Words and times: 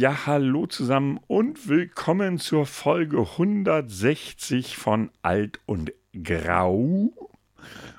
Ja, 0.00 0.26
hallo 0.26 0.66
zusammen 0.66 1.18
und 1.26 1.68
willkommen 1.68 2.38
zur 2.38 2.66
Folge 2.66 3.18
160 3.18 4.76
von 4.76 5.10
Alt 5.22 5.58
und 5.66 5.92
Grau. 6.12 7.12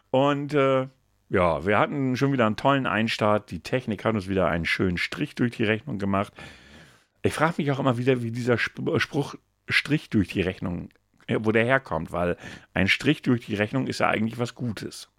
Und 0.10 0.54
äh, 0.54 0.88
ja, 1.28 1.66
wir 1.66 1.78
hatten 1.78 2.16
schon 2.16 2.32
wieder 2.32 2.46
einen 2.46 2.56
tollen 2.56 2.88
Einstart. 2.88 3.52
Die 3.52 3.60
Technik 3.60 4.06
hat 4.06 4.16
uns 4.16 4.30
wieder 4.30 4.48
einen 4.48 4.64
schönen 4.64 4.98
Strich 4.98 5.36
durch 5.36 5.58
die 5.58 5.66
Rechnung 5.66 6.00
gemacht. 6.00 6.32
Ich 7.22 7.34
frage 7.34 7.56
mich 7.58 7.70
auch 7.70 7.80
immer 7.80 7.98
wieder, 7.98 8.24
wie 8.24 8.32
dieser 8.32 8.58
Spruch 8.58 9.36
Strich 9.68 10.10
durch 10.10 10.30
die 10.30 10.40
Rechnung, 10.40 10.92
äh, 11.28 11.40
wo 11.42 11.52
der 11.52 11.66
herkommt, 11.66 12.14
weil 12.14 12.38
ein 12.74 12.88
Strich 12.88 13.24
durch 13.24 13.46
die 13.46 13.56
Rechnung 13.56 13.88
ist 13.88 14.00
ja 14.00 14.08
eigentlich 14.08 14.40
was 14.40 14.56
Gutes. 14.56 15.10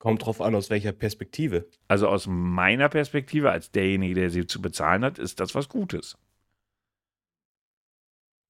Kommt 0.00 0.24
drauf 0.24 0.40
an, 0.40 0.54
aus 0.54 0.70
welcher 0.70 0.92
Perspektive. 0.92 1.68
Also 1.86 2.08
aus 2.08 2.26
meiner 2.26 2.88
Perspektive, 2.88 3.50
als 3.50 3.70
derjenige, 3.70 4.14
der 4.14 4.30
sie 4.30 4.46
zu 4.46 4.62
bezahlen 4.62 5.04
hat, 5.04 5.18
ist 5.18 5.40
das 5.40 5.54
was 5.54 5.68
Gutes. 5.68 6.16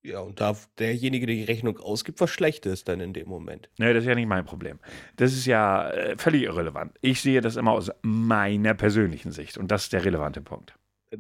Ja, 0.03 0.21
und 0.21 0.41
darf 0.41 0.69
derjenige, 0.79 1.27
der 1.27 1.35
die 1.35 1.45
Rechnung 1.45 1.77
ausgibt, 1.79 2.21
was 2.21 2.31
Schlechtes 2.31 2.85
dann 2.85 3.01
in 3.01 3.13
dem 3.13 3.29
Moment. 3.29 3.69
Nee, 3.79 3.93
das 3.93 4.05
ist 4.05 4.09
ja 4.09 4.15
nicht 4.15 4.29
mein 4.29 4.45
Problem. 4.45 4.79
Das 5.17 5.33
ist 5.33 5.45
ja 5.45 5.91
äh, 5.91 6.17
völlig 6.17 6.45
irrelevant. 6.45 6.97
Ich 7.01 7.21
sehe 7.21 7.41
das 7.41 7.57
immer 7.57 7.73
aus 7.73 7.91
meiner 8.03 8.75
persönlichen 8.75 9.33
Sicht 9.33 9.59
und 9.59 9.73
das 9.73 9.85
ist 9.85 9.93
der 9.93 10.05
relevante 10.05 10.41
Punkt. 10.41 10.77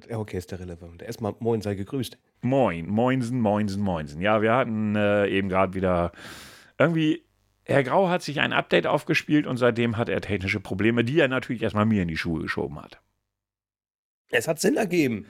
Ja, 0.08 0.18
okay, 0.18 0.38
ist 0.38 0.52
der 0.52 0.60
relevant. 0.60 1.02
Erstmal 1.02 1.34
moin, 1.40 1.60
sei 1.60 1.74
gegrüßt. 1.74 2.16
Moin, 2.42 2.86
moinsen, 2.86 3.40
moinsen, 3.40 3.82
moinsen. 3.82 4.20
Ja, 4.20 4.40
wir 4.42 4.54
hatten 4.54 4.94
äh, 4.94 5.26
eben 5.26 5.48
gerade 5.48 5.74
wieder 5.74 6.12
irgendwie 6.78 7.24
Herr 7.70 7.84
Grau 7.84 8.08
hat 8.08 8.22
sich 8.22 8.40
ein 8.40 8.52
Update 8.52 8.86
aufgespielt 8.86 9.46
und 9.46 9.56
seitdem 9.56 9.96
hat 9.96 10.08
er 10.08 10.20
technische 10.20 10.60
Probleme, 10.60 11.04
die 11.04 11.18
er 11.18 11.28
natürlich 11.28 11.62
erstmal 11.62 11.86
mir 11.86 12.02
in 12.02 12.08
die 12.08 12.16
Schuhe 12.16 12.42
geschoben 12.42 12.80
hat. 12.80 13.00
Es 14.30 14.48
hat 14.48 14.60
Sinn 14.60 14.76
ergeben. 14.76 15.26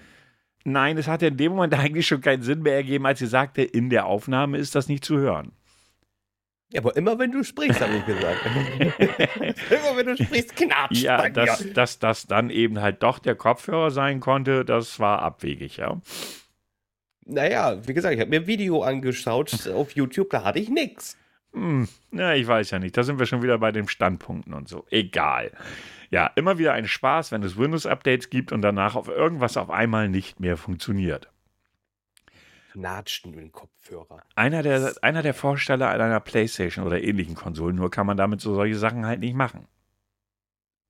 Nein, 0.65 0.99
es 0.99 1.09
hat 1.09 1.23
in 1.23 1.37
dem 1.37 1.53
Moment 1.53 1.75
eigentlich 1.79 2.07
schon 2.07 2.21
keinen 2.21 2.43
Sinn 2.43 2.63
mehr 2.63 2.75
ergeben, 2.75 3.07
als 3.07 3.19
sie 3.19 3.27
sagte, 3.27 3.63
in 3.63 3.91
der 3.91 4.07
Aufnahme 4.07 4.59
ist 4.59 4.75
das 4.75 4.89
nicht 4.89 5.05
zu 5.05 5.19
hören. 5.19 5.53
Ja, 6.73 6.83
aber 6.83 6.97
immer 6.97 7.19
wenn 7.19 7.33
du 7.33 7.43
sprichst, 7.43 7.81
habe 7.81 7.97
ich 7.97 8.07
gesagt. 8.07 8.47
immer 9.71 9.97
wenn 9.97 10.07
du 10.07 10.17
sprichst, 10.17 10.55
knatscht. 10.55 11.03
Ja, 11.03 11.29
dass, 11.29 11.67
dass 11.73 11.99
das 11.99 12.27
dann 12.29 12.49
eben 12.49 12.81
halt 12.81 13.03
doch 13.03 13.19
der 13.19 13.35
Kopfhörer 13.35 13.91
sein 13.91 14.21
konnte, 14.21 14.65
das 14.65 15.01
war 15.01 15.21
abwegig, 15.21 15.79
ja. 15.79 16.01
Naja, 17.27 17.87
wie 17.87 17.93
gesagt, 17.93 18.15
ich 18.15 18.21
habe 18.21 18.31
mir 18.31 18.41
ein 18.41 18.47
Video 18.47 18.83
angeschaut 18.83 19.69
auf 19.69 19.93
YouTube, 19.93 20.31
da 20.31 20.45
hatte 20.45 20.61
ich 20.61 20.69
nichts. 20.69 21.17
Hm, 21.53 21.89
na, 22.11 22.37
ich 22.37 22.47
weiß 22.47 22.71
ja 22.71 22.79
nicht. 22.79 22.97
Da 22.97 23.03
sind 23.03 23.19
wir 23.19 23.27
schon 23.27 23.43
wieder 23.43 23.59
bei 23.59 23.73
den 23.73 23.89
Standpunkten 23.89 24.55
und 24.55 24.69
so. 24.69 24.87
Egal. 24.91 25.53
Ja, 26.11 26.27
immer 26.37 26.59
wieder 26.59 26.73
ein 26.73 26.87
Spaß, 26.87 27.33
wenn 27.33 27.43
es 27.43 27.57
Windows-Updates 27.57 28.31
gibt 28.31 28.53
und 28.53 28.63
danach 28.63 28.97
auf 28.97 29.09
irgendwas 29.09 29.57
auf 29.57 29.71
einmal 29.71 30.09
nicht 30.09 30.41
mehr 30.41 30.57
funktioniert. 30.57 31.31
Natschen 32.75 33.33
dem 33.33 33.51
Kopfhörer. 33.51 34.23
Einer 34.37 34.63
der, 34.63 34.95
einer 35.03 35.23
der 35.23 35.35
Vorsteller 35.35 35.89
einer 35.89 36.21
Playstation 36.21 36.87
oder 36.87 37.03
ähnlichen 37.03 37.35
Konsolen, 37.35 37.77
nur 37.77 37.91
kann 37.91 38.07
man 38.07 38.17
damit 38.17 38.41
so 38.41 38.55
solche 38.55 38.77
Sachen 38.77 39.07
halt 39.07 39.21
nicht 39.21 39.35
machen. 39.35 39.67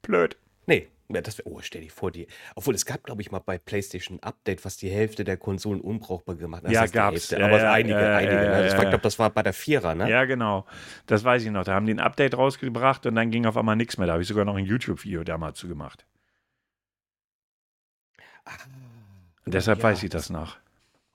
Blöd. 0.02 0.36
Nee, 0.66 0.88
ja, 1.12 1.20
das 1.20 1.38
wär, 1.38 1.46
oh, 1.46 1.60
stell 1.60 1.82
dir 1.82 1.90
vor, 1.90 2.10
die. 2.10 2.26
Obwohl, 2.54 2.74
es 2.74 2.86
gab, 2.86 3.02
glaube 3.02 3.20
ich, 3.22 3.30
mal 3.32 3.40
bei 3.40 3.58
PlayStation 3.58 4.20
Update, 4.22 4.64
was 4.64 4.76
die 4.76 4.90
Hälfte 4.90 5.24
der 5.24 5.36
Konsolen 5.36 5.80
unbrauchbar 5.80 6.36
gemacht 6.36 6.64
hat. 6.64 6.70
Ja, 6.70 6.86
gab's. 6.86 7.30
Ja, 7.30 7.44
aber 7.44 7.58
ja, 7.58 7.72
einige, 7.72 8.00
ja, 8.00 8.16
einige. 8.16 8.34
ja, 8.34 8.40
ne? 8.42 8.62
Das 8.62 8.72
war, 8.72 8.78
ja, 8.78 8.84
ich 8.84 8.88
glaube, 8.90 9.02
das 9.02 9.18
war 9.18 9.30
bei 9.30 9.42
der 9.42 9.52
Vierer, 9.52 9.94
ne? 9.94 10.08
Ja, 10.08 10.24
genau. 10.24 10.66
Das 11.06 11.24
weiß 11.24 11.44
ich 11.44 11.50
noch. 11.50 11.64
Da 11.64 11.74
haben 11.74 11.86
die 11.86 11.94
ein 11.94 12.00
Update 12.00 12.36
rausgebracht 12.36 13.06
und 13.06 13.16
dann 13.16 13.30
ging 13.30 13.46
auf 13.46 13.56
einmal 13.56 13.76
nichts 13.76 13.98
mehr. 13.98 14.06
Da 14.06 14.12
habe 14.14 14.22
ich 14.22 14.28
sogar 14.28 14.44
noch 14.44 14.56
ein 14.56 14.64
YouTube-Video 14.64 15.24
damals 15.24 15.58
zu 15.58 15.66
gemacht. 15.68 16.06
Ah, 18.44 18.52
Und 19.44 19.54
deshalb 19.54 19.78
ja, 19.78 19.84
weiß 19.84 20.02
ich 20.04 20.10
das 20.10 20.30
noch. 20.30 20.58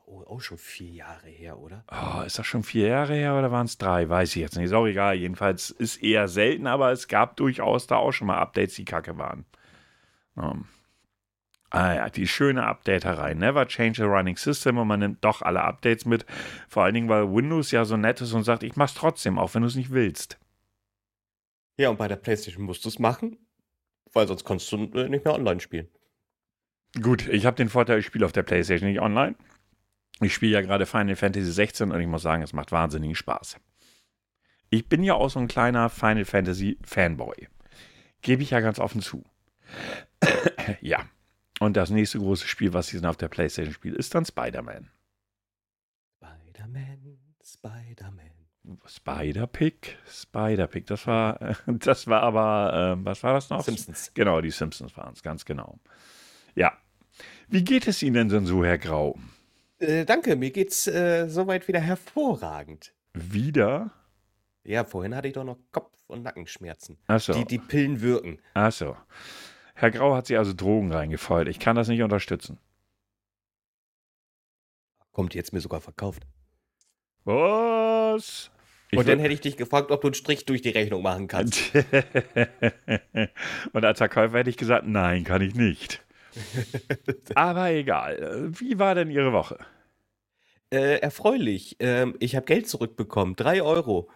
Oh, 0.06 0.22
auch 0.28 0.42
schon 0.42 0.58
vier 0.58 0.92
Jahre 0.92 1.28
her, 1.28 1.58
oder? 1.58 1.84
Oh, 1.90 2.22
ist 2.22 2.38
das 2.38 2.46
schon 2.46 2.64
vier 2.64 2.88
Jahre 2.88 3.16
her 3.16 3.36
oder 3.36 3.52
waren 3.52 3.66
es 3.66 3.78
drei? 3.78 4.08
Weiß 4.08 4.36
ich 4.36 4.42
jetzt 4.42 4.56
nicht. 4.56 4.66
Ist 4.66 4.74
auch 4.74 4.86
egal. 4.86 5.16
Jedenfalls 5.16 5.72
ist 5.72 6.04
eher 6.04 6.28
selten, 6.28 6.68
aber 6.68 6.92
es 6.92 7.08
gab 7.08 7.38
durchaus 7.38 7.88
da 7.88 7.96
auch 7.96 8.12
schon 8.12 8.28
mal 8.28 8.38
Updates, 8.38 8.76
die 8.76 8.86
kacke 8.86 9.18
waren. 9.18 9.46
Um. 10.36 10.68
Ah 11.70 11.96
ja, 11.96 12.10
die 12.10 12.28
schöne 12.28 12.66
Updaterei. 12.66 13.34
Never 13.34 13.68
change 13.68 14.04
a 14.04 14.08
running 14.08 14.38
system 14.38 14.78
und 14.78 14.88
man 14.88 15.00
nimmt 15.00 15.24
doch 15.24 15.42
alle 15.42 15.62
Updates 15.62 16.06
mit. 16.06 16.26
Vor 16.70 16.84
allen 16.84 16.94
Dingen, 16.94 17.10
weil 17.10 17.34
Windows 17.34 17.72
ja 17.72 17.84
so 17.86 17.98
nett 17.98 18.22
ist 18.22 18.34
und 18.34 18.44
sagt, 18.44 18.64
ich 18.64 18.76
mach's 18.76 18.94
trotzdem, 18.94 19.38
auch 19.38 19.54
wenn 19.56 19.62
du 19.62 19.68
es 19.68 19.76
nicht 19.76 19.92
willst. 19.92 20.38
Ja, 21.78 21.90
und 21.90 21.98
bei 21.98 22.08
der 22.08 22.16
PlayStation 22.16 22.64
musst 22.64 22.86
du 22.86 22.90
es 22.90 23.00
machen, 23.00 23.38
weil 24.14 24.28
sonst 24.28 24.46
kannst 24.46 24.72
du 24.72 24.86
äh, 24.94 25.10
nicht 25.10 25.26
mehr 25.26 25.34
online 25.34 25.60
spielen. 25.60 25.90
Gut, 27.02 27.28
ich 27.28 27.46
habe 27.46 27.58
den 27.58 27.68
Vorteil, 27.68 28.00
ich 28.00 28.06
spiele 28.06 28.26
auf 28.26 28.32
der 28.32 28.44
PlayStation 28.44 28.90
nicht 28.90 29.02
online. 29.02 29.36
Ich 30.22 30.34
spiele 30.34 30.54
ja 30.54 30.62
gerade 30.62 30.86
Final 30.86 31.18
Fantasy 31.18 31.52
16 31.52 31.92
und 31.92 32.00
ich 32.00 32.08
muss 32.08 32.22
sagen, 32.22 32.42
es 32.42 32.54
macht 32.54 32.72
wahnsinnigen 32.72 33.16
Spaß. 33.16 33.58
Ich 34.70 34.88
bin 34.88 35.04
ja 35.04 35.16
auch 35.16 35.30
so 35.30 35.40
ein 35.40 35.50
kleiner 35.50 35.90
Final 35.90 36.24
Fantasy 36.24 36.80
Fanboy. 36.84 37.50
Gebe 38.22 38.42
ich 38.44 38.52
ja 38.52 38.62
ganz 38.62 38.80
offen 38.80 39.02
zu. 39.02 39.26
ja. 40.82 41.06
Und 41.60 41.78
das 41.78 41.90
nächste 41.90 42.20
große 42.20 42.48
Spiel, 42.48 42.74
was 42.74 42.94
ich 42.94 43.06
auf 43.06 43.18
der 43.18 43.30
PlayStation 43.30 43.74
spiele, 43.74 43.98
ist 43.98 44.14
dann 44.14 44.26
Spider-Man. 44.26 44.90
Spider-Man, 46.20 47.18
Spider-Man. 47.44 48.36
Spider-Pig, 48.86 49.98
Spider-Pig, 50.08 50.88
das 50.88 51.08
war, 51.08 51.56
das 51.68 52.08
war 52.08 52.22
aber, 52.24 52.98
äh, 53.00 53.06
was 53.06 53.24
war 53.24 53.34
das 53.34 53.50
noch? 53.50 53.64
Simpsons. 53.64 54.12
Genau, 54.14 54.42
die 54.42 54.52
Simpsons 54.52 54.96
waren 54.98 55.14
es, 55.14 55.22
ganz 55.22 55.46
genau. 55.46 55.80
Ja. 56.56 56.74
Wie 57.48 57.64
geht 57.64 57.88
es 57.88 58.02
Ihnen 58.02 58.28
denn 58.28 58.46
so, 58.46 58.66
Herr 58.66 58.78
Grau? 58.78 59.18
Äh, 59.78 60.06
danke, 60.06 60.36
mir 60.36 60.52
geht's 60.52 60.88
äh, 60.88 61.28
soweit 61.28 61.68
wieder 61.68 61.80
hervorragend. 61.80 62.94
Wieder? 63.14 63.92
Ja, 64.64 64.84
vorhin 64.84 65.16
hatte 65.16 65.28
ich 65.28 65.34
doch 65.34 65.44
noch 65.44 65.60
Kopf- 65.72 66.04
und 66.08 66.24
Nackenschmerzen. 66.24 66.98
Achso. 67.08 67.34
Die, 67.34 67.46
die 67.46 67.60
Pillen 67.60 68.02
wirken. 68.02 68.40
Achso. 68.54 68.98
Herr 69.76 69.92
Grau 69.92 70.16
hat 70.16 70.26
sie 70.26 70.38
also 70.38 70.54
Drogen 70.54 70.92
reingefeuert. 70.92 71.50
Ich 71.50 71.60
kann 71.60 71.76
das 71.76 71.90
nicht 71.90 72.02
unterstützen. 72.02 72.58
Kommt 75.12 75.36
jetzt 75.36 75.54
mir 75.54 75.60
sogar 75.60 75.82
verkauft. 75.82 76.26
Was? 77.26 78.52
Ich 78.92 79.00
und 79.00 79.08
dann 79.08 79.20
hätte 79.20 79.34
ich 79.34 79.42
dich 79.42 79.58
gefragt, 79.58 79.92
ob 79.92 80.02
du 80.02 80.08
einen 80.08 80.14
Strich 80.14 80.46
durch 80.46 80.62
die 80.62 80.70
Rechnung 80.70 81.02
machen 81.02 81.28
kannst. 81.28 81.74
Und 83.74 83.84
als 83.84 83.98
Verkäufer 83.98 84.38
hätte 84.38 84.50
ich 84.50 84.58
gesagt, 84.58 84.88
nein, 84.88 85.24
kann 85.24 85.42
ich 85.42 85.56
nicht. 85.56 86.06
Aber 87.36 87.72
egal. 87.72 88.50
Wie 88.60 88.80
war 88.80 88.96
denn 88.96 89.10
Ihre 89.10 89.34
Woche? 89.34 89.58
Äh, 90.72 91.00
erfreulich. 91.00 91.78
Ähm, 91.80 92.16
ich 92.20 92.36
habe 92.36 92.46
Geld 92.46 92.70
zurückbekommen. 92.70 93.36
Drei 93.36 93.62
Euro. 93.62 94.10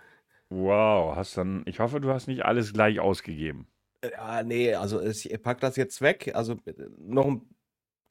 Wow, 0.49 1.15
hast 1.15 1.37
dann, 1.37 1.63
ich 1.65 1.79
hoffe, 1.79 1.99
du 1.99 2.11
hast 2.11 2.27
nicht 2.27 2.45
alles 2.45 2.73
gleich 2.73 2.99
ausgegeben. 2.99 3.67
Äh, 4.01 4.11
Ja, 4.11 4.43
nee, 4.43 4.73
also 4.73 5.01
ich 5.01 5.29
pack 5.41 5.59
das 5.59 5.75
jetzt 5.75 6.01
weg. 6.01 6.31
Also 6.33 6.53
äh, 6.65 6.73
noch 6.97 7.25
ein 7.25 7.41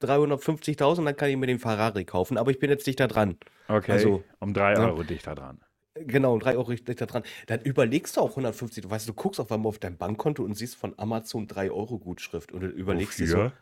350.000, 0.03 1.05
dann 1.05 1.17
kann 1.17 1.31
ich 1.31 1.37
mir 1.37 1.47
den 1.47 1.59
Ferrari 1.59 2.05
kaufen. 2.05 2.39
Aber 2.39 2.51
ich 2.51 2.59
bin 2.59 2.71
jetzt 2.71 2.87
dichter 2.87 3.09
dran. 3.09 3.37
Okay, 3.67 3.93
Also, 3.93 4.23
um 4.41 4.55
drei 4.55 4.75
ja. 4.75 4.87
Euro 4.87 5.03
dichter 5.03 5.35
dran. 5.35 5.61
Genau, 5.95 6.39
3 6.39 6.57
Euro 6.57 6.73
dichter 6.73 7.07
dran. 7.07 7.25
Dann 7.47 7.61
überlegst 7.63 8.17
du 8.17 8.21
auch 8.21 8.31
150. 8.31 8.85
Du 8.85 8.91
weißt, 8.91 9.09
du 9.09 9.15
guckst 9.15 9.41
auf 9.41 9.51
einmal 9.51 9.69
auf 9.69 9.81
dein 9.81 9.97
Bankkonto 9.97 10.45
und 10.45 10.55
siehst 10.55 10.77
von 10.77 10.95
Amazon 10.97 11.49
3 11.49 11.73
Euro 11.73 11.99
Gutschrift 11.99 12.53
und 12.53 12.61
du 12.61 12.69
überlegst 12.69 13.19
dir 13.19 13.27
so, 13.27 13.37
Wofür? 13.39 13.53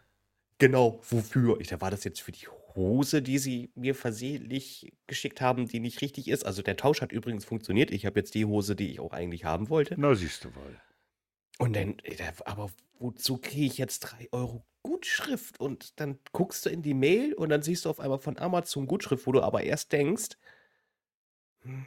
genau, 0.59 1.01
wofür? 1.09 1.59
Ich, 1.61 1.69
da 1.69 1.81
war 1.81 1.91
das 1.91 2.05
jetzt 2.05 2.21
für 2.21 2.33
die 2.33 2.47
Hose, 2.75 3.23
die 3.23 3.39
sie 3.39 3.73
mir 3.75 3.95
versehentlich 3.95 4.93
geschickt 5.07 5.41
haben, 5.41 5.67
die 5.67 5.81
nicht 5.81 6.03
richtig 6.03 6.29
ist. 6.29 6.45
Also 6.45 6.61
der 6.61 6.77
Tausch 6.77 7.01
hat 7.01 7.11
übrigens 7.11 7.47
funktioniert. 7.47 7.91
Ich 7.91 8.05
habe 8.05 8.21
jetzt 8.21 8.35
die 8.35 8.45
Hose, 8.45 8.77
die 8.77 8.91
ich 8.91 9.01
auch 9.01 9.13
eigentlich 9.15 9.47
haben 9.47 9.71
wollte. 9.71 9.95
Na, 9.97 10.15
siehst 10.15 10.45
du 10.45 10.55
wohl. 10.55 10.77
Und 11.59 11.75
dann, 11.75 11.97
aber 12.45 12.71
wozu 12.99 13.39
kriege 13.39 13.67
ich 13.67 13.79
jetzt 13.79 14.01
3 14.01 14.29
Euro 14.33 14.65
Gutschrift? 14.83 15.59
Und 15.61 15.99
dann 16.01 16.19
guckst 16.33 16.67
du 16.67 16.71
in 16.71 16.83
die 16.83 16.95
Mail 16.95 17.35
und 17.35 17.49
dann 17.49 17.63
siehst 17.63 17.85
du 17.85 17.91
auf 17.91 18.01
einmal 18.01 18.19
von 18.19 18.39
Amazon 18.39 18.87
Gutschrift, 18.87 19.27
wo 19.27 19.33
du 19.33 19.43
aber 19.43 19.63
erst 19.63 19.93
denkst, 19.93 20.37
hm, 21.63 21.87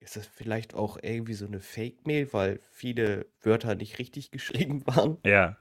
ist 0.00 0.16
das 0.16 0.26
vielleicht 0.26 0.74
auch 0.74 0.98
irgendwie 1.00 1.34
so 1.34 1.46
eine 1.46 1.60
Fake-Mail, 1.60 2.32
weil 2.32 2.60
viele 2.70 3.26
Wörter 3.40 3.74
nicht 3.74 3.98
richtig 3.98 4.30
geschrieben 4.30 4.82
waren? 4.86 5.18
Ja. 5.24 5.56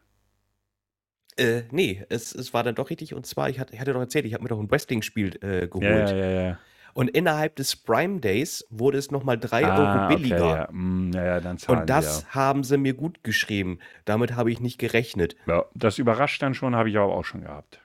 Äh, 1.38 1.64
nee, 1.72 2.04
es, 2.10 2.36
es 2.36 2.54
war 2.54 2.64
dann 2.64 2.76
doch 2.76 2.90
richtig. 2.90 3.14
Und 3.14 3.26
zwar, 3.26 3.50
ich 3.50 3.60
hatte, 3.60 3.74
ich 3.74 3.80
hatte 3.80 3.94
doch 3.94 4.02
erzählt, 4.02 4.26
ich 4.26 4.34
habe 4.34 4.44
mir 4.44 4.50
doch 4.50 4.60
ein 4.60 4.70
Wrestling-Spiel 4.70 5.38
äh, 5.44 5.68
geholt. 5.68 5.84
Ja, 5.84 6.16
ja, 6.16 6.30
ja. 6.30 6.60
Und 6.94 7.10
innerhalb 7.10 7.56
des 7.56 7.76
Prime 7.76 8.20
Days 8.20 8.66
wurde 8.70 8.98
es 8.98 9.12
nochmal 9.12 9.38
3 9.38 9.66
Ah, 9.66 9.78
Euro 9.78 10.06
okay, 10.06 10.16
billiger. 10.16 10.56
ja. 10.56 10.68
Mm, 10.72 11.12
ja, 11.14 11.24
ja, 11.26 11.40
dann 11.40 11.58
zahlen 11.58 11.80
Und 11.82 11.90
das 11.90 12.34
haben 12.34 12.64
sie 12.64 12.78
mir 12.78 12.94
gut 12.94 13.24
geschrieben. 13.24 13.80
Damit 14.06 14.36
habe 14.36 14.52
ich 14.52 14.60
nicht 14.60 14.78
gerechnet. 14.78 15.36
ja. 15.48 15.58
ja. 15.58 15.66
Das 15.74 15.98
überrascht 15.98 16.42
dann 16.42 16.54
schon, 16.54 16.76
habe 16.76 16.90
ich 16.90 16.98
aber 16.98 17.14
auch 17.14 17.26
schon 17.26 17.42
gehabt. 17.42 17.82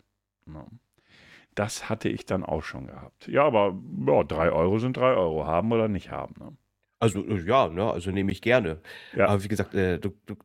Ja. 0.47 0.65
Das 1.55 1.89
hatte 1.89 2.09
ich 2.11 2.27
dann 2.27 2.45
auch 2.45 2.63
schon 2.63 2.87
gehabt. 2.87 3.29
Ja, 3.29 3.45
aber 3.45 3.75
ja, 4.07 4.25
drei 4.25 4.51
Euro 4.51 4.79
sind 4.79 4.97
drei 4.97 5.15
Euro. 5.15 5.47
Haben 5.47 5.73
oder 5.73 5.89
nicht 5.89 6.11
haben. 6.11 6.35
Ne? 6.39 6.57
Also, 6.99 7.25
äh, 7.25 7.41
ja, 7.47 7.69
ne, 7.69 7.91
also 7.91 8.11
nehme 8.11 8.31
ich 8.33 8.43
gerne. 8.43 8.81
Ja. 9.15 9.29
Aber 9.29 9.43
wie 9.43 9.49
gesagt, 9.49 9.75
äh, 9.75 9.99
du, 9.99 10.11
du 10.27 10.37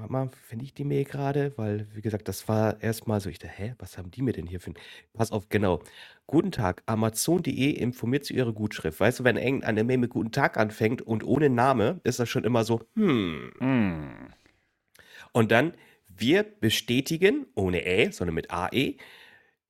warte 0.00 0.12
mal, 0.12 0.30
finde 0.46 0.64
ich 0.64 0.74
die 0.74 0.84
Mail 0.84 1.04
gerade? 1.04 1.52
Weil, 1.56 1.86
wie 1.94 2.00
gesagt, 2.00 2.28
das 2.28 2.48
war 2.48 2.82
erstmal 2.82 3.20
so, 3.20 3.28
ich 3.28 3.38
dachte, 3.38 3.54
hä, 3.54 3.74
was 3.78 3.98
haben 3.98 4.10
die 4.10 4.22
mir 4.22 4.32
denn 4.32 4.46
hier 4.46 4.60
für 4.60 4.70
ein... 4.70 4.78
Pass 5.12 5.30
auf, 5.30 5.48
genau. 5.48 5.82
Guten 6.26 6.52
Tag, 6.52 6.82
Amazon.de 6.86 7.70
informiert 7.70 8.24
zu 8.24 8.32
ihrer 8.32 8.52
Gutschrift. 8.52 9.00
Weißt 9.00 9.20
du, 9.20 9.24
wenn 9.24 9.36
irgendeine 9.36 9.84
Mail 9.84 9.98
mit 9.98 10.10
Guten 10.10 10.32
Tag 10.32 10.56
anfängt 10.56 11.02
und 11.02 11.24
ohne 11.24 11.50
Name, 11.50 12.00
ist 12.04 12.18
das 12.18 12.28
schon 12.28 12.44
immer 12.44 12.64
so, 12.64 12.80
hm. 12.94 13.52
Hm. 13.58 14.32
Und 15.32 15.52
dann, 15.52 15.74
wir 16.08 16.42
bestätigen, 16.42 17.46
ohne 17.54 17.84
Ä, 17.84 18.10
sondern 18.10 18.34
mit 18.34 18.50
AE, 18.50 18.96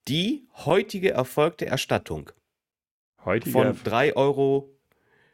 die 0.09 0.49
heutige 0.65 1.11
erfolgte 1.11 1.67
Erstattung 1.67 2.31
Heutige, 3.25 3.53
von 3.53 3.79
3 3.85 4.17
Euro. 4.17 4.75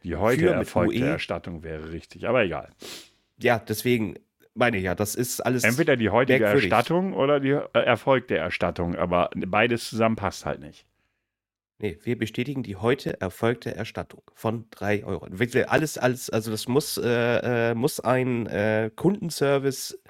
die 0.02 0.16
heute 0.16 0.38
für 0.38 0.50
mit 0.50 0.58
erfolgte 0.58 0.99
UE. 0.99 1.08
Erstattung 1.08 1.62
wäre 1.62 1.92
richtig, 1.92 2.26
aber 2.26 2.44
egal. 2.44 2.70
Ja, 3.38 3.58
deswegen 3.58 4.16
meine 4.56 4.79
ja, 4.79 4.94
das 4.94 5.14
ist 5.14 5.41
alles. 5.41 5.64
Entweder 5.64 5.97
die 5.97 6.11
heutige 6.11 6.41
merkwürdig. 6.41 6.70
Erstattung 6.70 7.12
oder 7.14 7.41
die 7.41 7.50
äh, 7.50 7.67
erfolgte 7.73 8.37
Erstattung, 8.37 8.97
aber 8.97 9.31
beides 9.35 9.88
zusammen 9.88 10.17
passt 10.17 10.47
halt 10.47 10.61
nicht. 10.61 10.87
Nee, 11.79 11.99
wir 12.03 12.17
bestätigen 12.17 12.62
die 12.62 12.76
heute 12.76 13.20
erfolgte 13.20 13.75
Erstattung 13.75 14.23
von 14.35 14.64
3 14.70 15.05
Euro. 15.05 15.29
Alles, 15.67 15.99
alles, 15.99 16.31
also 16.31 16.50
das 16.50 16.69
muss, 16.69 16.97
äh, 16.97 17.70
äh, 17.70 17.75
muss 17.75 18.00
ein 18.00 18.47
äh, 18.47 18.91
Kundenservice 18.97 20.03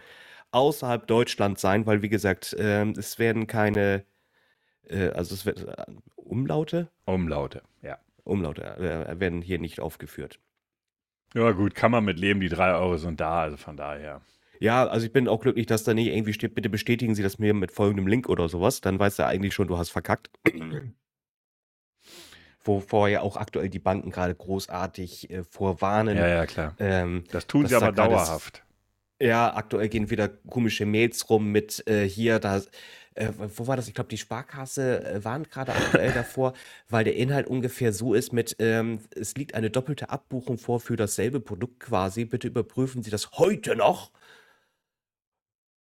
außerhalb 0.53 1.09
Deutschlands 1.09 1.61
sein, 1.61 1.85
weil 1.87 2.03
wie 2.03 2.09
gesagt, 2.09 2.55
ähm, 2.59 2.95
es 2.97 3.19
werden 3.19 3.49
keine, 3.49 4.05
äh, 4.89 5.09
also 5.09 5.35
es 5.35 5.45
wird 5.45 5.67
äh, 5.67 5.85
Umlaute, 6.15 6.89
Umlaute, 7.05 7.63
ja. 7.83 7.99
Umlaute 8.23 8.63
äh, 8.63 9.19
werden 9.19 9.43
hier 9.43 9.59
nicht 9.59 9.81
aufgeführt. 9.81 10.39
Ja, 11.35 11.51
gut, 11.51 11.75
kann 11.75 11.91
man 11.91 12.05
mit 12.05 12.19
leben, 12.19 12.41
die 12.41 12.49
drei 12.49 12.75
Euro 12.75 12.97
sind 12.97 13.21
da, 13.21 13.43
also 13.43 13.57
von 13.57 13.77
daher. 13.77 14.23
Ja, 14.61 14.87
also 14.87 15.07
ich 15.07 15.13
bin 15.13 15.29
auch 15.29 15.41
glücklich, 15.41 15.67
dass 15.67 15.85
da 15.85 15.95
nicht 15.95 16.09
irgendwie 16.09 16.33
steht, 16.33 16.55
bitte 16.55 16.69
bestätigen 16.69 17.15
Sie 17.15 17.23
das 17.23 17.39
mir 17.39 17.55
mit 17.55 17.73
folgendem 17.73 18.07
Link 18.07 18.29
oder 18.29 18.49
sowas. 18.49 18.81
Dann 18.81 18.99
weißt 18.99 19.19
du 19.19 19.27
eigentlich 19.27 19.55
schon, 19.55 19.69
du 19.69 19.77
hast 19.79 19.91
verkackt. 19.91 20.31
Wovor 22.65 23.09
ja 23.09 23.21
auch 23.21 23.37
aktuell 23.37 23.69
die 23.69 23.79
Banken 23.79 24.11
gerade 24.11 24.35
großartig 24.35 25.31
äh, 25.31 25.45
vorwarnen. 25.45 26.17
Ja, 26.17 26.27
ja, 26.29 26.47
klar. 26.47 26.75
Ähm, 26.79 27.25
Das 27.31 27.47
tun 27.47 27.63
das 27.63 27.71
sie 27.71 27.77
aber 27.77 27.91
es- 27.91 27.97
dauerhaft. 27.97 28.65
ja, 29.23 29.55
aktuell 29.55 29.89
gehen 29.89 30.11
wieder 30.11 30.29
komische 30.29 30.85
Mails 30.85 31.31
rum 31.31 31.53
mit 31.53 31.87
äh, 31.87 32.09
hier, 32.09 32.41
da, 32.41 32.61
äh, 33.15 33.29
wo 33.39 33.69
war 33.69 33.77
das? 33.77 33.87
Ich 33.87 33.95
glaube, 33.95 34.09
die 34.11 34.19
Sparkasse 34.19 35.05
äh, 35.05 35.25
warnt 35.25 35.49
gerade 35.51 35.73
aktuell 35.75 36.13
davor, 36.13 36.55
weil 36.89 37.05
der 37.05 37.15
Inhalt 37.15 37.47
ungefähr 37.47 37.93
so 37.93 38.15
ist 38.15 38.33
mit, 38.33 38.57
ähm, 38.59 38.99
es 39.15 39.37
liegt 39.37 39.55
eine 39.55 39.71
doppelte 39.71 40.11
Abbuchung 40.11 40.59
vor 40.59 40.81
für 40.81 40.97
dasselbe 40.97 41.39
Produkt 41.39 41.79
quasi. 41.81 42.25
Bitte 42.25 42.49
überprüfen 42.49 43.05
Sie 43.05 43.11
das 43.11 43.31
heute 43.33 43.77
noch. 43.77 44.11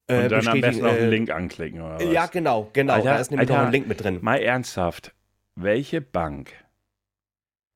Äh, 0.07 0.23
Und 0.23 0.31
dann 0.31 0.47
am 0.47 0.61
besten 0.61 0.85
auf 0.85 0.95
den 0.95 1.05
äh, 1.05 1.09
Link 1.09 1.29
anklicken, 1.29 1.81
oder 1.81 1.95
was? 1.95 2.13
Ja, 2.13 2.25
genau, 2.27 2.69
genau. 2.73 2.93
Alter, 2.93 3.09
da 3.09 3.17
ist 3.17 3.31
nämlich 3.31 3.49
noch 3.49 3.55
Alter, 3.55 3.67
ein 3.67 3.71
Link 3.71 3.87
mit 3.87 4.03
drin. 4.03 4.19
Mal 4.21 4.41
ernsthaft, 4.41 5.13
welche 5.55 6.01
Bank 6.01 6.51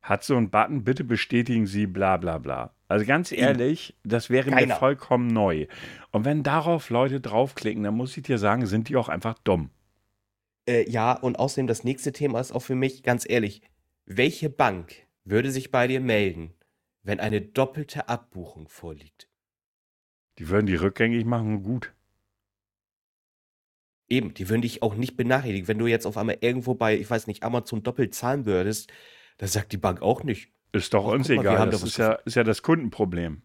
hat 0.01 0.23
so 0.23 0.35
einen 0.35 0.49
Button, 0.49 0.83
bitte 0.83 1.03
bestätigen 1.03 1.67
Sie 1.67 1.85
bla 1.85 2.17
bla 2.17 2.37
bla. 2.37 2.73
Also 2.87 3.05
ganz 3.05 3.31
ehrlich, 3.33 3.97
das 4.03 4.29
wäre 4.29 4.49
mir 4.49 4.57
Keiner. 4.57 4.75
vollkommen 4.75 5.27
neu. 5.27 5.67
Und 6.11 6.23
wenn 6.23 6.43
darauf 6.43 6.89
Leute 6.89 7.19
draufklicken, 7.19 7.83
dann 7.83 7.95
muss 7.95 8.15
ich 8.15 8.23
dir 8.23 8.37
sagen, 8.37 8.65
sind 8.65 8.87
die 8.87 8.95
auch 8.95 9.09
einfach 9.09 9.37
dumm. 9.39 9.69
Äh, 10.67 10.89
ja, 10.89 11.13
und 11.13 11.37
außerdem 11.37 11.67
das 11.67 11.83
nächste 11.83 12.13
Thema 12.13 12.39
ist 12.39 12.53
auch 12.53 12.61
für 12.61 12.75
mich, 12.75 13.03
ganz 13.03 13.25
ehrlich, 13.27 13.61
welche 14.05 14.49
Bank 14.49 14.93
würde 15.25 15.51
sich 15.51 15.71
bei 15.71 15.87
dir 15.87 15.99
melden, 15.99 16.53
wenn 17.03 17.19
eine 17.19 17.41
doppelte 17.41 18.07
Abbuchung 18.07 18.69
vorliegt? 18.69 19.27
Die 20.39 20.47
würden 20.47 20.67
die 20.67 20.75
rückgängig 20.75 21.25
machen, 21.25 21.63
gut. 21.63 21.93
Eben, 24.09 24.33
die 24.33 24.49
würden 24.49 24.61
dich 24.61 24.81
auch 24.81 24.95
nicht 24.95 25.17
benachrichtigen. 25.17 25.67
Wenn 25.67 25.79
du 25.79 25.87
jetzt 25.87 26.05
auf 26.05 26.17
einmal 26.17 26.37
irgendwo 26.39 26.75
bei, 26.75 26.97
ich 26.97 27.09
weiß 27.09 27.27
nicht, 27.27 27.43
Amazon 27.43 27.83
doppelt 27.83 28.15
zahlen 28.15 28.45
würdest, 28.45 28.91
das 29.37 29.53
sagt 29.53 29.71
die 29.73 29.77
Bank 29.77 30.01
auch 30.01 30.23
nicht. 30.23 30.51
Ist 30.71 30.93
doch 30.93 31.07
Ach, 31.07 31.13
uns 31.13 31.27
guck 31.27 31.37
mal, 31.37 31.41
egal. 31.41 31.69
Das 31.69 31.83
ist 31.83 31.97
ja, 31.97 32.13
ist 32.13 32.35
ja 32.35 32.43
das 32.43 32.61
Kundenproblem. 32.61 33.41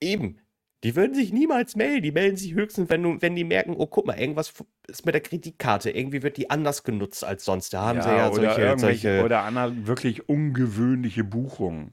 Eben. 0.00 0.38
Die 0.82 0.96
würden 0.96 1.14
sich 1.14 1.32
niemals 1.32 1.76
melden. 1.76 2.02
Die 2.02 2.12
melden 2.12 2.36
sich 2.36 2.54
höchstens, 2.54 2.88
wenn, 2.88 3.02
du, 3.02 3.20
wenn 3.20 3.36
die 3.36 3.44
merken, 3.44 3.74
oh, 3.76 3.86
guck 3.86 4.06
mal, 4.06 4.18
irgendwas 4.18 4.54
ist 4.88 5.04
mit 5.04 5.14
der 5.14 5.20
Kreditkarte. 5.20 5.90
Irgendwie 5.90 6.22
wird 6.22 6.36
die 6.38 6.48
anders 6.48 6.84
genutzt 6.84 7.22
als 7.22 7.44
sonst. 7.44 7.74
Da 7.74 7.82
haben 7.82 8.00
sie 8.00 8.08
ja 8.08 8.30
oder 8.30 8.54
solche, 8.54 8.78
solche 8.78 9.24
oder 9.24 9.42
andere 9.42 9.86
wirklich 9.86 10.28
ungewöhnliche 10.28 11.22
Buchungen. 11.22 11.92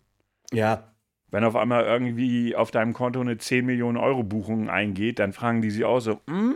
ja, 0.53 0.93
Wenn 1.29 1.43
auf 1.43 1.57
einmal 1.57 1.83
irgendwie 1.83 2.55
auf 2.55 2.71
deinem 2.71 2.93
Konto 2.93 3.19
eine 3.19 3.37
10 3.37 3.65
Millionen 3.65 3.97
Euro 3.97 4.23
Buchung 4.23 4.69
eingeht, 4.69 5.19
dann 5.19 5.33
fragen 5.33 5.61
die 5.61 5.71
sie 5.71 5.83
auch 5.83 5.99
so, 5.99 6.21
"Mm, 6.27 6.53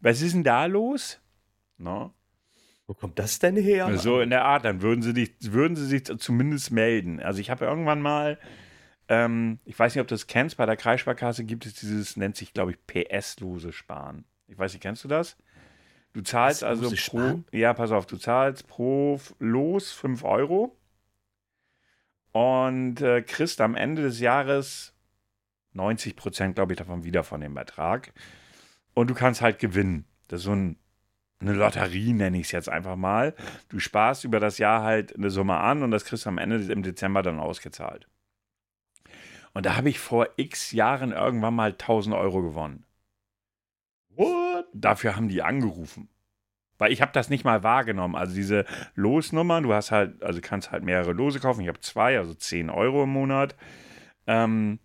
was 0.00 0.22
ist 0.22 0.34
denn 0.34 0.44
da 0.44 0.66
los? 0.66 1.20
No? 1.78 2.12
wo 2.90 2.94
kommt 2.94 3.20
das 3.20 3.38
denn 3.38 3.54
her? 3.54 3.96
So 3.98 4.20
in 4.20 4.30
der 4.30 4.44
Art, 4.44 4.64
dann 4.64 4.82
würden 4.82 5.00
sie, 5.00 5.14
dich, 5.14 5.32
würden 5.40 5.76
sie 5.76 5.86
sich 5.86 6.06
zumindest 6.18 6.72
melden. 6.72 7.20
Also 7.20 7.38
ich 7.40 7.48
habe 7.48 7.64
irgendwann 7.64 8.02
mal, 8.02 8.36
ähm, 9.06 9.60
ich 9.64 9.78
weiß 9.78 9.94
nicht, 9.94 10.02
ob 10.02 10.08
du 10.08 10.14
das 10.16 10.26
kennst, 10.26 10.56
bei 10.56 10.66
der 10.66 10.76
Kreissparkasse 10.76 11.44
gibt 11.44 11.66
es 11.66 11.74
dieses, 11.74 12.16
nennt 12.16 12.34
sich, 12.34 12.52
glaube 12.52 12.72
ich, 12.72 12.78
PS-lose 12.88 13.70
Sparen. 13.72 14.24
Ich 14.48 14.58
weiß 14.58 14.72
nicht, 14.72 14.82
kennst 14.82 15.04
du 15.04 15.08
das? 15.08 15.36
Du 16.14 16.22
zahlst 16.22 16.64
also 16.64 16.88
pro, 16.88 16.96
Sparen? 16.96 17.44
ja, 17.52 17.72
pass 17.74 17.92
auf, 17.92 18.06
du 18.06 18.16
zahlst 18.16 18.66
pro 18.66 19.20
Los 19.38 19.92
5 19.92 20.24
Euro 20.24 20.76
und 22.32 23.00
äh, 23.02 23.22
kriegst 23.22 23.60
am 23.60 23.76
Ende 23.76 24.02
des 24.02 24.18
Jahres 24.18 24.94
90 25.74 26.16
Prozent, 26.16 26.56
glaube 26.56 26.72
ich, 26.72 26.78
davon 26.80 27.04
wieder 27.04 27.22
von 27.22 27.40
dem 27.40 27.54
Betrag. 27.54 28.12
Und 29.00 29.08
du 29.08 29.14
kannst 29.14 29.40
halt 29.40 29.58
gewinnen. 29.58 30.04
Das 30.28 30.40
ist 30.40 30.44
so 30.44 30.52
ein, 30.52 30.76
eine 31.40 31.54
Lotterie, 31.54 32.12
nenne 32.12 32.38
ich 32.38 32.48
es 32.48 32.52
jetzt 32.52 32.68
einfach 32.68 32.96
mal. 32.96 33.34
Du 33.70 33.78
sparst 33.78 34.24
über 34.24 34.40
das 34.40 34.58
Jahr 34.58 34.82
halt 34.82 35.16
eine 35.16 35.30
Summe 35.30 35.56
an 35.56 35.82
und 35.82 35.90
das 35.90 36.04
kriegst 36.04 36.26
du 36.26 36.28
am 36.28 36.36
Ende 36.36 36.70
im 36.70 36.82
Dezember 36.82 37.22
dann 37.22 37.40
ausgezahlt. 37.40 38.10
Und 39.54 39.64
da 39.64 39.74
habe 39.74 39.88
ich 39.88 39.98
vor 39.98 40.28
x 40.36 40.72
Jahren 40.72 41.12
irgendwann 41.12 41.54
mal 41.54 41.70
1000 41.70 42.14
Euro 42.14 42.42
gewonnen. 42.42 42.84
What? 44.10 44.66
Dafür 44.74 45.16
haben 45.16 45.28
die 45.28 45.40
angerufen. 45.40 46.10
Weil 46.76 46.92
ich 46.92 47.00
habe 47.00 47.12
das 47.12 47.30
nicht 47.30 47.46
mal 47.46 47.62
wahrgenommen. 47.62 48.16
Also 48.16 48.34
diese 48.34 48.66
Losnummern, 48.96 49.62
du 49.62 49.72
hast 49.72 49.92
halt, 49.92 50.22
also 50.22 50.40
kannst 50.42 50.72
halt 50.72 50.84
mehrere 50.84 51.12
Lose 51.12 51.40
kaufen. 51.40 51.62
Ich 51.62 51.68
habe 51.68 51.80
zwei, 51.80 52.18
also 52.18 52.34
10 52.34 52.68
Euro 52.68 53.04
im 53.04 53.10
Monat. 53.14 53.56
Ähm, 54.26 54.78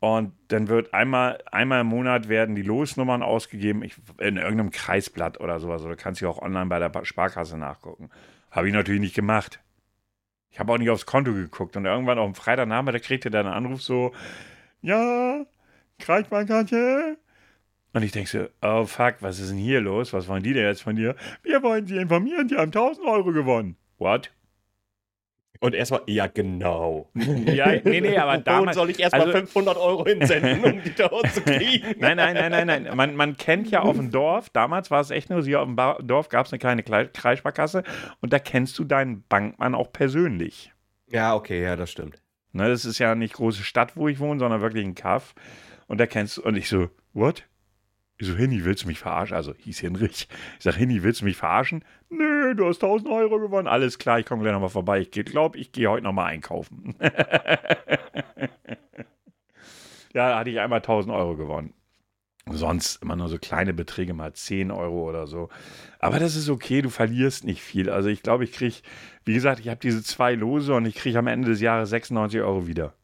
und 0.00 0.32
dann 0.48 0.68
wird 0.68 0.94
einmal, 0.94 1.42
einmal 1.50 1.80
im 1.80 1.88
Monat 1.88 2.28
werden 2.28 2.54
die 2.54 2.62
Losnummern 2.62 3.22
ausgegeben, 3.22 3.82
ich, 3.82 3.96
in 4.18 4.36
irgendeinem 4.36 4.70
Kreisblatt 4.70 5.40
oder 5.40 5.58
sowas. 5.58 5.82
Oder 5.82 5.96
kannst 5.96 6.20
du 6.20 6.28
auch 6.28 6.40
online 6.40 6.66
bei 6.66 6.78
der 6.78 7.04
Sparkasse 7.04 7.58
nachgucken. 7.58 8.10
Habe 8.50 8.68
ich 8.68 8.74
natürlich 8.74 9.00
nicht 9.00 9.16
gemacht. 9.16 9.60
Ich 10.50 10.60
habe 10.60 10.72
auch 10.72 10.78
nicht 10.78 10.90
aufs 10.90 11.06
Konto 11.06 11.32
geguckt. 11.32 11.76
Und 11.76 11.84
irgendwann 11.84 12.18
auf 12.18 12.30
dem 12.30 12.34
Freitagnachmittag 12.36 13.02
kriegte 13.02 13.30
dann 13.30 13.46
einen 13.46 13.54
Anruf 13.66 13.82
so, 13.82 14.12
ja, 14.82 15.44
Kreisbankkarte. 15.98 17.18
Und 17.92 18.02
ich 18.02 18.12
denke 18.12 18.30
so, 18.30 18.46
oh 18.62 18.84
fuck, 18.84 19.16
was 19.20 19.40
ist 19.40 19.50
denn 19.50 19.58
hier 19.58 19.80
los? 19.80 20.12
Was 20.12 20.28
wollen 20.28 20.44
die 20.44 20.52
denn 20.52 20.64
jetzt 20.64 20.82
von 20.82 20.94
dir? 20.94 21.16
Wir 21.42 21.62
wollen 21.62 21.86
sie 21.86 21.96
informieren, 21.96 22.46
die 22.46 22.56
haben 22.56 22.68
1000 22.68 23.04
Euro 23.04 23.32
gewonnen. 23.32 23.76
What? 23.98 24.30
Und 25.60 25.74
erstmal, 25.74 26.02
ja, 26.06 26.26
genau. 26.28 27.08
Ja, 27.14 27.72
nee, 27.84 28.00
nee, 28.00 28.16
aber 28.16 28.38
damals- 28.38 28.76
soll 28.76 28.90
ich 28.90 29.00
erstmal 29.00 29.22
also- 29.26 29.38
500 29.38 29.76
Euro 29.76 30.04
hinsenden, 30.04 30.62
um 30.64 30.82
die 30.82 30.94
da 30.94 31.10
zu 31.32 31.40
kriegen? 31.44 31.94
Nein, 31.98 32.16
nein, 32.16 32.34
nein, 32.34 32.50
nein, 32.52 32.66
nein. 32.84 32.96
Man, 32.96 33.16
man 33.16 33.36
kennt 33.36 33.70
ja 33.70 33.80
auf 33.82 33.96
dem 33.96 34.10
Dorf, 34.10 34.50
damals 34.50 34.90
war 34.90 35.00
es 35.00 35.10
echt 35.10 35.30
nur, 35.30 35.42
so, 35.42 35.48
hier 35.48 35.60
auf 35.60 35.66
dem 35.68 36.06
Dorf 36.06 36.28
gab 36.28 36.46
es 36.46 36.52
eine 36.52 36.58
kleine 36.60 36.82
Klei- 36.82 37.06
Kreissparkasse 37.12 37.82
und 38.20 38.32
da 38.32 38.38
kennst 38.38 38.78
du 38.78 38.84
deinen 38.84 39.24
Bankmann 39.28 39.74
auch 39.74 39.92
persönlich. 39.92 40.72
Ja, 41.10 41.34
okay, 41.34 41.62
ja, 41.62 41.74
das 41.76 41.90
stimmt. 41.90 42.22
Ne, 42.52 42.68
das 42.68 42.84
ist 42.84 42.98
ja 42.98 43.14
nicht 43.14 43.34
große 43.34 43.62
Stadt, 43.62 43.96
wo 43.96 44.08
ich 44.08 44.20
wohne, 44.20 44.38
sondern 44.40 44.60
wirklich 44.60 44.84
ein 44.84 44.94
Kaff. 44.94 45.34
Und 45.86 45.98
da 46.00 46.06
kennst 46.06 46.36
du, 46.36 46.42
und 46.42 46.56
ich 46.56 46.68
so, 46.68 46.88
what? 47.14 47.44
Ich 48.20 48.26
so, 48.26 48.34
Henny, 48.34 48.64
willst 48.64 48.82
du 48.82 48.88
mich 48.88 48.98
verarschen? 48.98 49.36
Also 49.36 49.54
hieß 49.54 49.78
Hinrich. 49.78 50.28
Ich 50.58 50.64
sag, 50.64 50.76
Henny, 50.76 51.04
willst 51.04 51.20
du 51.20 51.24
mich 51.24 51.36
verarschen? 51.36 51.84
Nö, 52.10 52.52
du 52.56 52.66
hast 52.66 52.82
1000 52.82 53.08
Euro 53.08 53.38
gewonnen. 53.38 53.68
Alles 53.68 53.98
klar, 53.98 54.18
ich 54.18 54.26
komme 54.26 54.42
gleich 54.42 54.52
nochmal 54.52 54.70
vorbei. 54.70 55.00
Ich 55.00 55.10
glaube, 55.10 55.56
ich 55.56 55.70
gehe 55.70 55.88
heute 55.88 56.02
nochmal 56.02 56.32
einkaufen. 56.32 56.96
ja, 57.00 57.10
da 60.12 60.38
hatte 60.38 60.50
ich 60.50 60.58
einmal 60.58 60.78
1000 60.78 61.14
Euro 61.14 61.36
gewonnen. 61.36 61.74
Sonst 62.50 63.02
immer 63.02 63.14
nur 63.14 63.28
so 63.28 63.38
kleine 63.38 63.72
Beträge, 63.72 64.14
mal 64.14 64.32
10 64.32 64.72
Euro 64.72 65.08
oder 65.08 65.28
so. 65.28 65.48
Aber 66.00 66.18
das 66.18 66.34
ist 66.34 66.48
okay, 66.48 66.82
du 66.82 66.90
verlierst 66.90 67.44
nicht 67.44 67.62
viel. 67.62 67.88
Also 67.88 68.08
ich 68.08 68.22
glaube, 68.22 68.42
ich 68.42 68.52
kriege, 68.52 68.76
wie 69.24 69.34
gesagt, 69.34 69.60
ich 69.60 69.68
habe 69.68 69.80
diese 69.80 70.02
zwei 70.02 70.34
Lose 70.34 70.74
und 70.74 70.86
ich 70.86 70.96
kriege 70.96 71.18
am 71.18 71.26
Ende 71.28 71.50
des 71.50 71.60
Jahres 71.60 71.90
96 71.90 72.40
Euro 72.40 72.66
wieder. 72.66 72.94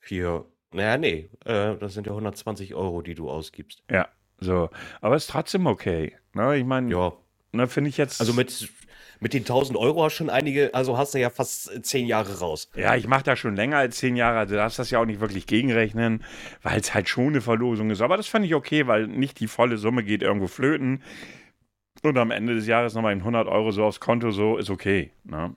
Für, 0.00 0.46
naja, 0.72 0.98
nee, 0.98 1.28
äh, 1.44 1.76
das 1.76 1.94
sind 1.94 2.06
ja 2.06 2.12
120 2.12 2.74
Euro, 2.74 3.02
die 3.02 3.14
du 3.14 3.30
ausgibst. 3.30 3.82
Ja, 3.90 4.08
so. 4.38 4.70
Aber 5.00 5.16
ist 5.16 5.30
trotzdem 5.30 5.66
okay. 5.66 6.16
Ne, 6.34 6.56
ich 6.56 6.64
meine, 6.64 6.90
Ja, 6.90 7.12
ne, 7.52 7.66
finde 7.66 7.90
ich 7.90 7.96
jetzt. 7.96 8.20
also 8.20 8.32
mit, 8.34 8.68
mit 9.20 9.32
den 9.32 9.42
1000 9.42 9.78
Euro 9.78 10.04
hast 10.04 10.14
du 10.14 10.16
schon 10.18 10.30
einige, 10.30 10.74
also 10.74 10.98
hast 10.98 11.14
du 11.14 11.18
ja 11.18 11.30
fast 11.30 11.84
zehn 11.86 12.06
Jahre 12.06 12.38
raus. 12.38 12.70
Ja, 12.74 12.94
ich 12.96 13.06
mache 13.06 13.22
das 13.24 13.38
schon 13.38 13.56
länger 13.56 13.78
als 13.78 13.96
zehn 13.98 14.16
Jahre. 14.16 14.38
Also 14.38 14.54
du 14.54 14.58
darfst 14.58 14.78
das 14.78 14.90
ja 14.90 14.98
auch 15.00 15.06
nicht 15.06 15.20
wirklich 15.20 15.46
gegenrechnen, 15.46 16.22
weil 16.62 16.80
es 16.80 16.92
halt 16.92 17.08
schon 17.08 17.28
eine 17.28 17.40
Verlosung 17.40 17.90
ist. 17.90 18.02
Aber 18.02 18.16
das 18.18 18.26
fand 18.26 18.44
ich 18.44 18.54
okay, 18.54 18.86
weil 18.86 19.06
nicht 19.06 19.40
die 19.40 19.48
volle 19.48 19.78
Summe 19.78 20.04
geht 20.04 20.22
irgendwo 20.22 20.46
flöten. 20.48 21.02
Und 22.02 22.18
am 22.18 22.30
Ende 22.30 22.54
des 22.54 22.66
Jahres 22.66 22.92
nochmal 22.94 23.14
100 23.14 23.48
Euro 23.48 23.70
so 23.70 23.84
aufs 23.84 24.00
Konto, 24.00 24.30
so 24.30 24.58
ist 24.58 24.68
okay. 24.68 25.12
Ne? 25.24 25.56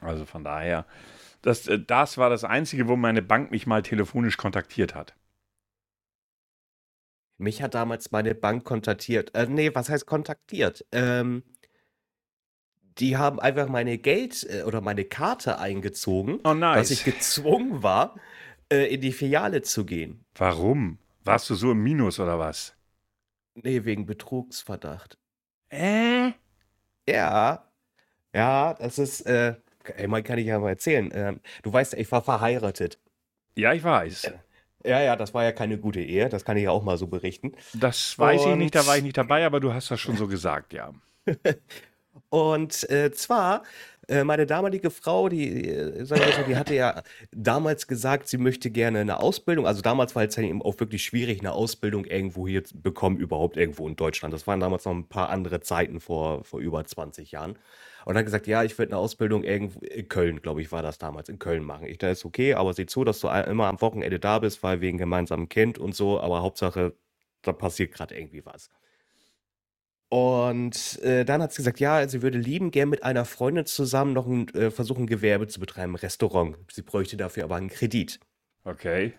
Also 0.00 0.24
von 0.24 0.42
daher, 0.44 0.86
das, 1.46 1.68
äh, 1.68 1.78
das 1.78 2.18
war 2.18 2.28
das 2.28 2.44
Einzige, 2.44 2.88
wo 2.88 2.96
meine 2.96 3.22
Bank 3.22 3.50
mich 3.50 3.66
mal 3.66 3.82
telefonisch 3.82 4.36
kontaktiert 4.36 4.94
hat. 4.94 5.14
Mich 7.38 7.62
hat 7.62 7.74
damals 7.74 8.10
meine 8.10 8.34
Bank 8.34 8.64
kontaktiert. 8.64 9.34
Äh, 9.34 9.46
nee, 9.46 9.74
was 9.74 9.88
heißt 9.88 10.06
kontaktiert? 10.06 10.84
Ähm, 10.90 11.44
die 12.98 13.16
haben 13.16 13.38
einfach 13.38 13.68
meine 13.68 13.98
Geld 13.98 14.44
äh, 14.50 14.62
oder 14.62 14.80
meine 14.80 15.04
Karte 15.04 15.58
eingezogen, 15.58 16.40
Oh, 16.44 16.54
nice. 16.54 16.76
dass 16.78 16.90
ich 16.90 17.04
gezwungen 17.04 17.82
war, 17.82 18.16
äh, 18.72 18.92
in 18.92 19.00
die 19.00 19.12
Filiale 19.12 19.62
zu 19.62 19.84
gehen. 19.84 20.24
Warum? 20.34 20.98
Warst 21.24 21.50
du 21.50 21.54
so 21.54 21.72
im 21.72 21.82
Minus 21.82 22.18
oder 22.18 22.38
was? 22.38 22.74
Nee, 23.54 23.84
wegen 23.84 24.06
Betrugsverdacht. 24.06 25.18
Äh? 25.68 26.32
Ja, 27.08 27.70
ja, 28.34 28.74
das 28.74 28.98
ist, 28.98 29.22
äh, 29.22 29.56
ey, 29.96 30.06
mal 30.06 30.22
kann 30.22 30.38
ich 30.38 30.46
ja 30.46 30.58
mal 30.58 30.70
erzählen. 30.70 31.10
Ähm, 31.14 31.40
du 31.62 31.72
weißt, 31.72 31.94
ich 31.94 32.10
war 32.12 32.22
verheiratet. 32.22 32.98
Ja, 33.56 33.72
ich 33.72 33.82
weiß. 33.84 34.30
Ja, 34.84 35.00
ja, 35.02 35.16
das 35.16 35.34
war 35.34 35.42
ja 35.44 35.52
keine 35.52 35.78
gute 35.78 36.00
Ehe, 36.00 36.28
das 36.28 36.44
kann 36.44 36.56
ich 36.56 36.64
ja 36.64 36.70
auch 36.70 36.84
mal 36.84 36.96
so 36.98 37.06
berichten. 37.08 37.52
Das 37.74 38.18
weiß 38.18 38.40
ich 38.42 38.46
Und- 38.48 38.58
nicht, 38.58 38.74
da 38.74 38.86
war 38.86 38.96
ich 38.96 39.02
nicht 39.02 39.16
dabei, 39.16 39.44
aber 39.44 39.58
du 39.60 39.72
hast 39.72 39.90
das 39.90 39.98
schon 40.00 40.16
so 40.16 40.28
gesagt, 40.28 40.72
ja. 40.72 40.92
Und 42.30 42.88
äh, 42.90 43.10
zwar, 43.12 43.62
äh, 44.08 44.24
meine 44.24 44.46
damalige 44.46 44.90
Frau, 44.90 45.28
die, 45.28 45.68
äh, 45.68 46.04
sagen 46.04 46.22
wir 46.24 46.32
so, 46.32 46.42
die 46.42 46.56
hatte 46.56 46.74
ja 46.74 47.02
damals 47.32 47.86
gesagt, 47.86 48.28
sie 48.28 48.38
möchte 48.38 48.70
gerne 48.70 49.00
eine 49.00 49.20
Ausbildung. 49.20 49.66
Also 49.66 49.82
damals 49.82 50.14
war 50.16 50.24
es 50.24 50.36
ja 50.36 50.42
eben 50.42 50.62
auch 50.62 50.78
wirklich 50.80 51.04
schwierig, 51.04 51.40
eine 51.40 51.52
Ausbildung 51.52 52.04
irgendwo 52.04 52.46
hier 52.48 52.64
zu 52.64 52.80
bekommen, 52.80 53.18
überhaupt 53.18 53.56
irgendwo 53.56 53.86
in 53.86 53.96
Deutschland. 53.96 54.32
Das 54.32 54.46
waren 54.46 54.60
damals 54.60 54.84
noch 54.84 54.92
ein 54.92 55.08
paar 55.08 55.28
andere 55.30 55.60
Zeiten 55.60 56.00
vor, 56.00 56.44
vor 56.44 56.60
über 56.60 56.84
20 56.84 57.32
Jahren. 57.32 57.58
Und 58.06 58.16
hat 58.16 58.24
gesagt, 58.24 58.46
ja, 58.46 58.62
ich 58.62 58.78
würde 58.78 58.92
eine 58.92 59.00
Ausbildung 59.00 59.42
irgendwo 59.42 59.80
in 59.80 60.08
Köln, 60.08 60.40
glaube 60.40 60.62
ich, 60.62 60.70
war 60.70 60.80
das 60.80 60.96
damals, 60.96 61.28
in 61.28 61.40
Köln 61.40 61.64
machen. 61.64 61.88
Ich, 61.88 61.98
da 61.98 62.08
ist 62.08 62.24
okay, 62.24 62.54
aber 62.54 62.72
sieh 62.72 62.86
zu, 62.86 63.02
dass 63.02 63.18
du 63.18 63.26
immer 63.26 63.66
am 63.66 63.80
Wochenende 63.80 64.20
da 64.20 64.38
bist, 64.38 64.62
weil 64.62 64.80
wegen 64.80 64.96
gemeinsamem 64.96 65.48
Kind 65.48 65.76
und 65.76 65.92
so, 65.92 66.20
aber 66.20 66.40
Hauptsache, 66.40 66.94
da 67.42 67.52
passiert 67.52 67.92
gerade 67.92 68.16
irgendwie 68.16 68.46
was. 68.46 68.70
Und 70.08 71.02
äh, 71.02 71.24
dann 71.24 71.42
hat 71.42 71.52
sie 71.52 71.56
gesagt, 71.56 71.80
ja, 71.80 72.08
sie 72.08 72.22
würde 72.22 72.38
lieben 72.38 72.70
gern 72.70 72.90
mit 72.90 73.02
einer 73.02 73.24
Freundin 73.24 73.66
zusammen 73.66 74.12
noch 74.12 74.28
ein, 74.28 74.48
äh, 74.54 74.70
versuchen, 74.70 75.08
Gewerbe 75.08 75.48
zu 75.48 75.58
betreiben, 75.58 75.96
Restaurant. 75.96 76.56
Sie 76.70 76.82
bräuchte 76.82 77.16
dafür 77.16 77.42
aber 77.42 77.56
einen 77.56 77.70
Kredit. 77.70 78.20
Okay. 78.62 79.14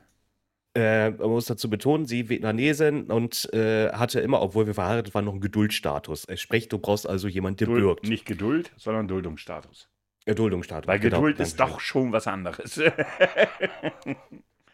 Äh, 0.77 1.09
man 1.09 1.31
muss 1.31 1.47
dazu 1.47 1.71
betonen, 1.71 2.05
sie 2.05 2.29
Vietnamesin 2.29 3.09
und 3.09 3.51
äh, 3.51 3.91
hatte 3.93 4.19
immer, 4.19 4.43
obwohl 4.43 4.67
wir 4.67 4.75
verheiratet 4.75 5.15
waren, 5.15 5.25
noch 5.25 5.31
einen 5.31 5.41
Geduldstatus. 5.41 6.27
Sprich, 6.35 6.69
du 6.69 6.77
brauchst 6.77 7.09
also 7.09 7.27
jemanden, 7.27 7.57
der 7.57 7.67
Duld, 7.67 7.81
bürgt. 7.81 8.07
nicht 8.07 8.27
Geduld, 8.27 8.71
sondern 8.77 9.07
Duldungsstatus. 9.07 9.89
Erduldungsstatus. 10.25 10.87
Weil 10.87 10.99
genau, 10.99 11.21
Geduld 11.21 11.39
ist 11.39 11.59
doch 11.59 11.79
schon 11.79 12.11
was 12.11 12.27
anderes. 12.27 12.79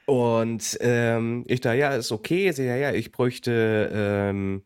Und 0.06 0.78
ähm, 0.82 1.46
ich 1.48 1.62
da, 1.62 1.72
ja, 1.72 1.96
ist 1.96 2.12
okay. 2.12 2.52
Sie, 2.52 2.66
ja, 2.66 2.76
ja, 2.76 2.92
ich 2.92 3.14
bräuchte 3.14 3.90
ähm, 3.94 4.64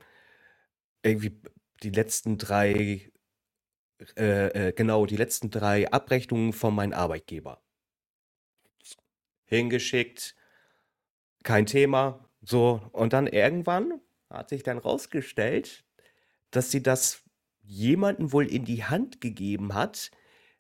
irgendwie 1.04 1.40
die 1.84 1.92
letzten 1.92 2.40
drei, 2.40 3.12
äh, 4.18 4.70
äh, 4.70 4.74
genau, 4.74 5.06
die 5.06 5.18
letzten 5.18 5.52
drei 5.52 5.92
Abrechnungen 5.92 6.52
von 6.52 6.74
meinem 6.74 6.94
Arbeitgeber. 6.94 7.62
Hingeschickt, 9.46 10.34
kein 11.48 11.66
Thema. 11.66 12.30
So, 12.42 12.82
und 12.92 13.14
dann 13.14 13.26
irgendwann 13.26 14.02
hat 14.30 14.50
sich 14.50 14.64
dann 14.64 14.78
rausgestellt, 14.78 15.86
dass 16.52 16.72
sie 16.72 16.84
das 16.84 17.24
jemanden 17.64 18.34
wohl 18.34 18.46
in 18.46 18.66
die 18.66 18.84
Hand 18.84 19.22
gegeben 19.22 19.74
hat, 19.74 20.12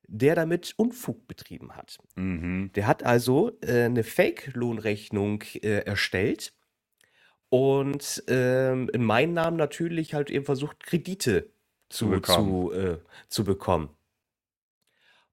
der 0.08 0.36
damit 0.36 0.74
Unfug 0.78 1.28
betrieben 1.28 1.76
hat. 1.76 1.98
mhm. 2.16 2.72
Der 2.76 2.88
hat 2.88 3.04
also 3.04 3.58
äh, 3.62 3.84
eine 3.84 4.04
Fake-Lohnrechnung 4.04 5.44
äh, 5.56 5.80
erstellt 5.86 6.54
und 7.50 8.24
ähm, 8.28 8.90
in 8.94 9.04
meinem 9.04 9.34
Namen 9.34 9.58
natürlich 9.58 10.14
halt 10.14 10.30
eben 10.30 10.46
versucht, 10.46 10.86
Kredite 10.86 11.52
Zu 11.90 12.06
zu, 12.06 12.10
bekommen. 12.12 12.70
zu, 12.70 12.72
äh, 12.72 13.00
zu 13.28 13.44
bekommen. 13.44 13.90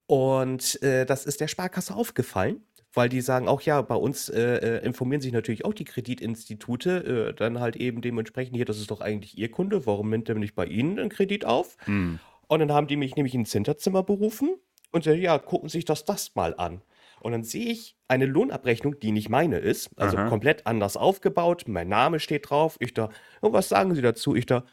Und 0.06 0.82
äh, 0.82 1.06
das 1.06 1.26
ist 1.26 1.40
der 1.40 1.48
Sparkasse 1.48 1.94
aufgefallen, 1.94 2.66
weil 2.94 3.08
die 3.08 3.20
sagen 3.20 3.48
auch, 3.48 3.60
ja, 3.62 3.82
bei 3.82 3.96
uns 3.96 4.28
äh, 4.28 4.56
äh, 4.56 4.84
informieren 4.84 5.20
sich 5.20 5.32
natürlich 5.32 5.64
auch 5.64 5.74
die 5.74 5.84
Kreditinstitute, 5.84 7.30
äh, 7.30 7.34
dann 7.34 7.60
halt 7.60 7.76
eben 7.76 8.00
dementsprechend, 8.00 8.56
hier, 8.56 8.64
das 8.64 8.78
ist 8.78 8.90
doch 8.90 9.00
eigentlich 9.00 9.36
Ihr 9.36 9.50
Kunde, 9.50 9.86
warum 9.86 10.10
nimmt 10.10 10.28
er 10.28 10.36
nicht 10.36 10.54
bei 10.54 10.66
Ihnen 10.66 10.98
einen 10.98 11.10
Kredit 11.10 11.44
auf? 11.44 11.76
Hm. 11.84 12.20
Und 12.46 12.58
dann 12.60 12.72
haben 12.72 12.86
die 12.86 12.96
mich 12.96 13.16
nämlich 13.16 13.34
ins 13.34 13.52
Hinterzimmer 13.52 14.02
berufen 14.02 14.54
und 14.92 15.04
sagen, 15.04 15.20
ja, 15.20 15.38
gucken 15.38 15.68
sich 15.68 15.84
das, 15.84 16.04
das 16.04 16.34
mal 16.34 16.54
an. 16.56 16.82
Und 17.20 17.32
dann 17.32 17.42
sehe 17.42 17.66
ich 17.66 17.96
eine 18.06 18.26
Lohnabrechnung, 18.26 19.00
die 19.00 19.10
nicht 19.10 19.30
meine 19.30 19.58
ist, 19.58 19.90
also 19.96 20.16
Aha. 20.16 20.28
komplett 20.28 20.66
anders 20.66 20.96
aufgebaut. 20.96 21.64
Mein 21.66 21.88
Name 21.88 22.20
steht 22.20 22.50
drauf. 22.50 22.76
Ich 22.80 22.92
da, 22.92 23.08
und 23.40 23.52
was 23.52 23.70
sagen 23.70 23.94
Sie 23.94 24.02
dazu? 24.02 24.36
Ich 24.36 24.46
da, 24.46 24.64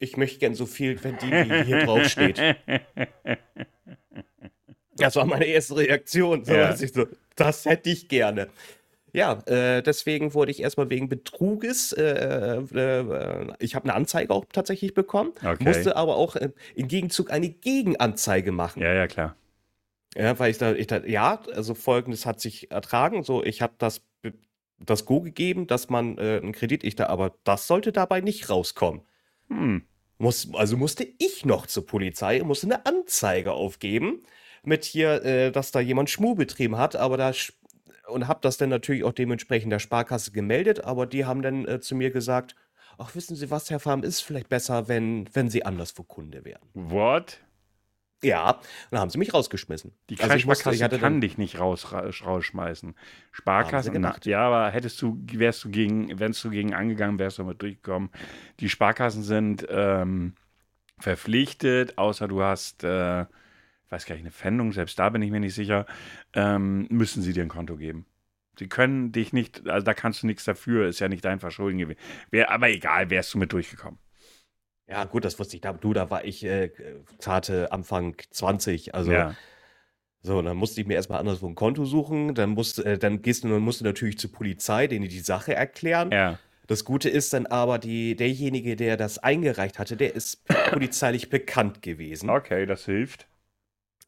ich 0.00 0.16
möchte 0.16 0.40
gern 0.40 0.54
so 0.54 0.66
viel 0.66 0.98
verdienen, 0.98 1.48
wie 1.50 1.62
hier 1.62 1.84
drauf 1.84 2.04
steht. 2.08 2.40
Das 4.96 5.16
war 5.16 5.24
meine 5.24 5.46
erste 5.46 5.76
Reaktion. 5.76 6.44
So, 6.44 6.54
Ja. 6.54 6.76
so, 6.76 7.06
das 7.36 7.64
hätte 7.64 7.90
ich 7.90 8.08
gerne. 8.08 8.48
Ja, 9.14 9.42
äh, 9.46 9.82
deswegen 9.82 10.32
wurde 10.32 10.50
ich 10.50 10.62
erstmal 10.62 10.88
wegen 10.88 11.08
Betruges, 11.08 11.92
äh, 11.92 12.56
äh, 12.56 13.46
ich 13.58 13.74
habe 13.74 13.84
eine 13.84 13.94
Anzeige 13.94 14.32
auch 14.32 14.46
tatsächlich 14.50 14.94
bekommen, 14.94 15.32
Okay. 15.44 15.62
musste 15.62 15.96
aber 15.96 16.16
auch 16.16 16.36
äh, 16.36 16.50
im 16.74 16.88
Gegenzug 16.88 17.30
eine 17.30 17.50
Gegenanzeige 17.50 18.52
machen. 18.52 18.82
Ja, 18.82 18.94
ja, 18.94 19.06
klar. 19.06 19.36
Ja, 20.16 20.38
weil 20.38 20.50
ich 20.50 20.58
da, 20.58 20.72
ich 20.72 20.86
da, 20.86 21.04
ja, 21.04 21.40
also 21.54 21.74
folgendes 21.74 22.24
hat 22.26 22.40
sich 22.40 22.70
ertragen. 22.70 23.22
So, 23.22 23.44
ich 23.44 23.60
habe 23.60 23.74
das, 23.78 24.02
das 24.78 25.04
Go 25.04 25.20
gegeben, 25.20 25.66
dass 25.66 25.90
man 25.90 26.16
äh, 26.18 26.40
einen 26.42 26.52
Kredit, 26.52 26.82
ich 26.82 26.96
da, 26.96 27.06
aber 27.06 27.34
das 27.44 27.66
sollte 27.66 27.92
dabei 27.92 28.20
nicht 28.20 28.48
rauskommen. 28.48 29.02
Hm. 29.48 29.84
Muss, 30.18 30.48
also 30.54 30.76
musste 30.76 31.06
ich 31.18 31.44
noch 31.44 31.66
zur 31.66 31.86
Polizei, 31.86 32.42
musste 32.42 32.66
eine 32.66 32.86
Anzeige 32.86 33.52
aufgeben 33.52 34.22
mit 34.64 34.84
hier, 34.84 35.24
äh, 35.24 35.52
dass 35.52 35.70
da 35.72 35.80
jemand 35.80 36.10
Schmuh 36.10 36.34
betrieben 36.34 36.76
hat, 36.76 36.96
aber 36.96 37.16
da 37.16 37.32
und 38.08 38.28
habe 38.28 38.40
das 38.42 38.56
dann 38.58 38.68
natürlich 38.68 39.04
auch 39.04 39.12
dementsprechend 39.12 39.72
der 39.72 39.78
Sparkasse 39.78 40.32
gemeldet, 40.32 40.84
aber 40.84 41.06
die 41.06 41.24
haben 41.24 41.42
dann 41.42 41.66
äh, 41.66 41.80
zu 41.80 41.94
mir 41.94 42.10
gesagt, 42.10 42.56
ach 42.98 43.14
wissen 43.14 43.36
Sie 43.36 43.50
was, 43.50 43.70
Herr 43.70 43.80
Farm, 43.80 44.02
ist 44.02 44.20
vielleicht 44.20 44.48
besser, 44.48 44.88
wenn, 44.88 45.28
wenn 45.34 45.48
Sie 45.48 45.64
anderswo 45.64 46.02
Kunde 46.02 46.44
wären. 46.44 46.62
What? 46.74 47.38
Ja, 48.24 48.50
und 48.52 48.62
dann 48.92 49.00
haben 49.00 49.10
sie 49.10 49.18
mich 49.18 49.34
rausgeschmissen. 49.34 49.92
Die 50.08 50.14
Also 50.20 50.36
ich 50.36 50.46
Kreissparkasse 50.46 50.94
ich 50.94 51.00
kann 51.00 51.20
dich 51.20 51.38
nicht 51.38 51.58
raus, 51.58 51.90
ra- 51.92 52.08
rausschmeißen. 52.24 52.94
Sparkassen, 53.32 53.92
na, 53.94 54.10
gemacht. 54.10 54.26
ja, 54.26 54.46
aber 54.46 54.70
hättest 54.70 55.02
du, 55.02 55.18
wärst 55.32 55.64
du 55.64 55.70
gegen, 55.70 56.20
wärst 56.20 56.44
du 56.44 56.50
gegen 56.50 56.72
angegangen, 56.72 57.18
wärst 57.18 57.38
du 57.38 57.42
damit 57.42 57.60
durchgekommen. 57.60 58.10
Die 58.60 58.68
Sparkassen 58.68 59.24
sind 59.24 59.66
ähm, 59.68 60.34
verpflichtet, 61.00 61.98
außer 61.98 62.28
du 62.28 62.42
hast, 62.42 62.84
äh, 62.84 63.26
weiß 63.92 64.06
gar 64.06 64.14
nicht, 64.14 64.24
eine 64.24 64.32
Pfändung, 64.32 64.72
selbst 64.72 64.98
da 64.98 65.10
bin 65.10 65.22
ich 65.22 65.30
mir 65.30 65.40
nicht 65.40 65.54
sicher, 65.54 65.86
ähm, 66.32 66.86
müssen 66.90 67.22
sie 67.22 67.32
dir 67.32 67.42
ein 67.42 67.48
Konto 67.48 67.76
geben. 67.76 68.06
Sie 68.58 68.68
können 68.68 69.12
dich 69.12 69.32
nicht, 69.32 69.68
also 69.68 69.84
da 69.84 69.94
kannst 69.94 70.22
du 70.22 70.26
nichts 70.26 70.44
dafür, 70.44 70.88
ist 70.88 71.00
ja 71.00 71.08
nicht 71.08 71.24
dein 71.24 71.40
Verschulden 71.40 71.78
gewesen. 71.78 72.00
Wär, 72.30 72.50
aber 72.50 72.68
egal, 72.70 73.10
wärst 73.10 73.32
du 73.34 73.38
mit 73.38 73.52
durchgekommen. 73.52 73.98
Ja, 74.88 75.04
gut, 75.04 75.24
das 75.24 75.38
wusste 75.38 75.56
ich. 75.56 75.62
Da, 75.62 75.72
du, 75.72 75.92
da 75.92 76.10
war 76.10 76.24
ich 76.24 76.44
äh, 76.44 76.70
zarte 77.18 77.72
Anfang 77.72 78.16
20. 78.30 78.94
Also, 78.94 79.12
ja. 79.12 79.34
so, 80.20 80.42
dann 80.42 80.56
musste 80.56 80.80
ich 80.80 80.86
mir 80.86 80.94
erstmal 80.94 81.20
anderswo 81.20 81.48
ein 81.48 81.54
Konto 81.54 81.84
suchen. 81.86 82.34
Dann, 82.34 82.50
musste, 82.50 82.84
äh, 82.84 82.98
dann 82.98 83.22
gehst 83.22 83.44
du 83.44 83.48
dann 83.48 83.62
musst 83.62 83.80
du 83.80 83.84
natürlich 83.84 84.18
zur 84.18 84.32
Polizei, 84.32 84.86
denen 84.88 85.08
die 85.08 85.20
Sache 85.20 85.54
erklären. 85.54 86.10
ja. 86.10 86.38
Das 86.68 86.84
Gute 86.84 87.10
ist 87.10 87.32
dann 87.32 87.46
aber, 87.46 87.78
die, 87.78 88.14
derjenige, 88.14 88.76
der 88.76 88.96
das 88.96 89.18
eingereicht 89.18 89.78
hatte, 89.78 89.96
der 89.96 90.14
ist 90.14 90.46
polizeilich 90.70 91.28
bekannt 91.28 91.82
gewesen. 91.82 92.30
Okay, 92.30 92.66
das 92.66 92.84
hilft. 92.84 93.26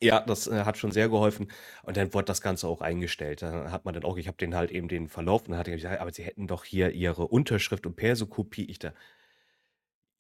Ja, 0.02 0.20
das 0.20 0.46
äh, 0.46 0.64
hat 0.64 0.76
schon 0.76 0.90
sehr 0.92 1.08
geholfen. 1.08 1.48
Und 1.82 1.96
dann 1.96 2.12
wurde 2.14 2.26
das 2.26 2.40
Ganze 2.40 2.68
auch 2.68 2.80
eingestellt. 2.80 3.42
Da 3.42 3.70
hat 3.70 3.84
man 3.84 3.94
dann 3.94 4.04
auch, 4.04 4.16
ich 4.18 4.26
habe 4.26 4.36
den 4.36 4.54
halt 4.54 4.70
eben 4.70 4.88
den 4.88 5.08
Verlauf 5.08 5.42
und 5.42 5.50
dann 5.50 5.58
hat 5.58 5.68
er 5.68 5.76
gesagt, 5.76 6.00
aber 6.00 6.12
sie 6.12 6.22
hätten 6.24 6.46
doch 6.46 6.64
hier 6.64 6.90
ihre 6.90 7.26
Unterschrift 7.26 7.86
und 7.86 7.96
Persokopie. 7.96 8.64
Ich 8.70 8.78
da, 8.78 8.92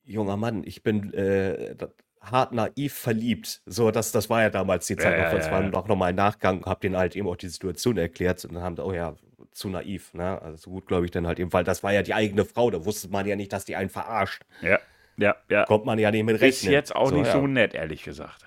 junger 0.04 0.36
Mann, 0.36 0.62
ich 0.64 0.82
bin 0.82 1.12
äh, 1.14 1.74
hart 2.20 2.52
naiv 2.52 2.94
verliebt. 2.94 3.62
So, 3.66 3.90
das, 3.90 4.12
das 4.12 4.30
war 4.30 4.42
ja 4.42 4.50
damals 4.50 4.86
die 4.86 4.96
Zeit 4.96 5.18
Ja, 5.18 5.24
noch. 5.24 5.30
von 5.30 5.38
ja, 5.38 5.44
Es 5.46 5.50
war 5.50 5.62
ja. 5.62 5.68
noch 5.68 5.88
nochmal 5.88 6.10
ein 6.10 6.14
Nachgang, 6.16 6.64
habe 6.64 6.80
denen 6.80 6.96
halt 6.96 7.16
eben 7.16 7.28
auch 7.28 7.36
die 7.36 7.48
Situation 7.48 7.96
erklärt 7.98 8.44
und 8.44 8.54
dann 8.54 8.62
haben, 8.62 8.78
oh 8.78 8.92
ja, 8.92 9.16
zu 9.52 9.68
naiv, 9.68 10.14
ne? 10.14 10.40
Also 10.42 10.56
so 10.56 10.70
gut, 10.70 10.86
glaube 10.86 11.04
ich, 11.04 11.10
dann 11.12 11.26
halt 11.26 11.38
eben, 11.38 11.52
weil 11.52 11.64
das 11.64 11.82
war 11.82 11.92
ja 11.92 12.02
die 12.02 12.14
eigene 12.14 12.44
Frau, 12.44 12.70
da 12.70 12.84
wusste 12.84 13.08
man 13.08 13.26
ja 13.26 13.36
nicht, 13.36 13.52
dass 13.52 13.64
die 13.64 13.76
einen 13.76 13.90
verarscht. 13.90 14.42
Ja. 14.62 14.78
Ja, 15.16 15.36
ja. 15.48 15.64
Kommt 15.64 15.84
man 15.84 15.98
ja 16.00 16.10
nicht 16.10 16.24
mit 16.24 16.36
Ist 16.36 16.42
rechnen. 16.42 16.72
jetzt 16.72 16.94
auch 16.96 17.12
nicht 17.12 17.26
ja. 17.26 17.32
so 17.32 17.46
nett, 17.46 17.72
ehrlich 17.74 18.02
gesagt. 18.02 18.44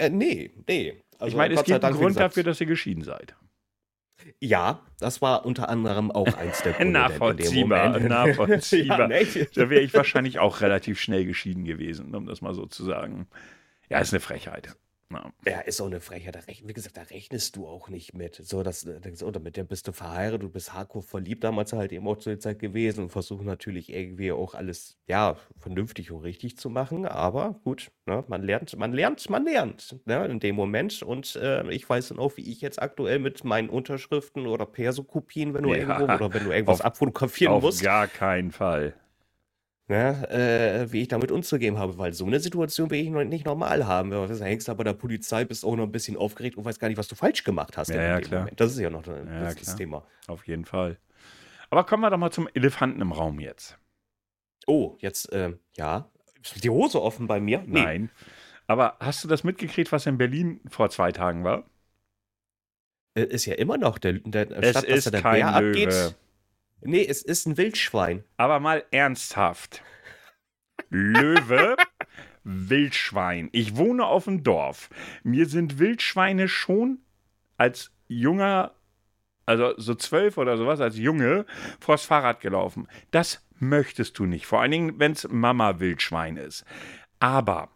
Äh, 0.00 0.08
nee, 0.08 0.50
nee. 0.66 1.02
Also, 1.18 1.32
ich 1.32 1.36
meine, 1.36 1.54
es 1.54 1.64
gibt 1.64 1.84
einen 1.84 1.96
Grund 1.96 2.16
dafür, 2.18 2.42
dass 2.42 2.60
ihr 2.60 2.66
geschieden 2.66 3.04
seid. 3.04 3.36
Ja, 4.38 4.80
das 4.98 5.20
war 5.20 5.44
unter 5.44 5.68
anderem 5.68 6.10
auch 6.10 6.34
eins 6.38 6.62
der 6.62 6.72
Gründe. 6.72 6.92
Nachvollziehbar, 6.98 8.00
nachvollziehbar. 8.00 9.00
ja, 9.10 9.20
nicht? 9.20 9.50
Da 9.56 9.68
wäre 9.68 9.82
ich 9.82 9.92
wahrscheinlich 9.92 10.38
auch 10.38 10.62
relativ 10.62 10.98
schnell 10.98 11.26
geschieden 11.26 11.64
gewesen, 11.64 12.14
um 12.14 12.26
das 12.26 12.40
mal 12.40 12.54
so 12.54 12.64
zu 12.64 12.84
sagen. 12.84 13.28
Ja, 13.90 13.98
ist 13.98 14.14
eine 14.14 14.20
Frechheit. 14.20 14.74
Na. 15.12 15.32
Ja, 15.44 15.58
ist 15.60 15.80
auch 15.80 15.86
eine 15.86 16.00
Frechheit. 16.00 16.36
Da 16.36 16.40
rechn, 16.40 16.68
wie 16.68 16.72
gesagt, 16.72 16.96
da 16.96 17.02
rechnest 17.02 17.56
du 17.56 17.66
auch 17.66 17.88
nicht 17.88 18.14
mit. 18.14 18.36
So, 18.36 18.62
dass, 18.62 18.84
äh, 18.84 19.00
denkst, 19.00 19.22
oh, 19.24 19.32
mit 19.42 19.56
der 19.56 19.64
bist 19.64 19.88
du 19.88 19.92
verheiratet, 19.92 20.42
du 20.42 20.48
bist 20.48 20.72
hardcore 20.72 21.02
verliebt 21.02 21.42
damals 21.42 21.72
halt 21.72 21.90
eben 21.90 22.06
auch 22.06 22.16
zu 22.16 22.28
der 22.30 22.38
Zeit 22.38 22.60
gewesen 22.60 23.04
und 23.04 23.10
versuchen 23.10 23.44
natürlich 23.44 23.92
irgendwie 23.92 24.30
auch 24.30 24.54
alles, 24.54 24.98
ja, 25.08 25.36
vernünftig 25.58 26.12
und 26.12 26.20
richtig 26.22 26.58
zu 26.58 26.70
machen. 26.70 27.06
Aber 27.06 27.60
gut, 27.64 27.90
ne, 28.06 28.22
man 28.28 28.44
lernt, 28.44 28.76
man 28.78 28.92
lernt, 28.92 29.28
man 29.28 29.44
lernt, 29.44 29.96
ne, 30.04 30.26
in 30.26 30.38
dem 30.38 30.54
Moment. 30.54 31.02
Und 31.02 31.34
äh, 31.34 31.68
ich 31.72 31.88
weiß 31.88 32.10
dann 32.10 32.20
auch, 32.20 32.36
wie 32.36 32.48
ich 32.48 32.60
jetzt 32.60 32.80
aktuell 32.80 33.18
mit 33.18 33.42
meinen 33.42 33.68
Unterschriften 33.68 34.46
oder 34.46 34.64
Perso-Kopien, 34.64 35.54
wenn 35.54 35.64
du 35.64 35.70
Ja, 35.74 35.78
irgendwo 35.98 36.04
oder 36.04 36.32
wenn 36.32 36.44
du 36.44 36.52
irgendwas 36.52 36.80
auf- 36.82 36.86
abfotografieren 36.86 37.52
Auf 37.54 37.62
musst, 37.64 37.82
gar 37.82 38.06
keinen 38.06 38.52
Fall. 38.52 38.94
Ne, 39.90 40.30
äh, 40.30 40.92
wie 40.92 41.02
ich 41.02 41.08
damit 41.08 41.30
umzugehen 41.32 41.76
habe, 41.76 41.98
weil 41.98 42.12
so 42.14 42.24
eine 42.24 42.40
Situation 42.40 42.90
will 42.90 43.00
ich 43.00 43.10
noch 43.10 43.24
nicht 43.24 43.44
normal 43.44 43.86
haben. 43.86 44.10
Da 44.10 44.26
hängst 44.26 44.68
du 44.68 44.74
bei 44.74 44.84
der 44.84 44.94
Polizei, 44.94 45.44
bist 45.44 45.64
auch 45.64 45.76
noch 45.76 45.84
ein 45.84 45.92
bisschen 45.92 46.16
aufgeregt 46.16 46.56
und 46.56 46.64
weißt 46.64 46.78
gar 46.78 46.88
nicht, 46.88 46.96
was 46.96 47.08
du 47.08 47.16
falsch 47.16 47.44
gemacht 47.44 47.76
hast. 47.76 47.88
Ja, 47.88 47.96
in 47.96 48.00
ja, 48.02 48.18
dem 48.20 48.24
klar. 48.24 48.40
Moment. 48.42 48.60
Das 48.60 48.72
ist 48.72 48.78
ja 48.78 48.88
noch 48.88 49.06
ein 49.06 49.26
Ja, 49.26 49.52
das, 49.52 49.76
Thema. 49.76 50.06
Auf 50.28 50.46
jeden 50.46 50.64
Fall. 50.64 50.96
Aber 51.68 51.84
kommen 51.84 52.02
wir 52.02 52.10
doch 52.10 52.18
mal 52.18 52.30
zum 52.30 52.48
Elefanten 52.54 53.00
im 53.00 53.12
Raum 53.12 53.40
jetzt. 53.40 53.78
Oh, 54.66 54.96
jetzt, 55.00 55.28
ähm, 55.32 55.58
ja. 55.76 56.08
Ist 56.42 56.62
die 56.64 56.70
Hose 56.70 57.02
offen 57.02 57.26
bei 57.26 57.40
mir? 57.40 57.62
Nee. 57.66 57.82
Nein. 57.82 58.10
Aber 58.66 58.96
hast 59.00 59.24
du 59.24 59.28
das 59.28 59.42
mitgekriegt, 59.42 59.90
was 59.90 60.06
in 60.06 60.16
Berlin 60.18 60.60
vor 60.68 60.90
zwei 60.90 61.10
Tagen 61.10 61.42
war? 61.42 61.64
Äh, 63.14 63.24
Ist 63.24 63.44
ja 63.46 63.54
immer 63.54 63.76
noch 63.76 63.98
der, 63.98 64.14
der 64.14 64.50
Es 64.52 64.72
dass 64.72 64.84
ist 64.84 65.06
da 65.06 65.10
der 65.10 65.22
kein 65.22 65.40
Bär 65.40 65.60
Löwe. 65.60 65.68
abgeht. 65.70 66.16
Nee, 66.82 67.06
es 67.06 67.22
ist 67.22 67.46
ein 67.46 67.56
Wildschwein. 67.56 68.24
Aber 68.36 68.60
mal 68.60 68.84
ernsthaft. 68.90 69.82
Löwe, 70.88 71.76
Wildschwein. 72.44 73.48
Ich 73.52 73.76
wohne 73.76 74.06
auf 74.06 74.24
dem 74.24 74.42
Dorf. 74.42 74.88
Mir 75.22 75.46
sind 75.46 75.78
Wildschweine 75.78 76.48
schon 76.48 76.98
als 77.56 77.92
junger, 78.08 78.74
also 79.46 79.74
so 79.76 79.94
zwölf 79.94 80.38
oder 80.38 80.56
sowas, 80.56 80.80
als 80.80 80.96
Junge, 80.96 81.44
vors 81.78 82.04
Fahrrad 82.04 82.40
gelaufen. 82.40 82.88
Das 83.10 83.46
möchtest 83.58 84.18
du 84.18 84.24
nicht. 84.24 84.46
Vor 84.46 84.60
allen 84.60 84.70
Dingen, 84.70 84.98
wenn 84.98 85.12
es 85.12 85.28
Mama-Wildschwein 85.28 86.36
ist. 86.36 86.64
Aber 87.18 87.70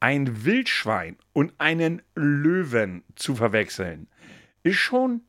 ein 0.00 0.44
Wildschwein 0.44 1.18
und 1.32 1.52
einen 1.58 2.02
Löwen 2.14 3.04
zu 3.14 3.36
verwechseln, 3.36 4.08
ist 4.62 4.76
schon 4.76 5.22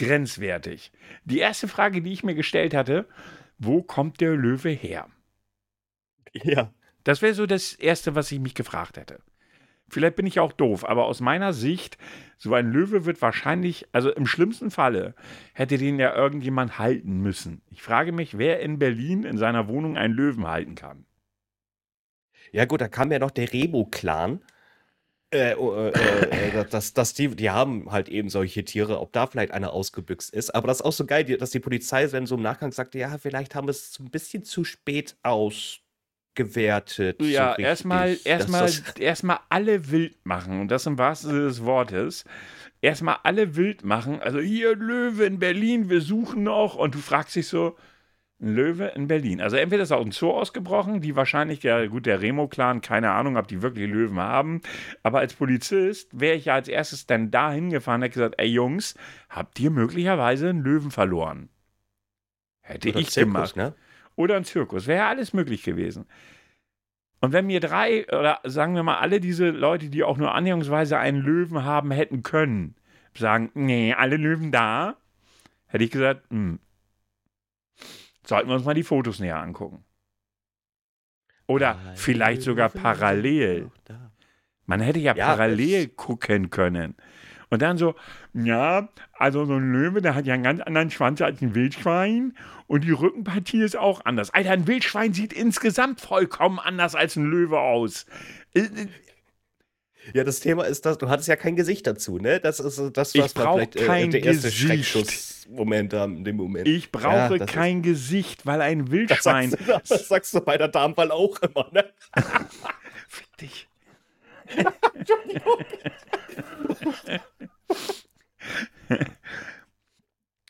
grenzwertig. 0.00 0.92
Die 1.24 1.38
erste 1.38 1.68
Frage, 1.68 2.02
die 2.02 2.12
ich 2.12 2.24
mir 2.24 2.34
gestellt 2.34 2.74
hatte, 2.74 3.06
wo 3.58 3.82
kommt 3.82 4.20
der 4.20 4.34
Löwe 4.34 4.70
her? 4.70 5.08
Ja. 6.32 6.72
Das 7.04 7.22
wäre 7.22 7.34
so 7.34 7.46
das 7.46 7.74
Erste, 7.74 8.14
was 8.14 8.32
ich 8.32 8.40
mich 8.40 8.54
gefragt 8.54 8.96
hätte. 8.96 9.20
Vielleicht 9.88 10.16
bin 10.16 10.26
ich 10.26 10.38
auch 10.38 10.52
doof, 10.52 10.84
aber 10.84 11.06
aus 11.06 11.20
meiner 11.20 11.52
Sicht, 11.52 11.98
so 12.38 12.54
ein 12.54 12.70
Löwe 12.70 13.04
wird 13.04 13.20
wahrscheinlich, 13.20 13.88
also 13.92 14.10
im 14.10 14.26
schlimmsten 14.26 14.70
Falle, 14.70 15.14
hätte 15.52 15.78
den 15.78 15.98
ja 15.98 16.14
irgendjemand 16.14 16.78
halten 16.78 17.20
müssen. 17.20 17.62
Ich 17.70 17.82
frage 17.82 18.12
mich, 18.12 18.38
wer 18.38 18.60
in 18.60 18.78
Berlin 18.78 19.24
in 19.24 19.36
seiner 19.36 19.68
Wohnung 19.68 19.96
einen 19.96 20.14
Löwen 20.14 20.46
halten 20.46 20.76
kann. 20.76 21.06
Ja, 22.52 22.64
gut, 22.64 22.80
da 22.80 22.88
kam 22.88 23.10
ja 23.10 23.18
noch 23.18 23.32
der 23.32 23.52
Remo-Clan. 23.52 24.40
Äh, 25.32 25.54
oh, 25.54 25.72
äh, 25.74 25.90
äh, 25.90 26.64
dass, 26.70 26.92
dass 26.92 27.14
die, 27.14 27.28
die 27.28 27.50
haben 27.50 27.92
halt 27.92 28.08
eben 28.08 28.28
solche 28.28 28.64
Tiere, 28.64 28.98
ob 29.00 29.12
da 29.12 29.28
vielleicht 29.28 29.52
einer 29.52 29.72
ausgebüxt 29.72 30.34
ist. 30.34 30.52
Aber 30.54 30.66
das 30.66 30.78
ist 30.78 30.82
auch 30.82 30.92
so 30.92 31.06
geil, 31.06 31.24
dass 31.24 31.50
die 31.50 31.60
Polizei 31.60 32.04
dann 32.06 32.26
so 32.26 32.34
im 32.34 32.42
Nachgang 32.42 32.72
sagte, 32.72 32.98
ja, 32.98 33.16
vielleicht 33.16 33.54
haben 33.54 33.68
wir 33.68 33.70
es 33.70 33.96
ein 34.00 34.10
bisschen 34.10 34.42
zu 34.42 34.64
spät 34.64 35.16
ausgewertet. 35.22 37.18
so 37.20 37.24
Ja, 37.26 37.50
richtig, 37.50 37.64
erstmal 37.64 38.18
erstmal 38.24 38.72
erstmal 38.98 39.38
alle 39.50 39.92
wild 39.92 40.26
machen 40.26 40.62
und 40.62 40.68
das 40.68 40.86
im 40.86 40.98
wahrsten 40.98 41.30
Sinne 41.30 41.44
des 41.44 41.64
Wortes. 41.64 42.24
Erstmal 42.80 43.18
alle 43.22 43.54
wild 43.54 43.84
machen. 43.84 44.20
Also 44.20 44.40
hier 44.40 44.74
Löwe 44.74 45.26
in 45.26 45.38
Berlin, 45.38 45.90
wir 45.90 46.00
suchen 46.00 46.42
noch 46.42 46.74
und 46.74 46.96
du 46.96 46.98
fragst 46.98 47.36
dich 47.36 47.46
so, 47.46 47.76
ein 48.40 48.54
Löwe 48.54 48.86
in 48.94 49.06
Berlin. 49.06 49.40
Also 49.40 49.56
entweder 49.56 49.82
ist 49.82 49.92
aus 49.92 50.02
dem 50.02 50.12
Zoo 50.12 50.30
ausgebrochen, 50.30 51.00
die 51.00 51.16
wahrscheinlich, 51.16 51.62
ja 51.62 51.86
gut, 51.86 52.06
der 52.06 52.22
Remo-Clan, 52.22 52.80
keine 52.80 53.10
Ahnung, 53.10 53.36
ob 53.36 53.48
die 53.48 53.62
wirklich 53.62 53.88
Löwen 53.90 54.18
haben. 54.18 54.62
Aber 55.02 55.18
als 55.18 55.34
Polizist 55.34 56.18
wäre 56.18 56.36
ich 56.36 56.46
ja 56.46 56.54
als 56.54 56.68
erstes 56.68 57.06
dann 57.06 57.30
da 57.30 57.52
hingefahren 57.52 58.00
und 58.00 58.04
hätte 58.04 58.14
gesagt, 58.14 58.34
ey 58.38 58.48
Jungs, 58.48 58.94
habt 59.28 59.60
ihr 59.60 59.70
möglicherweise 59.70 60.48
einen 60.48 60.62
Löwen 60.62 60.90
verloren? 60.90 61.50
Hätte 62.62 62.90
Oder 62.90 63.00
ich 63.00 63.10
Zirkus, 63.10 63.32
gemacht 63.32 63.56
ne? 63.56 63.74
oder 64.16 64.36
ein 64.36 64.44
Zirkus. 64.44 64.86
Wäre 64.86 65.00
ja 65.00 65.08
alles 65.08 65.32
möglich 65.32 65.62
gewesen. 65.62 66.06
Und 67.20 67.32
wenn 67.32 67.46
mir 67.46 67.60
drei 67.60 68.06
oder 68.08 68.40
sagen 68.44 68.74
wir 68.74 68.82
mal 68.82 68.98
alle 68.98 69.20
diese 69.20 69.50
Leute, 69.50 69.90
die 69.90 70.02
auch 70.02 70.16
nur 70.16 70.34
annäherungsweise 70.34 70.98
einen 70.98 71.20
Löwen 71.20 71.64
haben 71.64 71.90
hätten 71.90 72.22
können, 72.22 72.76
sagen, 73.14 73.50
nee, 73.54 73.92
alle 73.92 74.16
Löwen 74.16 74.52
da, 74.52 74.96
hätte 75.66 75.84
ich 75.84 75.90
gesagt, 75.90 76.30
hm, 76.30 76.60
sollten 78.30 78.48
wir 78.48 78.54
uns 78.54 78.64
mal 78.64 78.74
die 78.74 78.82
Fotos 78.82 79.20
näher 79.20 79.38
angucken. 79.38 79.84
Oder 81.46 81.76
Alle 81.76 81.96
vielleicht 81.96 82.42
sogar 82.42 82.70
parallel. 82.70 83.70
Man 84.66 84.80
hätte 84.80 85.00
ja, 85.00 85.14
Ja, 85.14 85.26
parallel 85.26 85.88
gucken 85.88 86.48
können. 86.48 86.94
Und 87.50 87.60
dann 87.60 87.76
so, 87.76 87.96
ja, 88.32 88.88
also 89.12 89.44
so 89.44 89.54
ein 89.54 89.72
Löwe, 89.72 90.00
der 90.00 90.14
hat 90.14 90.26
ja 90.26 90.34
einen 90.34 90.44
ganz 90.44 90.60
anderen 90.60 90.92
Schwanz 90.92 91.20
als 91.20 91.42
ein 91.42 91.56
Wildschwein 91.56 92.34
und 92.68 92.84
die 92.84 92.92
Rückenpartie 92.92 93.62
ist 93.62 93.76
auch 93.76 94.04
anders. 94.04 94.32
Alter, 94.32 94.52
ein 94.52 94.68
Wildschwein 94.68 95.12
sieht 95.12 95.32
insgesamt 95.32 96.00
vollkommen 96.00 96.60
anders 96.60 96.94
als 96.94 97.16
ein 97.16 97.24
Löwe 97.24 97.58
aus. 97.58 98.06
Ja, 100.14 100.24
das 100.24 100.40
Thema 100.40 100.64
ist, 100.64 100.84
dass 100.86 100.98
du 100.98 101.08
hattest 101.08 101.28
ja 101.28 101.36
kein 101.36 101.56
Gesicht 101.56 101.86
dazu, 101.86 102.18
ne? 102.18 102.40
Das 102.40 102.60
ist 102.60 102.80
das, 102.96 103.14
Ich 103.14 103.22
was 103.22 103.34
brauch 103.34 103.54
vielleicht 103.56 103.76
äh, 103.76 103.86
kein 103.86 104.10
der 104.10 104.22
erste 104.24 104.48
Gesicht. 104.48 104.66
Schreckschuss-Moment 104.66 105.92
in 105.92 106.24
dem 106.24 106.36
Moment. 106.36 106.66
Ich 106.68 106.90
brauche 106.92 107.38
das 107.38 107.48
ist- 107.48 107.54
kein 107.54 107.82
Gesicht, 107.82 108.46
weil 108.46 108.60
ein 108.62 108.80
das 108.84 108.90
Wildschwein. 108.90 109.50
sagst, 109.50 109.68
du, 109.68 109.78
das 109.94 110.08
sagst 110.08 110.34
du 110.34 110.40
bei 110.40 110.56
der 110.58 110.68
Damenwahl 110.68 111.10
auch 111.10 111.38
immer, 111.42 111.68
ne? 111.72 111.84
Fick 113.08 113.36
dich. 113.38 113.68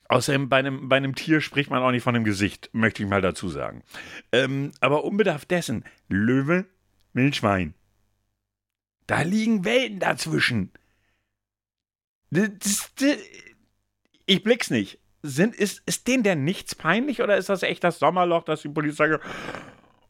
Außerdem 0.08 0.48
bei 0.48 0.56
einem, 0.58 0.88
bei 0.88 0.96
einem 0.96 1.14
Tier 1.14 1.40
spricht 1.40 1.70
man 1.70 1.82
auch 1.82 1.92
nicht 1.92 2.02
von 2.02 2.14
dem 2.14 2.24
Gesicht, 2.24 2.68
möchte 2.72 3.02
ich 3.02 3.08
mal 3.08 3.20
dazu 3.20 3.48
sagen. 3.48 3.82
Ähm, 4.32 4.72
aber 4.80 5.04
unbedarft 5.04 5.50
dessen, 5.50 5.84
Löwe, 6.08 6.64
Wildschwein. 7.12 7.74
Da 9.10 9.22
liegen 9.22 9.64
Welten 9.64 9.98
dazwischen. 9.98 10.70
Ich 14.24 14.44
blick's 14.44 14.70
nicht. 14.70 15.00
Sind, 15.24 15.56
ist, 15.56 15.82
ist 15.84 16.06
denen 16.06 16.22
denn 16.22 16.44
nichts 16.44 16.76
peinlich 16.76 17.20
oder 17.20 17.36
ist 17.36 17.48
das 17.48 17.64
echt 17.64 17.82
das 17.82 17.98
Sommerloch, 17.98 18.44
dass 18.44 18.62
die 18.62 18.68
Polizei 18.68 19.08
sagt, 19.08 19.24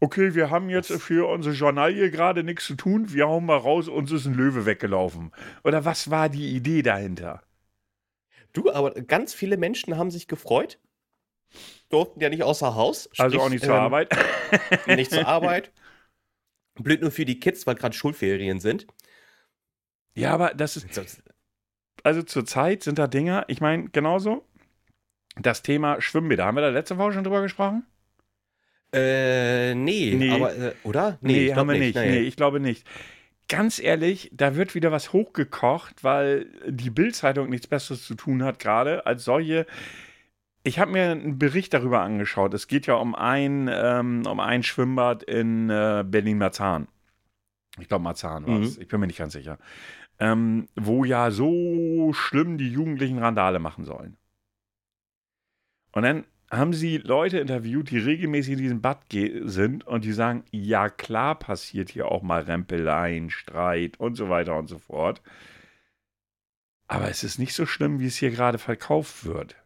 okay, 0.00 0.34
wir 0.34 0.50
haben 0.50 0.68
jetzt 0.68 0.92
für 0.92 1.30
unsere 1.30 1.54
Journalie 1.54 2.10
gerade 2.10 2.44
nichts 2.44 2.66
zu 2.66 2.74
tun, 2.74 3.10
wir 3.10 3.26
hauen 3.26 3.46
mal 3.46 3.56
raus, 3.56 3.88
uns 3.88 4.12
ist 4.12 4.26
ein 4.26 4.34
Löwe 4.34 4.66
weggelaufen. 4.66 5.32
Oder 5.64 5.86
was 5.86 6.10
war 6.10 6.28
die 6.28 6.54
Idee 6.54 6.82
dahinter? 6.82 7.42
Du, 8.52 8.70
aber 8.70 8.90
ganz 8.90 9.32
viele 9.32 9.56
Menschen 9.56 9.96
haben 9.96 10.10
sich 10.10 10.28
gefreut. 10.28 10.78
Durften 11.88 12.20
ja 12.20 12.28
nicht 12.28 12.42
außer 12.42 12.74
Haus. 12.74 13.08
Also 13.16 13.38
sprich, 13.38 13.46
auch 13.46 13.48
nicht 13.48 13.64
zur 13.64 13.76
ähm, 13.76 13.80
Arbeit. 13.80 14.10
Nicht 14.86 15.10
zur 15.10 15.26
Arbeit. 15.26 15.72
Blöd 16.82 17.02
nur 17.02 17.10
für 17.10 17.24
die 17.24 17.40
Kids, 17.40 17.66
weil 17.66 17.74
gerade 17.74 17.94
Schulferien 17.96 18.60
sind. 18.60 18.86
Ja, 20.14 20.32
aber 20.32 20.54
das 20.54 20.76
ist, 20.76 21.22
also 22.02 22.22
zurzeit 22.22 22.82
sind 22.82 22.98
da 22.98 23.06
Dinger, 23.06 23.44
ich 23.48 23.60
meine, 23.60 23.88
genauso. 23.90 24.44
Das 25.36 25.62
Thema 25.62 26.00
Schwimmbäder, 26.00 26.44
haben 26.44 26.56
wir 26.56 26.62
da 26.62 26.68
letzte 26.70 26.98
Woche 26.98 27.12
schon 27.12 27.24
drüber 27.24 27.42
gesprochen? 27.42 27.86
Äh, 28.92 29.74
nee, 29.74 30.14
Nee. 30.16 30.30
aber, 30.32 30.54
äh, 30.56 30.72
oder? 30.82 31.18
Nee, 31.20 31.46
ich 31.46 31.54
haben 31.54 31.68
wir 31.68 31.78
nicht. 31.78 31.94
Nee. 31.94 32.10
Nee, 32.10 32.18
ich 32.20 32.34
glaube 32.36 32.58
nicht. 32.58 32.84
Ganz 33.48 33.78
ehrlich, 33.78 34.30
da 34.32 34.56
wird 34.56 34.74
wieder 34.74 34.92
was 34.92 35.12
hochgekocht, 35.12 36.02
weil 36.02 36.46
die 36.68 36.90
Bild-Zeitung 36.90 37.48
nichts 37.48 37.66
Besseres 37.66 38.04
zu 38.04 38.14
tun 38.14 38.42
hat 38.42 38.58
gerade 38.58 39.06
als 39.06 39.24
solche. 39.24 39.66
Ich 40.62 40.78
habe 40.78 40.92
mir 40.92 41.10
einen 41.10 41.38
Bericht 41.38 41.72
darüber 41.72 42.02
angeschaut. 42.02 42.52
Es 42.52 42.68
geht 42.68 42.86
ja 42.86 42.94
um 42.94 43.14
ein, 43.14 43.68
ähm, 43.72 44.26
um 44.26 44.40
ein 44.40 44.62
Schwimmbad 44.62 45.22
in 45.22 45.70
äh, 45.70 46.04
Berlin-Marzahn. 46.06 46.88
Ich 47.78 47.88
glaube, 47.88 48.04
Marzahn 48.04 48.46
war 48.46 48.60
es. 48.60 48.76
Mhm. 48.76 48.82
Ich 48.82 48.88
bin 48.88 49.00
mir 49.00 49.06
nicht 49.06 49.18
ganz 49.18 49.32
sicher. 49.32 49.58
Ähm, 50.18 50.68
wo 50.76 51.04
ja 51.04 51.30
so 51.30 52.12
schlimm 52.12 52.58
die 52.58 52.70
Jugendlichen 52.70 53.18
Randale 53.18 53.58
machen 53.58 53.84
sollen. 53.84 54.18
Und 55.92 56.02
dann 56.02 56.24
haben 56.50 56.72
sie 56.72 56.98
Leute 56.98 57.38
interviewt, 57.38 57.90
die 57.90 57.98
regelmäßig 57.98 58.54
in 58.54 58.58
diesem 58.58 58.80
Bad 58.80 59.04
sind 59.44 59.86
und 59.86 60.04
die 60.04 60.12
sagen, 60.12 60.44
ja 60.50 60.88
klar 60.88 61.38
passiert 61.38 61.90
hier 61.90 62.08
auch 62.08 62.22
mal 62.22 62.42
Rempeleien, 62.42 63.30
Streit 63.30 63.98
und 63.98 64.16
so 64.16 64.28
weiter 64.28 64.56
und 64.56 64.66
so 64.66 64.78
fort. 64.78 65.22
Aber 66.88 67.08
es 67.08 67.22
ist 67.22 67.38
nicht 67.38 67.54
so 67.54 67.66
schlimm, 67.66 68.00
wie 68.00 68.06
es 68.06 68.16
hier 68.16 68.32
gerade 68.32 68.58
verkauft 68.58 69.24
wird. 69.24 69.56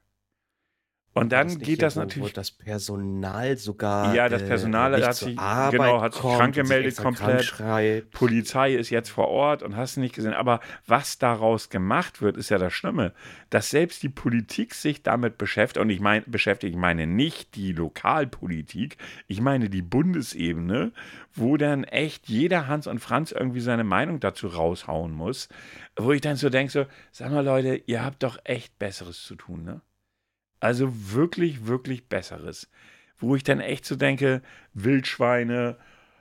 Und 1.16 1.30
dann 1.30 1.46
das 1.46 1.58
geht 1.60 1.80
das 1.80 1.94
natürlich. 1.94 2.32
das 2.32 2.50
Personal 2.50 3.56
sogar. 3.56 4.12
Ja, 4.16 4.28
das 4.28 4.42
äh, 4.42 4.46
Personal 4.46 4.94
äh, 4.94 5.04
hat 5.04 5.14
sich, 5.14 5.36
genau, 5.36 6.00
hat 6.00 6.14
sich 6.14 6.22
krank 6.22 6.56
gemeldet 6.56 6.96
komplett. 6.96 8.10
Polizei 8.10 8.74
ist 8.74 8.90
jetzt 8.90 9.10
vor 9.10 9.28
Ort 9.28 9.62
und 9.62 9.76
hast 9.76 9.96
nicht 9.96 10.16
gesehen. 10.16 10.34
Aber 10.34 10.58
was 10.88 11.18
daraus 11.18 11.70
gemacht 11.70 12.20
wird, 12.20 12.36
ist 12.36 12.48
ja 12.48 12.58
das 12.58 12.72
Schlimme, 12.72 13.12
dass 13.48 13.70
selbst 13.70 14.02
die 14.02 14.08
Politik 14.08 14.74
sich 14.74 15.04
damit 15.04 15.38
beschäftigt. 15.38 15.80
Und 15.80 15.90
ich 15.90 16.00
meine, 16.00 16.24
beschäftigt, 16.26 16.74
ich 16.74 16.80
meine 16.80 17.06
nicht 17.06 17.54
die 17.54 17.72
Lokalpolitik, 17.72 18.96
ich 19.28 19.40
meine 19.40 19.70
die 19.70 19.82
Bundesebene, 19.82 20.90
wo 21.32 21.56
dann 21.56 21.84
echt 21.84 22.28
jeder 22.28 22.66
Hans 22.66 22.88
und 22.88 22.98
Franz 22.98 23.30
irgendwie 23.30 23.60
seine 23.60 23.84
Meinung 23.84 24.18
dazu 24.18 24.48
raushauen 24.48 25.12
muss. 25.12 25.48
Wo 25.96 26.10
ich 26.10 26.22
dann 26.22 26.34
so 26.34 26.50
denke: 26.50 26.72
so, 26.72 26.86
sag 27.12 27.30
mal, 27.30 27.44
Leute, 27.44 27.80
ihr 27.86 28.04
habt 28.04 28.24
doch 28.24 28.38
echt 28.42 28.80
Besseres 28.80 29.22
zu 29.22 29.36
tun, 29.36 29.62
ne? 29.62 29.80
Also 30.64 31.12
wirklich, 31.12 31.66
wirklich 31.66 32.08
Besseres. 32.08 32.70
Wo 33.18 33.36
ich 33.36 33.42
dann 33.44 33.60
echt 33.60 33.84
so 33.84 33.96
denke, 33.96 34.40
Wildschweine, 34.72 35.76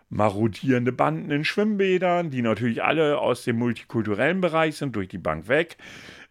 marodierende 0.09 0.91
Banden 0.91 1.31
in 1.31 1.45
Schwimmbädern, 1.45 2.29
die 2.29 2.41
natürlich 2.41 2.83
alle 2.83 3.19
aus 3.19 3.45
dem 3.45 3.57
multikulturellen 3.57 4.41
Bereich 4.41 4.75
sind, 4.75 4.97
durch 4.97 5.07
die 5.07 5.17
Bank 5.17 5.47
weg. 5.47 5.77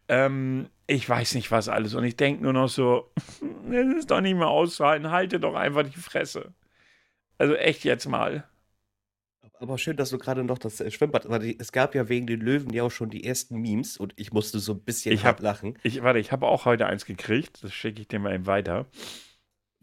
Ähm, 0.09 0.69
ich 0.87 1.09
weiß 1.09 1.35
nicht 1.37 1.51
was 1.51 1.71
alles. 1.71 1.95
Und 1.95 2.05
ich 2.05 2.17
denke 2.17 2.43
nur 2.43 2.53
noch 2.53 2.69
so, 2.69 3.11
das 3.71 3.87
ist 3.97 4.11
doch 4.11 4.21
nicht 4.21 4.37
mehr 4.37 4.49
auszuhalten, 4.49 5.11
halte 5.11 5.41
doch 5.41 5.55
einfach 5.55 5.85
die 5.85 5.99
Fresse. 5.99 6.53
Also 7.39 7.55
echt 7.55 7.83
jetzt 7.83 8.07
mal. 8.07 8.45
Aber 9.63 9.79
schön, 9.79 9.97
dass 9.97 10.11
du 10.11 10.19
gerade 10.19 10.43
noch 10.43 10.59
das 10.59 10.81
äh, 10.81 10.91
Schwimmbad, 10.91 11.29
weil 11.29 11.55
es 11.61 11.71
gab 11.71 11.95
ja 11.95 12.09
wegen 12.09 12.27
den 12.27 12.41
Löwen 12.41 12.73
ja 12.73 12.83
auch 12.83 12.91
schon 12.91 13.11
die 13.11 13.23
ersten 13.23 13.61
Memes 13.61 13.97
und 13.97 14.13
ich 14.17 14.33
musste 14.33 14.59
so 14.59 14.73
ein 14.73 14.81
bisschen 14.81 15.15
ich 15.15 15.25
hab, 15.25 15.39
lachen. 15.41 15.79
Ich, 15.85 16.03
warte, 16.03 16.19
ich 16.19 16.33
habe 16.33 16.49
auch 16.49 16.65
heute 16.65 16.87
eins 16.87 17.07
gekriegt, 17.07 17.63
das 17.63 17.73
schicke 17.73 18.01
ich 18.01 18.09
dir 18.09 18.19
mal 18.19 18.35
eben 18.35 18.47
weiter. 18.47 18.87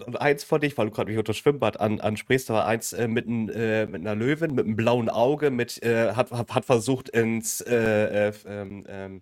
Und 0.06 0.20
eins 0.20 0.44
von 0.44 0.60
dich, 0.60 0.78
weil 0.78 0.88
du 0.88 0.92
gerade 0.92 1.10
mich 1.10 1.18
unter 1.18 1.34
Schwimmbad 1.34 1.80
an, 1.80 2.02
ansprichst, 2.02 2.50
da 2.50 2.56
war 2.56 2.66
eins 2.66 2.92
äh, 2.92 3.08
mit, 3.08 3.26
ein, 3.26 3.48
äh, 3.48 3.86
mit 3.86 4.02
einer 4.02 4.16
Löwin, 4.16 4.54
mit 4.54 4.66
einem 4.66 4.76
blauen 4.76 5.08
Auge, 5.08 5.50
mit, 5.50 5.82
äh, 5.82 6.12
hat, 6.12 6.32
hat 6.32 6.66
versucht 6.66 7.08
ins 7.08 7.62
äh, 7.62 8.28
äh, 8.28 8.34
ähm, 8.48 8.86
ähm, 8.86 9.22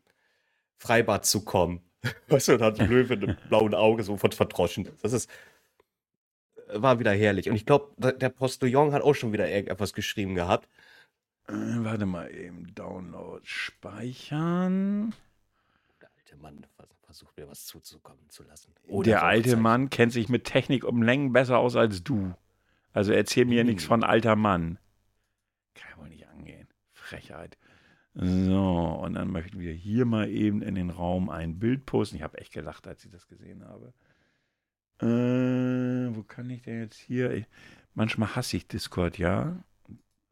Freibad 0.79 1.27
zu 1.27 1.45
kommen. 1.45 1.81
Weißt 2.29 2.47
du, 2.47 2.53
und 2.53 2.61
hat 2.63 2.79
die 2.79 2.85
Löwin 2.87 3.19
mit 3.19 3.29
einem 3.29 3.37
blauen 3.47 3.75
Auge 3.75 4.01
sofort 4.01 4.33
verdroschen. 4.33 4.89
Das 5.03 5.13
ist, 5.13 5.29
war 6.73 6.99
wieder 6.99 7.11
herrlich. 7.11 7.49
Und 7.49 7.55
ich 7.55 7.65
glaube, 7.65 7.93
der 8.13 8.29
Postillon 8.29 8.93
hat 8.93 9.01
auch 9.01 9.13
schon 9.13 9.33
wieder 9.33 9.49
irgendetwas 9.49 9.93
geschrieben 9.93 10.35
gehabt. 10.35 10.67
Äh, 11.47 11.53
warte 11.53 12.05
mal 12.05 12.33
eben, 12.33 12.73
Download 12.75 13.41
speichern. 13.43 15.13
Der 16.01 16.09
alte 16.17 16.35
Mann 16.37 16.65
versucht 17.03 17.37
mir 17.37 17.47
was 17.47 17.65
zuzukommen 17.65 18.29
zu 18.29 18.43
lassen. 18.43 18.73
Oder 18.87 19.05
der 19.05 19.23
alte 19.23 19.55
Mann 19.55 19.89
kennt 19.89 20.11
sich 20.11 20.27
mit 20.27 20.43
Technik 20.43 20.83
um 20.83 21.01
Längen 21.01 21.31
besser 21.31 21.57
aus 21.57 21.75
als 21.75 22.03
du. 22.03 22.33
Also 22.91 23.13
erzähl 23.13 23.45
mir 23.45 23.61
hm. 23.61 23.67
nichts 23.67 23.85
von 23.85 24.03
alter 24.03 24.35
Mann. 24.35 24.77
Kann 25.73 26.01
wohl 26.01 26.09
nicht 26.09 26.27
angehen. 26.27 26.67
Frechheit. 26.93 27.57
So, 28.13 28.99
und 29.03 29.13
dann 29.13 29.29
möchten 29.31 29.59
wir 29.59 29.71
hier 29.71 30.05
mal 30.05 30.27
eben 30.27 30.63
in 30.63 30.73
den 30.75 30.89
Raum 30.89 31.29
ein 31.29 31.59
Bild 31.59 31.85
posten. 31.85 32.15
Ich 32.15 32.23
habe 32.23 32.39
echt 32.39 32.51
gelacht, 32.51 32.87
als 32.87 33.05
ich 33.05 33.11
das 33.11 33.27
gesehen 33.27 33.63
habe. 33.63 33.93
Äh, 34.99 35.05
wo 36.15 36.23
kann 36.23 36.49
ich 36.49 36.63
denn 36.63 36.81
jetzt 36.81 36.97
hier? 36.97 37.45
Manchmal 37.93 38.35
hasse 38.35 38.57
ich 38.57 38.67
Discord, 38.67 39.17
ja. 39.17 39.63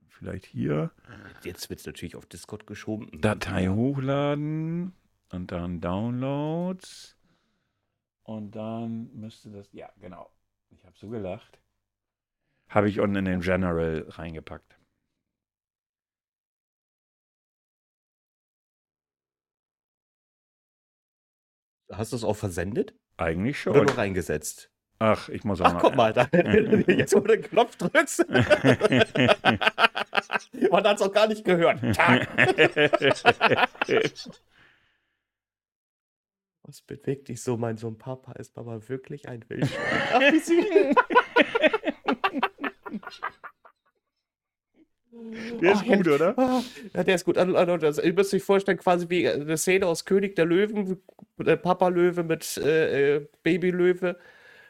Vielleicht 0.07 0.45
hier. 0.45 0.91
Jetzt 1.43 1.69
wird 1.69 1.81
es 1.81 1.85
natürlich 1.85 2.15
auf 2.15 2.25
Discord 2.25 2.65
geschoben. 2.65 3.09
Datei 3.21 3.67
hochladen 3.67 4.93
und 5.29 5.51
dann 5.51 5.81
Downloads. 5.81 7.17
Und 8.23 8.55
dann 8.55 9.13
müsste 9.13 9.51
das, 9.51 9.71
ja, 9.71 9.91
genau. 9.99 10.31
Ich 10.71 10.83
habe 10.85 10.97
so 10.97 11.09
gelacht. 11.09 11.59
Habe 12.69 12.89
ich 12.89 12.99
unten 12.99 13.17
in 13.17 13.25
den 13.25 13.41
General 13.41 14.05
reingepackt. 14.09 14.79
Hast 21.91 22.11
du 22.13 22.15
es 22.15 22.23
auch 22.23 22.35
versendet? 22.35 22.95
Eigentlich 23.17 23.59
schon. 23.59 23.73
Oder 23.73 23.85
nur 23.85 23.97
reingesetzt? 23.97 24.69
Ach, 24.99 25.27
ich 25.29 25.43
muss 25.43 25.59
auch 25.61 25.73
Ach, 25.75 25.81
guck 25.81 25.95
mal, 25.95 26.13
da, 26.13 26.27
jetzt 26.87 27.13
wo 27.13 27.19
du 27.19 27.35
den 27.35 27.41
Knopf 27.41 27.75
drückst. 27.75 28.25
Man 30.71 30.83
hat 30.83 30.95
es 30.95 31.01
auch 31.01 31.11
gar 31.11 31.27
nicht 31.27 31.43
gehört. 31.43 31.81
Was 36.63 36.81
bewegt 36.81 37.27
dich 37.27 37.43
so, 37.43 37.57
mein 37.57 37.77
Sohn? 37.77 37.97
Papa 37.97 38.31
ist 38.33 38.55
Mama 38.55 38.79
wirklich 38.87 39.27
ein 39.27 39.43
Wildschwein. 39.49 40.01
Ach, 40.13 40.21
wie 40.21 40.39
süß. 40.39 40.95
Der 45.61 45.73
ist 45.73 45.83
oh, 45.87 45.95
gut, 45.95 46.07
oder? 46.07 46.37
Ah, 46.37 46.61
ja, 46.93 47.03
der 47.03 47.15
ist 47.15 47.25
gut. 47.25 47.37
Also, 47.37 47.55
also, 47.55 48.01
ihr 48.01 48.13
müsst 48.13 48.33
euch 48.33 48.43
vorstellen, 48.43 48.77
quasi 48.77 49.09
wie 49.09 49.27
eine 49.27 49.57
Szene 49.57 49.85
aus 49.87 50.05
König 50.05 50.35
der 50.35 50.45
Löwen, 50.45 50.97
der 51.37 51.55
Papa 51.55 51.87
Löwe 51.87 52.23
mit 52.23 52.57
äh, 52.57 53.17
äh 53.17 53.27
Baby 53.43 53.71
Löwe. 53.71 54.17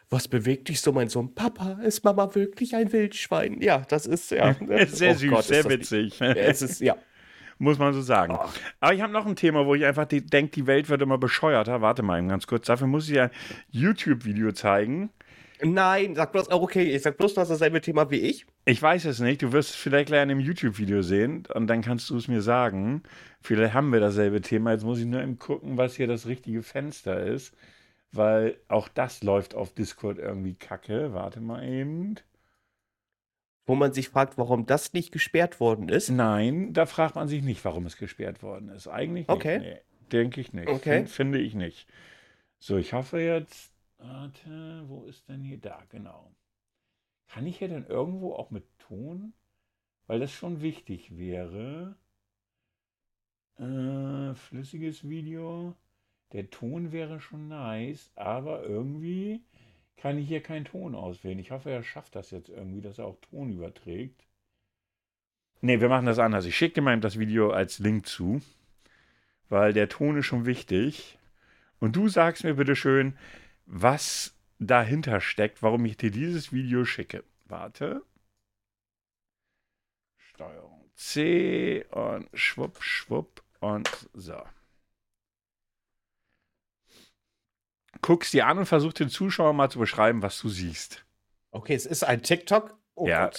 Was 0.09 0.27
bewegt 0.27 0.69
dich 0.69 0.81
so, 0.81 0.91
mein 0.91 1.09
Sohn? 1.09 1.33
Papa, 1.33 1.79
ist 1.83 2.03
Mama 2.03 2.33
wirklich 2.35 2.75
ein 2.75 2.91
Wildschwein? 2.93 3.61
Ja, 3.61 3.83
das 3.89 4.05
ist 4.05 4.31
ja. 4.31 4.55
sehr 4.87 5.11
oh 5.11 5.15
süß, 5.15 5.29
Gott, 5.31 5.43
sehr 5.45 5.67
witzig. 5.67 6.21
es 6.21 6.61
ist, 6.61 6.81
ja. 6.81 6.95
Muss 7.57 7.79
man 7.79 7.93
so 7.93 8.01
sagen. 8.01 8.35
Oh. 8.37 8.49
Aber 8.81 8.93
ich 8.93 9.01
habe 9.01 9.13
noch 9.13 9.25
ein 9.25 9.35
Thema, 9.35 9.65
wo 9.65 9.75
ich 9.75 9.85
einfach 9.85 10.05
denke, 10.05 10.51
die 10.51 10.67
Welt 10.67 10.89
wird 10.89 11.01
immer 11.01 11.17
bescheuerter. 11.17 11.81
Warte 11.81 12.03
mal 12.03 12.19
eben 12.19 12.27
ganz 12.27 12.47
kurz. 12.47 12.67
Dafür 12.67 12.87
muss 12.87 13.07
ich 13.07 13.15
ja 13.15 13.25
ein 13.25 13.31
YouTube-Video 13.71 14.51
zeigen. 14.51 15.09
Nein, 15.61 16.15
sag 16.15 16.31
bloß, 16.31 16.49
oh, 16.51 16.61
okay, 16.61 16.83
ich 16.83 17.01
sag 17.01 17.17
bloß, 17.17 17.33
du 17.33 17.41
hast 17.41 17.49
dasselbe 17.49 17.81
Thema 17.81 18.09
wie 18.11 18.19
ich. 18.19 18.45
Ich 18.65 18.81
weiß 18.81 19.05
es 19.05 19.19
nicht. 19.19 19.41
Du 19.41 19.51
wirst 19.51 19.71
es 19.71 19.75
vielleicht 19.75 20.07
gleich 20.07 20.23
in 20.23 20.31
einem 20.31 20.39
YouTube-Video 20.39 21.01
sehen 21.01 21.47
und 21.53 21.67
dann 21.67 21.81
kannst 21.81 22.09
du 22.09 22.17
es 22.17 22.27
mir 22.27 22.41
sagen. 22.41 23.03
Vielleicht 23.41 23.73
haben 23.73 23.91
wir 23.93 23.99
dasselbe 23.99 24.41
Thema. 24.41 24.71
Jetzt 24.71 24.83
muss 24.83 24.99
ich 24.99 25.05
nur 25.05 25.21
eben 25.21 25.39
gucken, 25.39 25.77
was 25.77 25.95
hier 25.95 26.07
das 26.07 26.25
richtige 26.25 26.63
Fenster 26.63 27.23
ist. 27.23 27.55
Weil 28.11 28.57
auch 28.69 28.87
das 28.87 29.23
läuft 29.23 29.55
auf 29.55 29.73
Discord 29.73 30.19
irgendwie 30.19 30.55
kacke. 30.55 31.13
Warte 31.13 31.41
mal 31.41 31.63
eben. 31.67 32.15
Wo 33.65 33.75
man 33.75 33.93
sich 33.93 34.09
fragt, 34.09 34.37
warum 34.37 34.65
das 34.65 34.93
nicht 34.93 35.11
gesperrt 35.11 35.59
worden 35.59 35.89
ist? 35.89 36.09
Nein, 36.09 36.71
da 36.71 36.85
fragt 36.85 37.15
man 37.15 37.27
sich 37.27 37.43
nicht, 37.43 37.65
warum 37.65 37.85
es 37.85 37.97
gesperrt 37.97 38.43
worden 38.43 38.69
ist. 38.69 38.87
Eigentlich 38.87 39.27
nicht. 39.27 39.35
Okay. 39.35 39.59
Nee, 39.59 39.77
denke 40.11 40.39
ich 40.39 40.53
nicht. 40.53 40.69
Okay. 40.69 41.07
Finde 41.07 41.39
ich 41.39 41.55
nicht. 41.55 41.87
So, 42.59 42.77
ich 42.77 42.93
hoffe 42.93 43.19
jetzt, 43.19 43.74
Warte, 44.07 44.83
wo 44.87 45.05
ist 45.05 45.27
denn 45.29 45.41
hier? 45.41 45.57
Da, 45.57 45.83
genau. 45.89 46.35
Kann 47.27 47.45
ich 47.47 47.57
hier 47.57 47.69
denn 47.69 47.85
irgendwo 47.87 48.33
auch 48.33 48.51
mit 48.51 48.65
Ton? 48.79 49.33
Weil 50.07 50.19
das 50.19 50.31
schon 50.31 50.61
wichtig 50.61 51.17
wäre. 51.17 51.95
Äh, 53.57 54.35
flüssiges 54.35 55.07
Video. 55.07 55.75
Der 56.33 56.49
Ton 56.49 56.91
wäre 56.91 57.19
schon 57.19 57.47
nice, 57.47 58.11
aber 58.15 58.63
irgendwie 58.63 59.41
kann 59.97 60.17
ich 60.17 60.27
hier 60.27 60.41
keinen 60.41 60.65
Ton 60.65 60.93
auswählen. 60.93 61.39
Ich 61.39 61.51
hoffe, 61.51 61.71
er 61.71 61.83
schafft 61.83 62.15
das 62.15 62.31
jetzt 62.31 62.49
irgendwie, 62.49 62.81
dass 62.81 62.99
er 62.99 63.05
auch 63.05 63.19
Ton 63.21 63.51
überträgt. 63.51 64.25
Ne, 65.61 65.81
wir 65.81 65.89
machen 65.89 66.05
das 66.05 66.19
anders. 66.19 66.45
Ich 66.45 66.55
schicke 66.55 66.75
dir 66.75 66.81
mal 66.81 66.99
das 66.99 67.17
Video 67.17 67.49
als 67.49 67.79
Link 67.79 68.05
zu, 68.05 68.41
weil 69.49 69.73
der 69.73 69.89
Ton 69.89 70.17
ist 70.17 70.25
schon 70.25 70.45
wichtig. 70.45 71.17
Und 71.79 71.95
du 71.95 72.07
sagst 72.07 72.43
mir 72.43 72.55
bitte 72.55 72.75
schön, 72.75 73.17
was 73.65 74.33
dahinter 74.59 75.21
steckt, 75.21 75.61
warum 75.61 75.85
ich 75.85 75.97
dir 75.97 76.11
dieses 76.11 76.51
Video 76.51 76.85
schicke. 76.85 77.23
Warte. 77.45 78.03
Steuerung 80.17 80.89
C 80.95 81.85
und 81.91 82.29
schwupp, 82.33 82.81
schwupp 82.81 83.43
und 83.59 84.09
so. 84.13 84.41
Guck's 88.01 88.31
dir 88.31 88.47
an 88.47 88.59
und 88.59 88.65
versuch 88.65 88.93
den 88.93 89.09
Zuschauer 89.09 89.53
mal 89.53 89.69
zu 89.69 89.79
beschreiben, 89.79 90.21
was 90.21 90.39
du 90.39 90.49
siehst. 90.49 91.05
Okay, 91.51 91.73
es 91.73 91.85
ist 91.85 92.03
ein 92.03 92.21
TikTok 92.21 92.77
und 92.93 93.07
ja. 93.07 93.31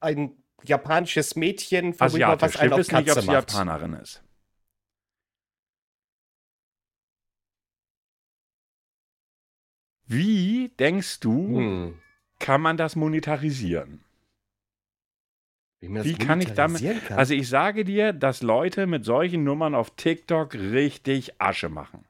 ein 0.00 0.36
japanisches 0.62 1.36
Mädchen, 1.36 1.94
Asiatisch. 1.98 2.42
was 2.42 2.56
eine 2.56 2.74
auf 2.74 2.86
Katze 2.86 3.02
nicht, 3.02 3.16
ob 3.16 3.22
sie 3.22 3.32
Japanerin 3.32 3.94
ist. 3.94 4.22
Wie 10.06 10.70
denkst 10.78 11.20
du, 11.20 11.58
hm. 11.58 11.94
kann 12.38 12.60
man 12.60 12.76
das 12.76 12.96
monetarisieren? 12.96 14.04
Wie, 15.80 15.94
das 15.94 16.04
Wie 16.04 16.14
kann 16.14 16.40
ich 16.40 16.52
damit. 16.52 16.82
Kann? 16.82 17.18
Also, 17.18 17.34
ich 17.34 17.48
sage 17.48 17.84
dir, 17.84 18.12
dass 18.12 18.42
Leute 18.42 18.86
mit 18.86 19.04
solchen 19.04 19.44
Nummern 19.44 19.74
auf 19.74 19.90
TikTok 19.96 20.54
richtig 20.54 21.40
Asche 21.40 21.68
machen. 21.68 22.04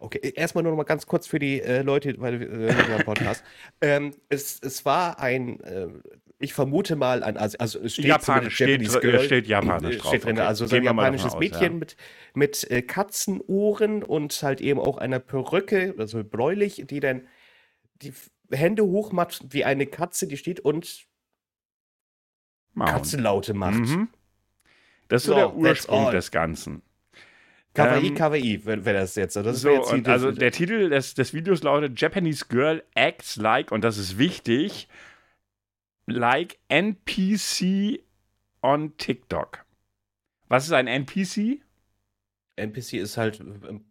Okay, 0.00 0.32
erstmal 0.34 0.62
nur 0.64 0.72
noch 0.72 0.76
mal 0.76 0.84
ganz 0.84 1.06
kurz 1.06 1.26
für 1.26 1.38
die 1.38 1.60
äh, 1.60 1.82
Leute, 1.82 2.14
weil 2.18 2.42
äh, 2.42 3.04
Podcast. 3.04 3.44
ähm, 3.80 4.12
es, 4.28 4.60
es 4.60 4.84
war 4.84 5.18
ein, 5.18 5.60
äh, 5.60 5.88
ich 6.44 6.54
vermute 6.54 6.94
mal 6.96 7.22
ein, 7.22 7.36
also, 7.36 7.58
also 7.58 7.80
es 7.80 7.94
steht 7.94 8.04
Japanisch, 8.04 8.54
steht, 8.54 8.90
steht 8.90 9.46
Japanisch 9.46 9.98
drauf. 9.98 10.08
steht 10.08 10.24
drin, 10.24 10.36
okay. 10.36 10.46
also 10.46 10.66
so 10.66 10.76
ein 10.76 10.84
japanisches 10.84 11.32
davon 11.32 11.36
aus, 11.36 11.40
Mädchen 11.40 11.78
mit, 11.78 11.96
mit 12.34 12.70
äh, 12.70 12.82
Katzenohren 12.82 14.02
und 14.02 14.40
halt 14.42 14.60
eben 14.60 14.78
auch 14.78 14.98
einer 14.98 15.18
Perücke, 15.18 15.94
also 15.98 16.22
bläulich, 16.22 16.84
die 16.86 17.00
dann 17.00 17.26
die 17.96 18.12
Hände 18.50 18.84
hochmacht 18.84 19.40
wie 19.50 19.64
eine 19.64 19.86
Katze, 19.86 20.26
die 20.26 20.36
steht 20.36 20.60
und 20.60 21.06
Ja. 22.76 22.84
Katzenlaute 22.86 23.54
macht. 23.54 23.78
Mhm. 23.80 24.08
Das 25.08 25.22
ist 25.22 25.26
so, 25.28 25.34
der 25.34 25.54
Ursprung 25.54 26.10
des 26.10 26.30
Ganzen. 26.30 26.82
Kawaii, 27.74 28.08
Ähm, 28.08 28.14
Kawaii, 28.14 28.60
wenn, 28.64 28.84
wenn 28.84 28.94
das 28.94 29.16
jetzt. 29.16 29.36
Das 29.36 29.60
so, 29.60 29.68
wäre 29.68 29.80
jetzt 29.80 29.92
und 29.92 30.08
also 30.08 30.30
der 30.30 30.52
Titel 30.52 30.90
des, 30.90 31.14
des 31.14 31.34
Videos 31.34 31.62
lautet 31.62 32.00
Japanese 32.00 32.44
Girl 32.48 32.82
Acts 32.94 33.36
Like, 33.36 33.72
und 33.72 33.82
das 33.82 33.98
ist 33.98 34.16
wichtig, 34.16 34.88
like 36.06 36.58
NPC 36.68 38.00
on 38.62 38.96
TikTok. 38.96 39.64
Was 40.48 40.66
ist 40.66 40.72
ein 40.72 40.86
NPC? 40.86 41.60
NPC 42.56 42.94
ist 42.94 43.16
halt, 43.16 43.40
ähm, 43.40 43.84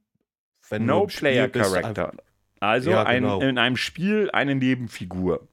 wenn 0.70 0.86
No 0.86 1.06
Player 1.08 1.50
Character. 1.50 2.14
Also 2.60 2.92
Ja, 2.92 3.04
ein, 3.04 3.24
genau. 3.24 3.42
in 3.42 3.58
einem 3.58 3.76
Spiel 3.76 4.30
eine 4.32 4.56
Nebenfigur. 4.56 5.48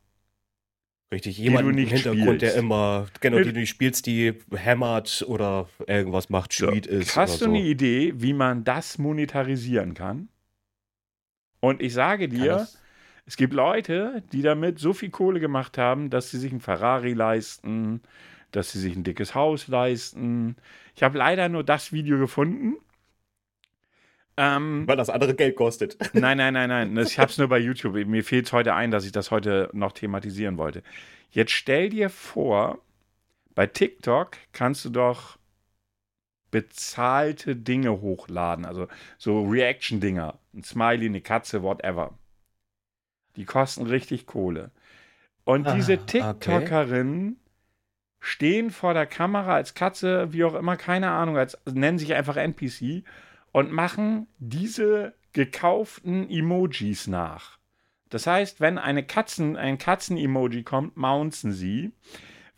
Richtig, 1.12 1.38
jemand 1.38 1.68
im 1.68 1.77
Hintergrund, 1.77 2.40
der 2.40 2.51
spielst. 2.51 2.57
immer, 2.57 3.07
genau, 3.20 3.38
die 3.38 3.53
du 3.53 3.59
nicht 3.59 3.70
spielst, 3.70 4.07
die 4.07 4.33
hämmert 4.55 5.25
oder 5.27 5.68
irgendwas 5.88 6.29
macht, 6.29 6.53
So, 6.53 6.68
Schmied 6.68 6.87
ist. 6.87 7.16
Hast 7.16 7.40
du 7.40 7.46
so. 7.46 7.51
eine 7.51 7.61
Idee, 7.62 8.12
wie 8.14 8.33
man 8.33 8.62
das 8.62 8.96
monetarisieren 8.99 9.94
kann? 9.94 10.29
Und 11.59 11.83
ich 11.83 11.92
sage 11.94 12.29
dir, 12.29 12.46
das- 12.53 12.81
es 13.31 13.37
gibt 13.37 13.55
Leute, 13.55 14.25
die 14.33 14.43
damit 14.43 14.81
so 14.81 14.93
viel 14.93 15.11
Kohle 15.11 15.38
gemacht 15.38 15.79
haben, 15.79 16.11
dass 16.11 16.33
sie 16.33 16.38
sich 16.38 16.51
ein 16.51 16.59
Ferrari 16.59 17.12
leisten, 17.12 18.03
dass 18.51 18.73
sie 18.73 18.81
sich 18.81 18.97
ein 18.97 19.05
dickes 19.05 19.37
Haus 19.37 19.69
leisten. 19.69 20.57
Ich 20.97 21.05
habe 21.05 21.16
leider 21.16 21.49
nur 21.49 21.62
das 21.62 21.93
Video 21.93 22.19
gefunden. 22.19 22.75
Ähm, 24.37 24.83
Weil 24.88 24.97
das 24.97 25.11
andere 25.11 25.37
Geld 25.37 25.55
kostet. 25.55 25.97
Nein, 26.12 26.38
nein, 26.38 26.55
nein, 26.55 26.69
nein. 26.69 26.97
Ich 27.07 27.21
habe 27.21 27.31
es 27.31 27.38
nur 27.38 27.47
bei 27.47 27.61
YouTube. 27.61 27.95
Mir 28.05 28.25
fehlt 28.25 28.47
es 28.47 28.53
heute 28.53 28.75
ein, 28.75 28.90
dass 28.90 29.05
ich 29.05 29.12
das 29.12 29.31
heute 29.31 29.71
noch 29.75 29.93
thematisieren 29.93 30.59
wollte. 30.59 30.83
Jetzt 31.31 31.53
stell 31.53 31.88
dir 31.88 32.11
vor, 32.11 32.81
bei 33.55 33.69
TikTok 33.69 34.38
kannst 34.53 34.85
du 34.85 34.88
doch 34.88 35.38
bezahlte 36.51 37.55
Dinge 37.55 38.01
hochladen. 38.01 38.64
Also 38.64 38.88
so 39.19 39.45
Reaction-Dinger. 39.45 40.37
Ein 40.53 40.64
Smiley, 40.64 41.07
eine 41.07 41.21
Katze, 41.21 41.62
whatever. 41.62 42.19
Die 43.37 43.45
kosten 43.45 43.87
richtig 43.87 44.27
Kohle. 44.27 44.71
Und 45.45 45.66
Ah, 45.66 45.75
diese 45.75 45.95
okay. 45.95 46.21
TikTokerinnen 46.21 47.37
stehen 48.21 48.71
vor 48.71 48.95
der 48.95 49.07
Kamera 49.07 49.55
als 49.55 49.75
Katze, 49.75 50.33
wie 50.33 50.45
auch 50.45 50.55
immer, 50.55 50.77
keine 50.77 51.11
Ahnung, 51.11 51.37
als 51.38 51.59
nennen 51.64 51.99
sich 51.99 52.14
einfach 52.14 52.37
NPC 52.37 53.03
und 53.53 53.73
machen 53.73 54.27
diese 54.38 55.14
gekauften 55.33 56.29
Emojis 56.29 57.07
nach. 57.07 57.59
Das 58.11 58.27
heißt, 58.27 58.61
wenn 58.61 58.77
eine 58.79 59.05
Katzen, 59.05 59.57
ein 59.57 59.79
Katzen-Emoji 59.79 60.64
kommt, 60.64 60.97
mounten 60.97 61.53
sie. 61.53 61.93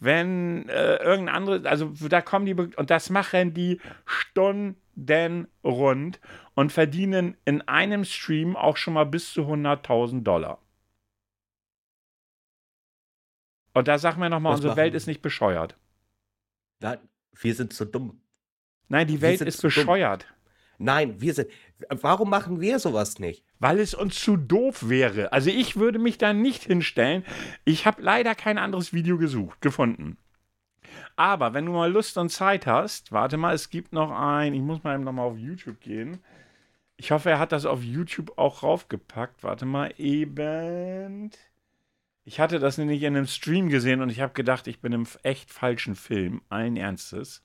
Wenn 0.00 0.68
äh, 0.68 0.96
irgendein 0.96 1.36
anderes, 1.36 1.64
also 1.64 1.92
da 2.08 2.20
kommen 2.22 2.46
die, 2.46 2.54
und 2.54 2.90
das 2.90 3.10
machen 3.10 3.54
die 3.54 3.78
Stunden 4.04 4.76
rund 5.62 6.20
und 6.54 6.72
verdienen 6.72 7.36
in 7.44 7.62
einem 7.62 8.04
Stream 8.04 8.56
auch 8.56 8.76
schon 8.76 8.94
mal 8.94 9.06
bis 9.06 9.32
zu 9.32 9.42
100.000 9.42 10.22
Dollar. 10.22 10.58
Und 13.74 13.88
da 13.88 13.98
sagen 13.98 14.20
wir 14.20 14.28
nochmal, 14.28 14.54
unsere 14.54 14.76
Welt 14.76 14.94
ist 14.94 15.06
nicht 15.06 15.22
bescheuert. 15.22 15.76
Nein, 16.80 16.98
wir 17.32 17.54
sind 17.54 17.72
zu 17.72 17.84
dumm. 17.84 18.20
Nein, 18.88 19.06
die 19.06 19.20
Welt 19.20 19.40
ist 19.40 19.56
zu 19.58 19.68
dumm. 19.68 19.74
bescheuert. 19.74 20.26
Nein, 20.78 21.20
wir 21.20 21.32
sind. 21.32 21.48
Warum 21.88 22.28
machen 22.28 22.60
wir 22.60 22.78
sowas 22.78 23.18
nicht? 23.18 23.44
Weil 23.58 23.78
es 23.78 23.94
uns 23.94 24.18
zu 24.18 24.36
doof 24.36 24.88
wäre. 24.88 25.32
Also 25.32 25.50
ich 25.50 25.76
würde 25.76 25.98
mich 25.98 26.18
da 26.18 26.32
nicht 26.32 26.64
hinstellen. 26.64 27.24
Ich 27.64 27.86
habe 27.86 28.02
leider 28.02 28.34
kein 28.34 28.58
anderes 28.58 28.92
Video 28.92 29.16
gesucht, 29.16 29.60
gefunden. 29.60 30.18
Aber 31.14 31.54
wenn 31.54 31.66
du 31.66 31.72
mal 31.72 31.90
Lust 31.90 32.18
und 32.18 32.30
Zeit 32.30 32.66
hast, 32.66 33.12
warte 33.12 33.36
mal, 33.36 33.54
es 33.54 33.70
gibt 33.70 33.92
noch 33.92 34.10
ein, 34.10 34.54
ich 34.54 34.60
muss 34.60 34.82
mal 34.82 34.94
eben 34.94 35.04
noch 35.04 35.12
mal 35.12 35.22
auf 35.22 35.38
YouTube 35.38 35.80
gehen. 35.80 36.18
Ich 36.96 37.10
hoffe, 37.10 37.30
er 37.30 37.38
hat 37.38 37.52
das 37.52 37.66
auf 37.66 37.82
YouTube 37.82 38.36
auch 38.36 38.62
raufgepackt. 38.62 39.42
Warte 39.42 39.66
mal 39.66 39.92
eben. 39.98 41.30
Ich 42.24 42.38
hatte 42.38 42.58
das 42.58 42.78
nämlich 42.78 43.02
in 43.02 43.16
einem 43.16 43.26
Stream 43.26 43.68
gesehen 43.68 44.00
und 44.00 44.10
ich 44.10 44.20
habe 44.20 44.32
gedacht, 44.32 44.66
ich 44.68 44.80
bin 44.80 44.92
im 44.92 45.06
echt 45.22 45.50
falschen 45.50 45.96
Film. 45.96 46.42
Allen 46.48 46.76
Ernstes. 46.76 47.44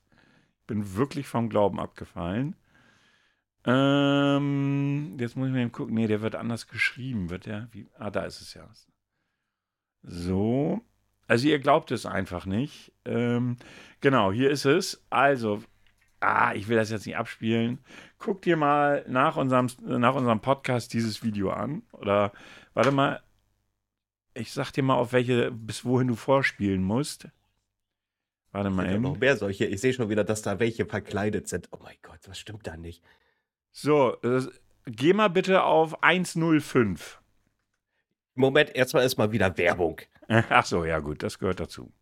Ich 0.60 0.66
bin 0.66 0.94
wirklich 0.94 1.26
vom 1.26 1.48
Glauben 1.48 1.80
abgefallen. 1.80 2.54
Ähm, 3.64 5.16
jetzt 5.18 5.36
muss 5.36 5.48
ich 5.48 5.52
mal 5.52 5.60
eben 5.60 5.72
gucken. 5.72 5.94
Nee, 5.94 6.06
der 6.06 6.22
wird 6.22 6.36
anders 6.36 6.68
geschrieben. 6.68 7.28
Wird 7.28 7.46
der? 7.46 7.68
Wie? 7.72 7.88
Ah, 7.98 8.10
da 8.10 8.22
ist 8.22 8.40
es 8.40 8.54
ja. 8.54 8.68
So. 10.02 10.80
Also 11.26 11.48
ihr 11.48 11.58
glaubt 11.58 11.90
es 11.90 12.06
einfach 12.06 12.46
nicht. 12.46 12.92
Ähm, 13.04 13.56
genau, 14.00 14.32
hier 14.32 14.50
ist 14.50 14.64
es. 14.64 15.04
Also, 15.10 15.62
ah, 16.20 16.54
ich 16.54 16.68
will 16.68 16.76
das 16.76 16.90
jetzt 16.90 17.04
nicht 17.04 17.18
abspielen. 17.18 17.80
Guck 18.18 18.42
dir 18.42 18.56
mal 18.56 19.04
nach 19.08 19.36
unserem, 19.36 19.68
nach 19.82 20.14
unserem 20.14 20.40
Podcast 20.40 20.94
dieses 20.94 21.22
Video 21.22 21.50
an. 21.50 21.82
Oder, 21.92 22.32
warte 22.74 22.92
mal. 22.92 23.20
Ich 24.38 24.52
sag 24.52 24.72
dir 24.72 24.82
mal, 24.82 24.96
auf 24.96 25.12
welche, 25.12 25.50
bis 25.50 25.84
wohin 25.84 26.08
du 26.08 26.14
vorspielen 26.14 26.82
musst. 26.82 27.28
Warte 28.52 28.70
mal 28.70 28.90
eben. 28.90 29.02
noch 29.02 29.18
mehr 29.18 29.36
solche. 29.36 29.66
Ich 29.66 29.80
sehe 29.80 29.92
schon 29.92 30.08
wieder, 30.08 30.24
dass 30.24 30.42
da 30.42 30.58
welche 30.58 30.86
verkleidet 30.86 31.48
sind. 31.48 31.68
Oh 31.70 31.78
mein 31.82 31.96
Gott, 32.02 32.20
was 32.26 32.38
stimmt 32.38 32.66
da 32.66 32.76
nicht? 32.76 33.04
So, 33.70 34.16
äh, 34.22 34.46
geh 34.86 35.12
mal 35.12 35.28
bitte 35.28 35.62
auf 35.64 36.02
105. 36.02 37.20
Moment, 38.34 38.74
erstmal 38.74 39.04
ist 39.04 39.18
mal 39.18 39.32
wieder 39.32 39.56
Werbung. 39.58 40.00
Ach 40.28 40.64
so, 40.64 40.84
ja 40.84 41.00
gut, 41.00 41.22
das 41.22 41.38
gehört 41.38 41.60
dazu. 41.60 41.92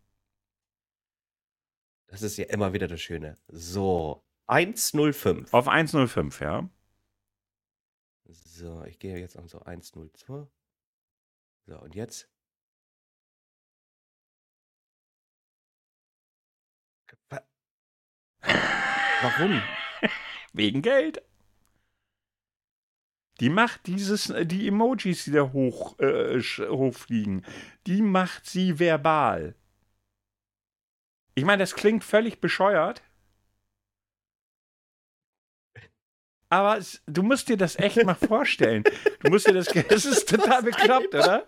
Das 2.07 2.21
ist 2.21 2.37
ja 2.37 2.45
immer 2.45 2.73
wieder 2.73 2.87
das 2.87 3.01
Schöne. 3.01 3.37
So, 3.47 4.23
105. 4.47 5.53
Auf 5.53 5.67
105, 5.67 6.39
ja. 6.41 6.69
So, 8.29 8.83
ich 8.85 8.99
gehe 8.99 9.17
jetzt 9.19 9.37
an 9.37 9.47
so 9.47 9.61
102. 9.61 10.47
So, 11.67 11.77
und 11.79 11.95
jetzt? 11.95 12.29
Wa- 17.29 17.43
Warum? 19.21 19.61
Wegen 20.53 20.81
Geld. 20.81 21.21
Die 23.39 23.49
macht 23.49 23.85
dieses, 23.85 24.29
äh, 24.29 24.45
die 24.45 24.67
Emojis, 24.67 25.25
die 25.25 25.31
da 25.31 25.51
hoch, 25.51 25.99
äh, 25.99 26.39
hochfliegen, 26.41 27.45
die 27.85 28.01
macht 28.01 28.45
sie 28.47 28.79
verbal. 28.79 29.55
Ich 31.35 31.45
meine, 31.45 31.61
das 31.61 31.75
klingt 31.75 32.03
völlig 32.03 32.39
bescheuert. 32.41 33.03
Aber 36.49 36.77
es, 36.77 37.01
du 37.05 37.23
musst 37.23 37.49
dir 37.49 37.57
das 37.57 37.77
echt 37.77 38.03
mal 38.03 38.15
vorstellen. 38.15 38.83
Du 39.19 39.29
musst 39.29 39.47
dir 39.47 39.53
das, 39.53 39.67
das 39.89 40.05
ist 40.05 40.29
total 40.29 40.63
bekloppt, 40.63 41.13
oder? 41.13 41.45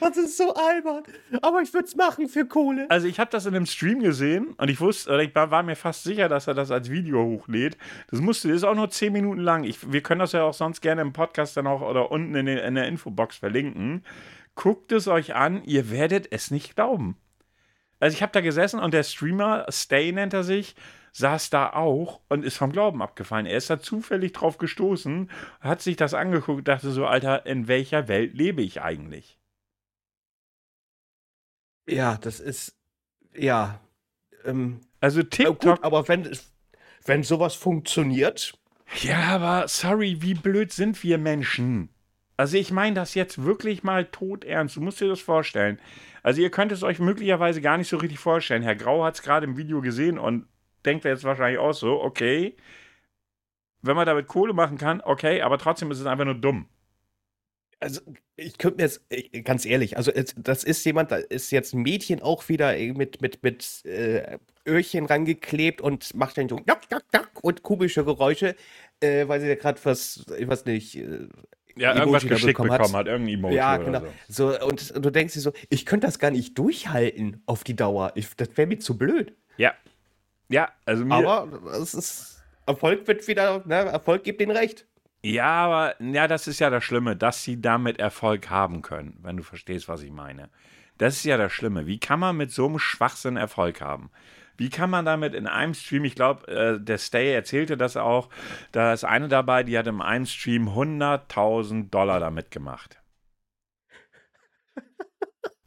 Das 0.00 0.16
ist 0.16 0.36
so 0.36 0.54
albern. 0.54 1.02
Aber 1.42 1.60
ich 1.62 1.72
würde 1.72 1.86
es 1.86 1.96
machen 1.96 2.28
für 2.28 2.46
Kohle. 2.46 2.86
Also 2.90 3.06
ich 3.06 3.20
habe 3.20 3.30
das 3.30 3.46
in 3.46 3.54
einem 3.54 3.66
Stream 3.66 4.00
gesehen 4.00 4.54
und 4.56 4.70
ich 4.70 4.80
wusste, 4.80 5.20
ich 5.22 5.34
war, 5.34 5.50
war 5.50 5.62
mir 5.62 5.76
fast 5.76 6.04
sicher, 6.04 6.28
dass 6.28 6.46
er 6.46 6.54
das 6.54 6.70
als 6.70 6.90
Video 6.90 7.22
hochlädt. 7.24 7.76
Das 8.10 8.20
musste, 8.20 8.48
das 8.48 8.58
ist 8.58 8.64
auch 8.64 8.74
nur 8.74 8.90
10 8.90 9.12
Minuten 9.12 9.40
lang. 9.40 9.64
Ich, 9.64 9.92
wir 9.92 10.02
können 10.02 10.20
das 10.20 10.32
ja 10.32 10.44
auch 10.44 10.54
sonst 10.54 10.80
gerne 10.80 11.02
im 11.02 11.12
Podcast 11.12 11.56
dann 11.56 11.66
auch 11.66 11.82
oder 11.82 12.10
unten 12.10 12.34
in, 12.34 12.46
den, 12.46 12.58
in 12.58 12.74
der 12.74 12.88
Infobox 12.88 13.36
verlinken. 13.36 14.04
Guckt 14.54 14.92
es 14.92 15.08
euch 15.08 15.34
an, 15.34 15.62
ihr 15.64 15.90
werdet 15.90 16.32
es 16.32 16.50
nicht 16.50 16.76
glauben. 16.76 17.16
Also 18.00 18.14
ich 18.14 18.22
habe 18.22 18.32
da 18.32 18.40
gesessen 18.40 18.80
und 18.80 18.94
der 18.94 19.02
Streamer, 19.02 19.66
Stay 19.70 20.12
nennt 20.12 20.34
er 20.34 20.44
sich, 20.44 20.76
saß 21.12 21.50
da 21.50 21.70
auch 21.70 22.20
und 22.28 22.44
ist 22.44 22.56
vom 22.56 22.72
Glauben 22.72 23.02
abgefallen. 23.02 23.46
Er 23.46 23.56
ist 23.56 23.70
da 23.70 23.80
zufällig 23.80 24.32
drauf 24.32 24.58
gestoßen, 24.58 25.30
hat 25.60 25.80
sich 25.80 25.96
das 25.96 26.12
angeguckt 26.12 26.68
dachte 26.68 26.90
so, 26.90 27.06
Alter, 27.06 27.46
in 27.46 27.68
welcher 27.68 28.08
Welt 28.08 28.34
lebe 28.34 28.62
ich 28.62 28.82
eigentlich? 28.82 29.38
Ja, 31.88 32.16
das 32.18 32.40
ist. 32.40 32.76
Ja. 33.34 33.80
Ähm, 34.44 34.80
Also 35.00 35.22
TikTok 35.22 35.60
gut, 35.60 35.84
aber 35.84 36.08
wenn, 36.08 36.28
wenn 37.04 37.22
sowas 37.22 37.54
funktioniert. 37.54 38.58
Ja, 39.02 39.18
aber 39.24 39.68
sorry, 39.68 40.18
wie 40.20 40.34
blöd 40.34 40.72
sind 40.72 41.02
wir 41.02 41.18
Menschen? 41.18 41.88
Also 42.36 42.56
ich 42.56 42.70
meine 42.70 42.94
das 42.94 43.14
jetzt 43.14 43.42
wirklich 43.42 43.82
mal 43.82 44.04
tot 44.06 44.44
ernst. 44.44 44.76
Du 44.76 44.80
musst 44.80 45.00
dir 45.00 45.08
das 45.08 45.20
vorstellen. 45.20 45.80
Also 46.22 46.42
ihr 46.42 46.50
könnt 46.50 46.72
es 46.72 46.82
euch 46.82 46.98
möglicherweise 46.98 47.60
gar 47.60 47.78
nicht 47.78 47.88
so 47.88 47.96
richtig 47.96 48.18
vorstellen. 48.18 48.62
Herr 48.62 48.76
Grau 48.76 49.04
hat 49.04 49.14
es 49.14 49.22
gerade 49.22 49.46
im 49.46 49.56
Video 49.56 49.80
gesehen 49.80 50.18
und 50.18 50.46
denkt 50.84 51.04
jetzt 51.04 51.24
wahrscheinlich 51.24 51.58
auch 51.58 51.72
so, 51.72 52.00
okay, 52.02 52.56
wenn 53.82 53.96
man 53.96 54.06
damit 54.06 54.26
Kohle 54.26 54.52
machen 54.52 54.78
kann, 54.78 55.00
okay, 55.00 55.42
aber 55.42 55.58
trotzdem 55.58 55.90
ist 55.90 56.00
es 56.00 56.06
einfach 56.06 56.24
nur 56.24 56.34
dumm. 56.34 56.68
Also, 57.78 58.00
ich 58.36 58.56
könnte 58.56 58.78
mir 58.78 58.84
jetzt, 58.84 59.02
äh, 59.10 59.42
ganz 59.42 59.66
ehrlich, 59.66 59.96
also 59.98 60.10
das 60.36 60.64
ist 60.64 60.84
jemand, 60.84 61.10
da 61.10 61.16
ist 61.16 61.50
jetzt 61.50 61.74
ein 61.74 61.82
Mädchen 61.82 62.22
auch 62.22 62.48
wieder 62.48 62.76
äh, 62.76 62.92
mit, 62.92 63.20
mit, 63.20 63.42
mit 63.42 63.84
äh, 63.84 64.38
Öhrchen 64.66 65.04
rangeklebt 65.04 65.80
und 65.82 66.14
macht 66.14 66.38
dann 66.38 66.48
so 66.48 66.58
jack, 66.66 66.82
jack, 66.90 67.04
jack 67.12 67.28
und 67.42 67.62
komische 67.62 68.04
Geräusche, 68.04 68.56
äh, 69.00 69.28
weil 69.28 69.40
sie 69.40 69.48
ja 69.48 69.56
gerade 69.56 69.78
was, 69.84 70.24
ich 70.38 70.48
weiß 70.48 70.64
nicht, 70.64 70.96
äh, 70.96 71.28
Ja, 71.76 71.90
Emoji 71.92 71.98
irgendwas 72.00 72.22
da 72.22 72.28
geschickt 72.30 72.46
bekommen 72.46 72.70
bekommen, 72.70 72.94
hat. 72.94 73.00
hat, 73.00 73.06
irgendein 73.08 73.34
Emoji 73.34 73.56
Ja, 73.56 73.74
oder 73.78 73.84
genau. 73.84 74.12
so. 74.28 74.52
So, 74.52 74.66
und, 74.66 74.90
und 74.92 75.04
du 75.04 75.10
denkst 75.10 75.34
dir 75.34 75.40
so, 75.40 75.52
ich 75.68 75.84
könnte 75.84 76.06
das 76.06 76.18
gar 76.18 76.30
nicht 76.30 76.56
durchhalten 76.58 77.42
auf 77.44 77.62
die 77.62 77.76
Dauer. 77.76 78.12
Ich, 78.14 78.34
das 78.36 78.48
wäre 78.56 78.66
mir 78.66 78.78
zu 78.78 78.96
blöd. 78.96 79.34
Ja. 79.58 79.74
Ja, 80.48 80.70
also 80.86 81.04
mir. 81.04 81.14
Aber 81.14 81.48
es 81.74 81.92
ist, 81.92 82.42
Erfolg 82.66 83.06
wird 83.06 83.28
wieder, 83.28 83.62
ne, 83.66 83.74
Erfolg 83.74 84.24
gibt 84.24 84.40
ihnen 84.40 84.56
recht. 84.56 84.86
Ja, 85.28 85.64
aber 85.64 86.00
ja, 86.00 86.28
das 86.28 86.46
ist 86.46 86.60
ja 86.60 86.70
das 86.70 86.84
Schlimme, 86.84 87.16
dass 87.16 87.42
sie 87.42 87.60
damit 87.60 87.98
Erfolg 87.98 88.48
haben 88.48 88.80
können, 88.82 89.18
wenn 89.22 89.36
du 89.36 89.42
verstehst, 89.42 89.88
was 89.88 90.02
ich 90.02 90.12
meine. 90.12 90.50
Das 90.98 91.16
ist 91.16 91.24
ja 91.24 91.36
das 91.36 91.52
Schlimme. 91.52 91.86
Wie 91.86 91.98
kann 91.98 92.20
man 92.20 92.36
mit 92.36 92.52
so 92.52 92.66
einem 92.66 92.78
Schwachsinn 92.78 93.36
Erfolg 93.36 93.80
haben? 93.80 94.10
Wie 94.56 94.70
kann 94.70 94.88
man 94.88 95.04
damit 95.04 95.34
in 95.34 95.48
einem 95.48 95.74
Stream, 95.74 96.04
ich 96.04 96.14
glaube, 96.14 96.46
äh, 96.48 96.80
der 96.80 96.98
Stay 96.98 97.32
erzählte 97.34 97.76
das 97.76 97.96
auch, 97.96 98.28
da 98.72 98.92
ist 98.92 99.04
eine 99.04 99.26
dabei, 99.28 99.64
die 99.64 99.76
hat 99.76 99.88
im 99.88 100.00
einen 100.00 100.26
Stream 100.26 100.68
100.000 100.68 101.90
Dollar 101.90 102.20
damit 102.20 102.50
gemacht. 102.52 102.98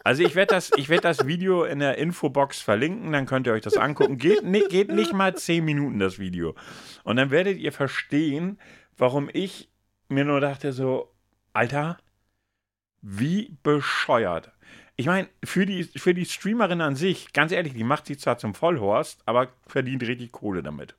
Also 0.05 0.23
ich 0.23 0.33
werde 0.33 0.55
das, 0.55 0.71
werd 0.71 1.03
das 1.03 1.27
Video 1.27 1.65
in 1.65 1.79
der 1.79 1.97
Infobox 1.97 2.61
verlinken, 2.61 3.11
dann 3.11 3.25
könnt 3.25 3.45
ihr 3.45 3.53
euch 3.53 3.61
das 3.61 3.77
angucken. 3.77 4.17
Geht, 4.17 4.43
ni- 4.43 4.63
geht 4.69 4.89
nicht 4.89 5.13
mal 5.13 5.35
10 5.35 5.63
Minuten 5.63 5.99
das 5.99 6.17
Video. 6.17 6.55
Und 7.03 7.17
dann 7.17 7.29
werdet 7.29 7.57
ihr 7.57 7.73
verstehen, 7.73 8.57
warum 8.99 9.29
ich 9.33 9.69
mir 10.09 10.25
nur 10.25 10.41
dachte 10.41 10.73
so, 10.73 11.11
Alter, 11.53 11.97
wie 13.01 13.57
bescheuert. 13.63 14.51
Ich 14.95 15.05
meine, 15.05 15.29
für 15.43 15.65
die, 15.65 15.83
für 15.83 16.13
die 16.13 16.25
Streamerin 16.25 16.81
an 16.81 16.95
sich, 16.95 17.31
ganz 17.31 17.51
ehrlich, 17.51 17.73
die 17.73 17.83
macht 17.83 18.05
sich 18.05 18.19
zwar 18.19 18.37
zum 18.37 18.53
Vollhorst, 18.53 19.21
aber 19.25 19.53
verdient 19.65 20.03
richtig 20.03 20.31
Kohle 20.31 20.61
damit. 20.61 20.95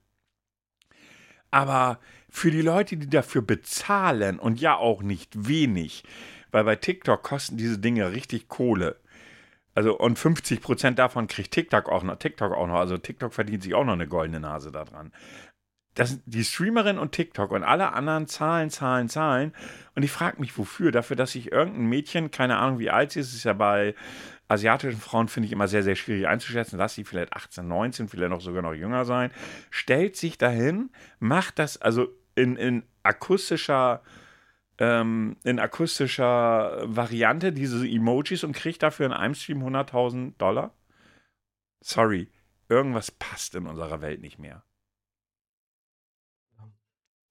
Aber 1.50 1.98
für 2.30 2.50
die 2.50 2.62
Leute, 2.62 2.96
die 2.96 3.10
dafür 3.10 3.42
bezahlen 3.42 4.38
und 4.38 4.60
ja 4.60 4.76
auch 4.76 5.02
nicht 5.02 5.48
wenig, 5.48 6.04
weil 6.50 6.64
bei 6.64 6.76
TikTok 6.76 7.22
kosten 7.22 7.56
diese 7.56 7.78
Dinge 7.78 8.12
richtig 8.12 8.48
Kohle. 8.48 8.96
Also 9.74 9.96
und 9.96 10.18
50% 10.18 10.92
davon 10.92 11.26
kriegt 11.26 11.52
TikTok 11.52 11.88
auch 11.88 12.02
noch, 12.02 12.16
TikTok 12.16 12.52
auch 12.52 12.66
noch, 12.66 12.74
also 12.74 12.98
TikTok 12.98 13.32
verdient 13.32 13.62
sich 13.62 13.74
auch 13.74 13.84
noch 13.84 13.92
eine 13.92 14.08
goldene 14.08 14.40
Nase 14.40 14.72
daran. 14.72 15.12
Das, 15.94 16.20
die 16.24 16.44
Streamerin 16.44 16.98
und 16.98 17.12
TikTok 17.12 17.50
und 17.50 17.64
alle 17.64 17.92
anderen 17.92 18.28
zahlen, 18.28 18.70
zahlen, 18.70 19.08
zahlen. 19.08 19.52
Und 19.94 20.04
ich 20.04 20.12
frage 20.12 20.40
mich, 20.40 20.56
wofür? 20.56 20.92
Dafür, 20.92 21.16
dass 21.16 21.32
sich 21.32 21.50
irgendein 21.50 21.86
Mädchen, 21.86 22.30
keine 22.30 22.58
Ahnung, 22.58 22.78
wie 22.78 22.90
alt 22.90 23.12
sie 23.12 23.20
ist, 23.20 23.34
ist 23.34 23.44
ja 23.44 23.52
bei 23.52 23.94
asiatischen 24.50 25.00
Frauen, 25.00 25.28
finde 25.28 25.46
ich 25.46 25.52
immer 25.52 25.68
sehr, 25.68 25.82
sehr 25.82 25.96
schwierig 25.96 26.26
einzuschätzen. 26.26 26.78
Lass 26.78 26.94
sie 26.94 27.04
vielleicht 27.04 27.32
18, 27.32 27.66
19, 27.66 28.08
vielleicht 28.08 28.30
noch 28.30 28.40
sogar 28.40 28.62
noch 28.62 28.74
jünger 28.74 29.04
sein. 29.04 29.30
Stellt 29.70 30.16
sich 30.16 30.38
dahin, 30.38 30.90
macht 31.18 31.58
das 31.58 31.76
also 31.76 32.08
in, 32.34 32.56
in 32.56 32.82
akustischer, 33.02 34.02
ähm, 34.78 35.36
in 35.44 35.60
akustischer 35.60 36.82
Variante, 36.84 37.52
diese 37.52 37.86
Emojis 37.86 38.44
und 38.44 38.52
kriegt 38.52 38.82
dafür 38.82 39.06
in 39.06 39.12
einem 39.12 39.34
Stream 39.34 39.62
100.000 39.62 40.36
Dollar. 40.38 40.74
Sorry, 41.80 42.28
irgendwas 42.68 43.10
passt 43.10 43.54
in 43.54 43.66
unserer 43.66 44.00
Welt 44.00 44.20
nicht 44.20 44.38
mehr. 44.38 44.62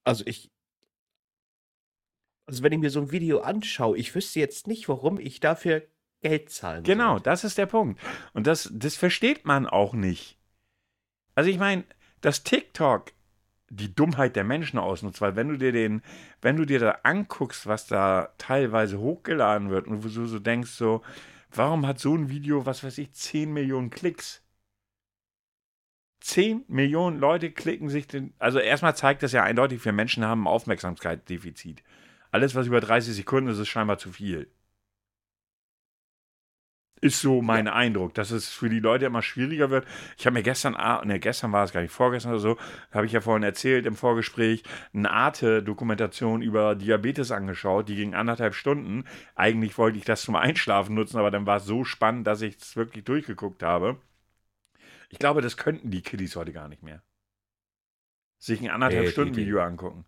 Also 0.09 0.23
ich, 0.25 0.49
also 2.45 2.63
wenn 2.63 2.71
ich 2.73 2.79
mir 2.79 2.89
so 2.89 2.99
ein 3.01 3.11
Video 3.11 3.39
anschaue, 3.41 3.97
ich 3.97 4.13
wüsste 4.15 4.39
jetzt 4.39 4.67
nicht, 4.67 4.89
warum 4.89 5.19
ich 5.19 5.39
dafür 5.39 5.83
Geld 6.21 6.49
zahlen 6.49 6.83
Genau, 6.83 7.11
sollte. 7.11 7.23
das 7.25 7.43
ist 7.43 7.57
der 7.57 7.67
Punkt. 7.67 8.01
Und 8.33 8.47
das, 8.47 8.69
das 8.73 8.95
versteht 8.95 9.45
man 9.45 9.65
auch 9.67 9.93
nicht. 9.93 10.37
Also 11.35 11.49
ich 11.49 11.57
meine, 11.59 11.85
dass 12.21 12.43
TikTok 12.43 13.13
die 13.69 13.93
Dummheit 13.93 14.35
der 14.35 14.43
Menschen 14.43 14.79
ausnutzt, 14.79 15.21
weil 15.21 15.35
wenn 15.35 15.49
du 15.49 15.57
dir 15.57 15.71
den, 15.71 16.01
wenn 16.41 16.57
du 16.57 16.65
dir 16.65 16.79
da 16.79 16.97
anguckst, 17.03 17.67
was 17.67 17.85
da 17.85 18.33
teilweise 18.39 18.99
hochgeladen 18.99 19.69
wird 19.69 19.87
und 19.87 20.03
wo 20.03 20.07
du 20.07 20.25
so 20.25 20.39
denkst, 20.39 20.71
so, 20.71 21.03
warum 21.51 21.85
hat 21.85 21.99
so 21.99 22.15
ein 22.15 22.29
Video, 22.29 22.65
was 22.65 22.83
weiß 22.83 22.97
ich, 22.97 23.13
10 23.13 23.53
Millionen 23.53 23.91
Klicks? 23.91 24.41
10 26.21 26.65
Millionen 26.67 27.19
Leute 27.19 27.51
klicken 27.51 27.89
sich 27.89 28.07
den. 28.07 28.33
Also 28.39 28.59
erstmal 28.59 28.95
zeigt 28.95 29.23
das 29.23 29.31
ja 29.31 29.43
eindeutig, 29.43 29.83
wir 29.85 29.93
Menschen 29.93 30.25
haben 30.25 30.43
ein 30.43 30.47
Aufmerksamkeitsdefizit. 30.47 31.83
Alles, 32.31 32.55
was 32.55 32.67
über 32.67 32.81
30 32.81 33.15
Sekunden 33.15 33.49
ist, 33.49 33.59
ist 33.59 33.69
scheinbar 33.69 33.97
zu 33.97 34.11
viel. 34.11 34.47
Ist 37.01 37.21
so 37.21 37.41
mein 37.41 37.69
Eindruck, 37.69 38.13
dass 38.13 38.31
es 38.31 38.49
für 38.49 38.69
die 38.69 38.81
Leute 38.81 39.05
immer 39.05 39.21
schwieriger 39.21 39.69
wird. 39.69 39.87
Ich 40.17 40.25
habe 40.25 40.33
mir 40.33 40.43
gestern, 40.43 40.73
ne, 41.07 41.19
gestern 41.21 41.53
war 41.53 41.63
es 41.63 41.71
gar 41.71 41.81
nicht, 41.81 41.93
vorgestern 41.93 42.33
oder 42.33 42.41
so, 42.41 42.57
habe 42.91 43.05
ich 43.05 43.13
ja 43.13 43.21
vorhin 43.21 43.43
erzählt 43.43 43.85
im 43.85 43.95
Vorgespräch, 43.95 44.63
eine 44.93 45.09
Arte-Dokumentation 45.09 46.41
über 46.41 46.75
Diabetes 46.75 47.31
angeschaut, 47.31 47.87
die 47.87 47.95
ging 47.95 48.15
anderthalb 48.15 48.53
Stunden. 48.53 49.05
Eigentlich 49.35 49.77
wollte 49.77 49.97
ich 49.97 50.03
das 50.03 50.23
zum 50.23 50.35
Einschlafen 50.35 50.93
nutzen, 50.93 51.17
aber 51.17 51.31
dann 51.31 51.45
war 51.45 51.57
es 51.57 51.65
so 51.65 51.85
spannend, 51.85 52.27
dass 52.27 52.41
ich 52.41 52.57
es 52.57 52.75
wirklich 52.75 53.05
durchgeguckt 53.05 53.63
habe. 53.63 53.97
Ich 55.09 55.19
glaube, 55.19 55.41
das 55.41 55.57
könnten 55.57 55.91
die 55.91 56.01
Kiddies 56.01 56.35
heute 56.35 56.53
gar 56.53 56.67
nicht 56.67 56.83
mehr. 56.83 57.03
Sich 58.37 58.61
ein 58.61 58.69
anderthalb 58.69 59.05
Nee, 59.05 59.11
Stunden 59.11 59.33
die- 59.33 59.41
die- 59.41 59.45
Video 59.47 59.61
angucken. 59.61 60.05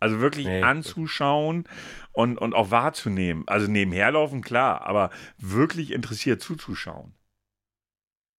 Also 0.00 0.20
wirklich 0.20 0.46
Nee. 0.46 0.62
anzuschauen 0.62 1.64
und, 2.12 2.36
und 2.38 2.54
auch 2.54 2.70
wahrzunehmen. 2.70 3.44
Also 3.48 3.68
nebenher 3.70 4.10
laufen, 4.12 4.42
klar, 4.42 4.82
aber 4.82 5.10
wirklich 5.38 5.92
interessiert 5.92 6.42
zuzuschauen. 6.42 7.14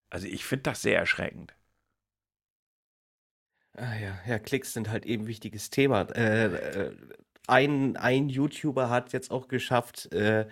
Also 0.09 0.27
ich 0.27 0.45
finde 0.45 0.63
das 0.63 0.81
sehr 0.81 0.99
erschreckend. 0.99 1.55
Ah 3.77 3.93
ja, 3.95 4.17
ja, 4.25 4.39
Klicks 4.39 4.73
sind 4.73 4.89
halt 4.89 5.05
eben 5.05 5.27
wichtiges 5.27 5.69
Thema. 5.69 6.01
Äh, 6.15 6.45
äh, 6.87 6.95
ein, 7.47 7.97
ein 7.97 8.29
YouTuber 8.29 8.89
hat 8.89 9.11
jetzt 9.13 9.31
auch 9.31 9.47
geschafft, 9.47 10.11
äh, 10.13 10.47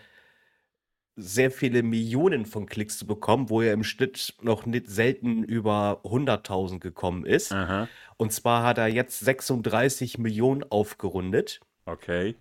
sehr 1.15 1.51
viele 1.51 1.83
Millionen 1.83 2.45
von 2.45 2.65
Klicks 2.65 2.97
zu 2.97 3.05
bekommen, 3.05 3.49
wo 3.49 3.61
er 3.61 3.73
im 3.73 3.83
Schnitt 3.83 4.33
noch 4.41 4.65
nicht 4.65 4.87
selten 4.89 5.43
über 5.43 6.01
100.000 6.03 6.79
gekommen 6.79 7.25
ist. 7.25 7.51
Aha, 7.51 7.87
Und 8.17 8.33
zwar 8.33 8.63
hat 8.63 8.77
er 8.79 8.87
jetzt 8.87 9.19
36 9.19 10.17
Millionen 10.17 10.63
aufgerundet. 10.63 11.59
okay. 11.85 12.35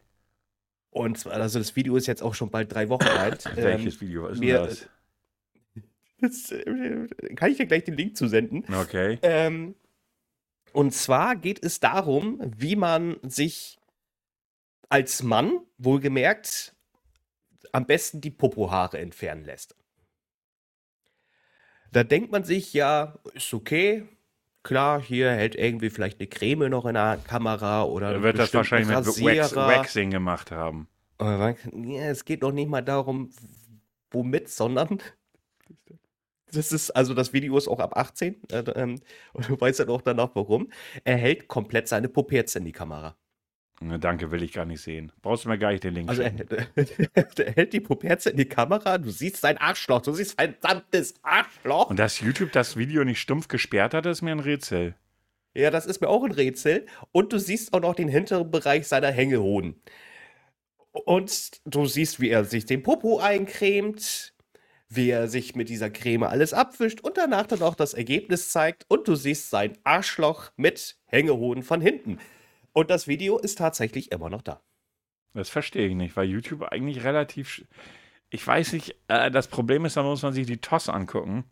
Und 0.95 1.19
zwar- 1.19 1.33
also 1.35 1.59
das 1.59 1.75
Video 1.75 1.97
ist 1.97 2.07
jetzt 2.07 2.23
auch 2.23 2.35
schon 2.35 2.51
bald 2.51 2.71
drei 2.73 2.89
Wochen 2.91 3.09
alt. 3.09 3.45
Ähm, 3.57 3.65
Welches 3.65 4.01
Video 4.03 4.27
ist 4.29 4.41
denn 4.41 4.47
mir- 4.49 4.59
das? 4.59 4.89
das, 6.21 6.51
äh, 6.53 7.07
kann 7.35 7.51
ich 7.51 7.57
dir 7.57 7.67
gleich 7.67 7.85
den 7.85 7.97
Link 7.97 8.15
zusenden? 8.17 8.65
Okay. 8.75 9.19
Ähm, 9.23 9.75
und 10.75 10.93
zwar 10.93 11.37
geht 11.37 11.63
es 11.65 11.81
darum, 11.81 12.41
wie 12.57 12.77
man 12.77 13.17
sich 13.23 13.79
als 14.91 15.23
Mann, 15.23 15.61
wohlgemerkt, 15.79 16.75
am 17.73 17.87
besten 17.87 18.21
die 18.21 18.31
Popohaare 18.31 18.99
entfernen 18.99 19.45
lässt. 19.45 19.75
Da 21.91 22.05
denkt 22.05 22.33
man 22.33 22.45
sich, 22.45 22.73
ja, 22.73 23.19
ist 23.35 23.53
okay. 23.53 24.09
Klar, 24.63 25.03
hier 25.03 25.31
hält 25.33 25.57
irgendwie 25.57 25.91
vielleicht 25.91 26.21
eine 26.21 26.29
Creme 26.29 26.71
noch 26.71 26.87
in 26.87 26.95
der 26.95 27.19
Kamera 27.27 27.83
oder 27.85 28.13
Er 28.13 28.23
wird 28.23 28.39
das 28.39 28.55
wahrscheinlich 28.55 28.89
mit 28.89 28.97
Wax, 28.97 29.09
Rasierer. 29.09 29.69
Waxing 29.69 30.11
gemacht 30.11 30.51
haben. 30.53 30.89
Aber 31.19 31.57
ja, 31.73 32.03
es 32.05 32.25
geht 32.25 32.43
noch 32.43 32.53
nicht 32.53 32.69
mal 32.69 32.83
darum, 32.83 33.31
womit, 34.11 34.49
sondern 34.49 35.03
das 36.53 36.71
ist, 36.71 36.91
also 36.91 37.15
das 37.15 37.33
Video 37.33 37.57
ist 37.57 37.67
auch 37.67 37.81
ab 37.81 37.97
18 37.97 38.49
äh, 38.51 38.59
ähm, 38.77 39.01
und 39.33 39.49
du 39.49 39.61
weißt 39.61 39.81
dann 39.81 39.89
auch 39.89 40.03
danach 40.03 40.31
warum. 40.35 40.71
Er 41.05 41.17
hält 41.17 41.49
komplett 41.49 41.89
seine 41.89 42.09
Puppe 42.09 42.45
in 42.55 42.65
die 42.65 42.73
Kamera. 42.73 43.17
Na, 43.85 43.99
danke, 43.99 44.31
will 44.31 44.43
ich 44.43 44.53
gar 44.53 44.65
nicht 44.65 44.81
sehen. 44.81 45.13
Brauchst 45.23 45.45
du 45.45 45.49
mir 45.49 45.59
gar 45.59 45.73
nicht 45.73 45.85
den 45.85 45.95
Link 45.95 46.09
Also 46.09 46.23
er, 46.23 46.37
er 47.15 47.53
hält 47.53 47.73
die 47.73 47.81
Puppe 47.81 48.07
in 48.07 48.37
die 48.37 48.45
Kamera, 48.45 48.99
du 48.99 49.11
siehst 49.11 49.41
sein 49.41 49.59
Arschloch, 49.59 50.03
du 50.03 50.13
siehst 50.13 50.39
verdammtes 50.39 51.15
Arschloch. 51.23 51.91
Und 51.91 51.99
dass 51.99 52.21
YouTube 52.21 52.53
das 52.53 52.77
Video 52.77 53.05
nicht 53.05 53.21
stumpf 53.21 53.49
gesperrt 53.49 53.95
hat, 53.95 54.07
ist 54.07 54.23
mir 54.23 54.33
ein 54.33 54.41
Rätsel. 54.41 54.95
Ja, 55.55 55.71
das 55.71 55.87
ist 55.87 56.01
mir 56.01 56.09
auch 56.09 56.25
ein 56.25 56.33
Rätsel. 56.33 56.87
Und 57.11 57.33
du 57.33 57.39
siehst 57.39 57.75
auch 57.75 57.81
noch 57.81 57.95
den 57.95 58.09
hinteren 58.09 58.51
Bereich 58.51 58.87
seiner 58.89 59.11
Hängehoden. 59.11 59.81
Und 60.93 61.61
du 61.65 61.87
siehst, 61.87 62.21
wie 62.21 62.29
er 62.29 62.45
sich 62.45 62.67
den 62.67 62.83
Popo 62.83 63.19
eincremt, 63.19 64.35
wie 64.89 65.11
er 65.11 65.29
sich 65.29 65.55
mit 65.55 65.69
dieser 65.69 65.91
Creme 65.91 66.25
alles 66.25 66.53
abwischt 66.53 67.01
und 67.01 67.17
danach 67.17 67.47
dann 67.47 67.63
auch 67.63 67.75
das 67.75 67.95
Ergebnis 67.95 68.51
zeigt. 68.51 68.85
Und 68.89 69.09
du 69.09 69.15
siehst 69.15 69.51
sein 69.51 69.79
Arschloch 69.85 70.51
mit 70.57 70.97
Hängehoden 71.07 71.63
von 71.63 71.81
hinten. 71.81 72.19
Und 72.73 72.91
das 72.91 73.07
Video 73.07 73.39
ist 73.39 73.59
tatsächlich 73.59 74.13
immer 74.13 74.31
noch 74.31 74.43
da. 74.43 74.63
Das 75.35 75.49
verstehe 75.49 75.89
ich 75.89 75.95
nicht, 75.95 76.17
weil 76.17 76.29
YouTube 76.29 76.63
eigentlich 76.63 77.05
relativ. 77.05 77.65
Ich 78.31 78.47
weiß 78.47 78.73
nicht, 78.73 78.97
äh, 79.09 79.31
das 79.31 79.49
Problem 79.49 79.85
ist, 79.85 79.97
da 79.97 80.03
muss 80.03 80.23
man 80.23 80.33
sich 80.33 80.47
die 80.47 80.59
TOS 80.59 80.89
angucken. 80.89 81.45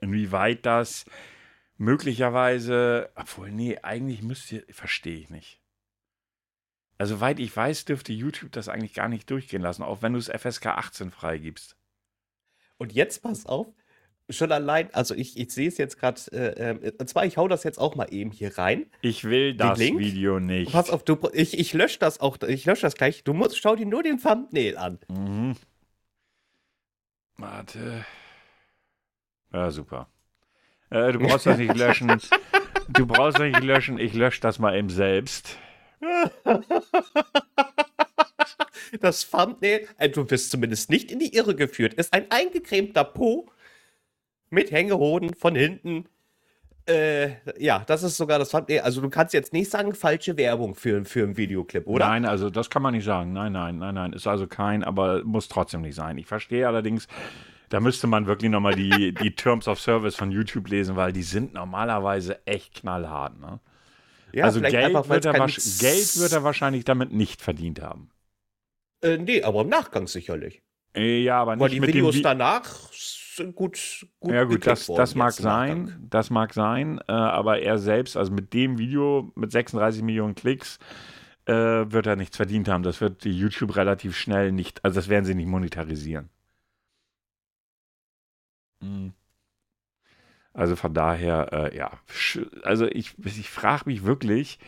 Inwieweit 0.00 0.64
das 0.66 1.04
möglicherweise, 1.76 3.10
obwohl, 3.14 3.50
nee, 3.50 3.78
eigentlich 3.82 4.22
müsste, 4.22 4.64
verstehe 4.70 5.18
ich 5.18 5.30
nicht. 5.30 5.60
Also, 6.98 7.16
soweit 7.16 7.40
ich 7.40 7.56
weiß, 7.56 7.86
dürfte 7.86 8.12
YouTube 8.12 8.52
das 8.52 8.68
eigentlich 8.68 8.94
gar 8.94 9.08
nicht 9.08 9.30
durchgehen 9.30 9.62
lassen, 9.62 9.82
auch 9.82 10.02
wenn 10.02 10.12
du 10.12 10.18
es 10.18 10.28
FSK 10.28 10.66
18 10.66 11.10
freigibst. 11.10 11.76
Und 12.76 12.92
jetzt 12.92 13.22
pass 13.22 13.46
auf, 13.46 13.68
schon 14.30 14.52
allein, 14.52 14.92
also 14.92 15.14
ich, 15.14 15.38
ich 15.38 15.50
sehe 15.52 15.68
es 15.68 15.78
jetzt 15.78 15.98
gerade, 15.98 16.20
äh, 16.32 16.70
äh, 16.70 16.92
und 16.98 17.08
zwar, 17.08 17.24
ich 17.24 17.36
hau 17.36 17.48
das 17.48 17.64
jetzt 17.64 17.78
auch 17.78 17.94
mal 17.96 18.06
eben 18.12 18.30
hier 18.30 18.56
rein. 18.58 18.86
Ich 19.02 19.24
will 19.24 19.54
das? 19.54 19.78
Video 19.78 20.40
nicht. 20.40 20.72
Pass 20.72 20.90
auf, 20.90 21.04
du, 21.04 21.16
ich, 21.32 21.58
ich 21.58 21.72
lösche 21.72 21.98
das 21.98 22.20
auch, 22.20 22.38
ich 22.46 22.64
lösche 22.66 22.82
das 22.82 22.94
gleich. 22.94 23.24
Du 23.24 23.32
musst, 23.32 23.58
schau 23.58 23.76
dir 23.76 23.86
nur 23.86 24.02
den 24.02 24.20
Thumbnail 24.20 24.76
an. 24.76 24.98
Mhm. 25.08 25.56
Warte. 27.36 28.04
Ja, 29.52 29.70
super. 29.70 30.08
Äh, 30.90 31.12
du 31.12 31.20
brauchst 31.20 31.46
das 31.46 31.58
nicht 31.58 31.76
löschen. 31.76 32.20
Du 32.92 33.06
brauchst 33.06 33.38
das 33.38 33.44
nicht 33.44 33.62
löschen. 33.62 34.00
Ich 34.00 34.14
lösche 34.14 34.40
das 34.40 34.58
mal 34.58 34.76
eben 34.76 34.90
selbst. 34.90 35.56
Das 39.00 39.30
Thumbnail, 39.30 39.86
äh, 39.98 40.08
du 40.08 40.28
wirst 40.28 40.50
zumindest 40.50 40.90
nicht 40.90 41.12
in 41.12 41.20
die 41.20 41.34
Irre 41.34 41.54
geführt, 41.54 41.94
ist 41.94 42.12
ein 42.12 42.30
eingecremter 42.30 43.04
Po 43.04 43.48
mit 44.50 44.70
Hängehoden 44.70 45.34
von 45.34 45.54
hinten. 45.54 46.06
Äh, 46.88 47.34
ja, 47.58 47.84
das 47.86 48.02
ist 48.02 48.16
sogar 48.16 48.38
das 48.38 48.50
Thumbnail. 48.50 48.80
Also 48.80 49.00
du 49.00 49.10
kannst 49.10 49.32
jetzt 49.34 49.52
nicht 49.52 49.70
sagen, 49.70 49.94
falsche 49.94 50.36
Werbung 50.36 50.74
für, 50.74 51.04
für 51.04 51.22
einen 51.22 51.36
Videoclip, 51.36 51.86
oder? 51.86 52.08
Nein, 52.08 52.24
also 52.24 52.50
das 52.50 52.68
kann 52.70 52.82
man 52.82 52.94
nicht 52.94 53.04
sagen. 53.04 53.32
Nein, 53.32 53.52
nein, 53.52 53.78
nein, 53.78 53.94
nein. 53.94 54.12
Ist 54.12 54.26
also 54.26 54.46
kein, 54.46 54.82
aber 54.82 55.22
muss 55.24 55.48
trotzdem 55.48 55.82
nicht 55.82 55.94
sein. 55.94 56.18
Ich 56.18 56.26
verstehe 56.26 56.66
allerdings, 56.66 57.06
da 57.68 57.80
müsste 57.80 58.06
man 58.06 58.26
wirklich 58.26 58.50
nochmal 58.50 58.74
die, 58.74 59.14
die 59.22 59.34
Terms 59.34 59.68
of 59.68 59.80
Service 59.80 60.16
von 60.16 60.30
YouTube 60.30 60.68
lesen, 60.68 60.96
weil 60.96 61.12
die 61.12 61.22
sind 61.22 61.54
normalerweise 61.54 62.44
echt 62.46 62.74
knallhart. 62.74 63.38
Ne? 63.38 63.60
Ja, 64.32 64.44
also 64.44 64.60
Geld 64.60 64.74
einfach, 64.74 65.08
wird, 65.08 65.24
er 65.26 65.32
Geld 65.32 66.18
wird 66.18 66.32
er 66.32 66.42
wahrscheinlich 66.44 66.84
damit 66.84 67.12
nicht 67.12 67.40
verdient 67.42 67.80
haben. 67.80 68.10
Äh, 69.02 69.18
nee, 69.18 69.42
aber 69.42 69.62
im 69.62 69.68
Nachgang 69.68 70.06
sicherlich. 70.06 70.62
Äh, 70.94 71.22
Ja, 71.22 71.40
aber 71.40 71.52
Weil 71.52 71.68
nicht 71.68 71.74
die 71.74 71.80
mit 71.80 71.88
Videos 71.90 72.14
dem 72.14 72.18
Vi 72.18 72.22
danach 72.22 72.64
gut, 73.54 74.06
gut 74.20 74.32
Ja 74.32 74.44
gut, 74.44 74.66
das, 74.66 74.86
das 74.86 75.14
mag 75.14 75.32
sein, 75.32 76.06
das 76.08 76.30
mag 76.30 76.54
sein, 76.54 77.00
äh, 77.08 77.12
aber 77.12 77.60
er 77.60 77.78
selbst, 77.78 78.16
also 78.16 78.32
mit 78.32 78.52
dem 78.54 78.78
Video 78.78 79.32
mit 79.34 79.52
36 79.52 80.02
Millionen 80.02 80.34
Klicks, 80.34 80.78
äh, 81.46 81.52
wird 81.52 82.06
er 82.06 82.16
nichts 82.16 82.36
verdient 82.36 82.68
haben. 82.68 82.82
Das 82.82 83.00
wird 83.00 83.24
die 83.24 83.36
YouTube 83.36 83.76
relativ 83.76 84.16
schnell 84.16 84.52
nicht, 84.52 84.84
also 84.84 84.96
das 84.96 85.08
werden 85.08 85.24
sie 85.24 85.34
nicht 85.34 85.48
monetarisieren. 85.48 86.28
Mhm. 88.80 89.12
Also 90.52 90.74
von 90.76 90.92
daher, 90.94 91.52
äh, 91.52 91.76
ja, 91.76 91.92
also 92.64 92.86
ich, 92.86 93.14
ich 93.24 93.48
frage 93.48 93.84
mich 93.86 94.04
wirklich, 94.04 94.58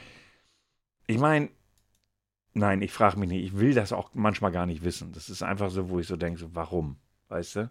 ich 1.07 1.19
meine, 1.19 1.51
nein, 2.55 2.83
ich 2.83 2.93
frage 2.93 3.19
mich 3.19 3.29
nicht, 3.29 3.45
ich 3.45 3.59
will 3.59 3.75
das 3.75 3.93
auch 3.93 4.11
manchmal 4.15 4.53
gar 4.53 4.67
nicht 4.67 4.85
wissen. 4.85 5.13
Das 5.13 5.29
ist 5.29 5.43
einfach 5.43 5.71
so, 5.71 5.91
wo 5.91 5.99
ich 5.99 6.07
so 6.07 6.17
denke, 6.17 6.39
so, 6.41 6.55
warum, 6.55 6.97
weißt 7.29 7.57
du? 7.57 7.71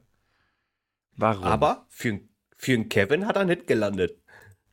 Warum? 1.18 1.44
Aber 1.44 1.86
für, 1.90 2.20
für 2.58 2.74
einen 2.74 2.90
Kevin 2.90 3.28
hat 3.28 3.36
er 3.36 3.46
nicht 3.46 3.68
gelandet. 3.68 4.18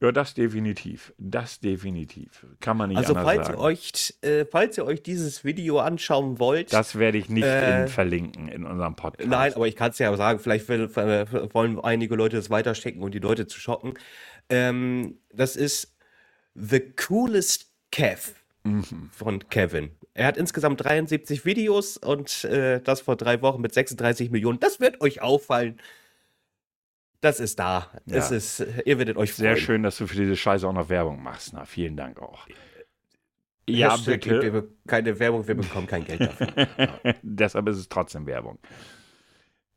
Ja, 0.00 0.12
das 0.12 0.32
definitiv. 0.34 1.12
Das 1.18 1.58
definitiv. 1.58 2.46
Kann 2.60 2.76
man 2.76 2.90
nicht 2.90 2.98
Also 2.98 3.14
anders 3.14 3.24
falls 3.24 3.46
sagen. 3.48 3.58
ihr, 3.58 3.62
euch, 3.64 4.14
äh, 4.22 4.44
falls 4.44 4.78
ihr 4.78 4.84
euch 4.84 5.02
dieses 5.02 5.44
Video 5.44 5.80
anschauen 5.80 6.38
wollt, 6.38 6.72
das 6.72 6.96
werde 7.00 7.18
ich 7.18 7.28
nicht 7.28 7.42
Äh, 7.44 7.82
in, 7.82 7.88
verlinken 7.88 8.46
in 8.48 8.64
unserem 8.64 8.94
Podcast. 8.94 9.28
nein, 9.28 9.52
aber 9.54 9.66
ich 9.66 9.74
kann 9.74 9.90
es 9.90 9.98
ja 9.98 10.16
sagen, 10.16 10.38
vielleicht 10.38 10.68
will, 10.68 10.84
äh, 10.94 11.52
wollen 11.52 11.80
einige 11.80 12.14
Leute 12.14 12.36
das 12.36 12.48
weiterstecken 12.48 13.02
und 13.02 13.12
die 13.12 13.18
Leute 13.18 13.48
zu 13.48 13.58
schocken. 13.58 13.94
Ähm, 14.48 15.18
das 15.32 15.56
ist 15.56 15.96
The 16.54 16.80
Coolest 16.94 17.66
Kev 17.90 18.34
Mhm. 18.64 19.08
von 19.12 19.48
Kevin. 19.48 19.90
Er 20.14 20.26
hat 20.26 20.36
insgesamt 20.36 20.84
73 20.84 21.44
Videos 21.44 21.96
und 21.96 22.44
äh, 22.44 22.80
das 22.82 23.00
vor 23.00 23.16
drei 23.16 23.40
Wochen 23.42 23.60
mit 23.62 23.72
36 23.74 24.30
Millionen. 24.30 24.60
Das 24.60 24.78
wird 24.78 25.00
euch 25.00 25.22
auffallen. 25.22 25.80
Das 27.20 27.40
ist 27.40 27.58
da. 27.58 27.90
Es 28.06 28.30
Ja. 28.30 28.36
ist, 28.36 28.60
ihr 28.84 28.98
werdet 28.98 29.16
euch 29.16 29.34
Sehr 29.34 29.52
freuen. 29.52 29.64
schön, 29.64 29.82
dass 29.82 29.96
du 29.98 30.06
für 30.06 30.16
diese 30.16 30.36
Scheiße 30.36 30.66
auch 30.68 30.72
noch 30.72 30.88
Werbung 30.88 31.22
machst. 31.22 31.52
Na, 31.52 31.64
vielen 31.64 31.96
Dank 31.96 32.20
auch. 32.20 32.46
Ja, 33.68 33.92
Hashtag, 33.92 34.20
bitte. 34.22 34.40
Wir, 34.42 34.52
be- 34.52 34.68
keine 34.86 35.18
Werbung, 35.18 35.46
wir 35.46 35.54
bekommen 35.56 35.86
kein 35.86 36.04
Geld 36.04 36.20
dafür. 36.20 36.46
Deshalb 37.22 37.68
ist 37.68 37.76
es 37.76 37.88
trotzdem 37.88 38.26
Werbung. 38.26 38.58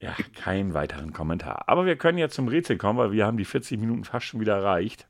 Ja, 0.01 0.15
keinen 0.35 0.73
weiteren 0.73 1.13
Kommentar. 1.13 1.67
Aber 1.67 1.85
wir 1.85 1.95
können 1.97 2.17
jetzt 2.17 2.35
zum 2.35 2.47
Rätsel 2.47 2.77
kommen, 2.77 2.97
weil 2.99 3.11
wir 3.11 3.25
haben 3.25 3.37
die 3.37 3.45
40 3.45 3.79
Minuten 3.79 4.03
fast 4.03 4.25
schon 4.27 4.39
wieder 4.39 4.55
erreicht. 4.57 5.07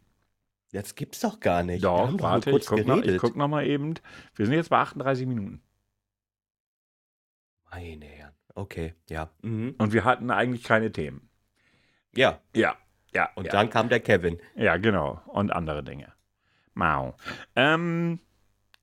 Jetzt 0.72 0.96
gibt's 0.96 1.20
doch 1.20 1.40
gar 1.42 1.64
nicht. 1.64 1.82
wir 1.84 1.90
Doch, 1.90 2.20
warte, 2.22 2.50
ich 2.50 2.54
kurz 2.54 2.66
guck, 2.68 2.86
noch, 2.88 3.02
ich 3.04 3.18
guck 3.18 3.36
noch 3.36 3.48
mal 3.50 3.66
eben. 3.68 3.94
Wir 4.36 4.46
sind 4.46 4.56
jetzt 4.56 4.70
bei 4.70 4.78
38 4.80 5.28
Minuten. 5.28 5.62
Meine 7.70 8.06
Herren. 8.06 8.34
Okay, 8.56 8.94
ja. 9.10 9.30
Mhm. 9.42 9.76
Und 9.78 9.94
wir 9.94 10.04
hatten 10.06 10.30
eigentlich 10.32 10.64
keine 10.64 10.92
Themen. 10.92 11.30
Ja, 12.16 12.40
Ja, 12.56 12.76
ja. 13.14 13.30
und 13.36 13.46
ja. 13.46 13.52
dann 13.52 13.70
kam 13.70 13.90
der 13.90 14.00
Kevin. 14.00 14.40
Ja, 14.56 14.78
genau. 14.78 15.22
Und 15.28 15.52
andere 15.52 15.84
Dinge. 15.84 16.12
Mau. 16.74 17.16
Ähm, 17.56 18.20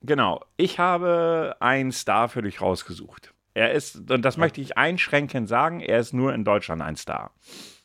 genau. 0.02 0.44
Ich 0.56 0.78
habe 0.78 1.56
einen 1.60 1.92
Star 1.92 2.28
für 2.28 2.42
dich 2.42 2.60
rausgesucht. 2.60 3.34
Er 3.54 3.72
ist, 3.72 4.10
und 4.10 4.22
das 4.22 4.36
möchte 4.36 4.60
ich 4.60 4.76
einschränkend 4.76 5.48
sagen, 5.48 5.80
er 5.80 5.98
ist 5.98 6.12
nur 6.12 6.32
in 6.34 6.44
Deutschland 6.44 6.80
ein 6.82 6.96
Star. 6.96 7.32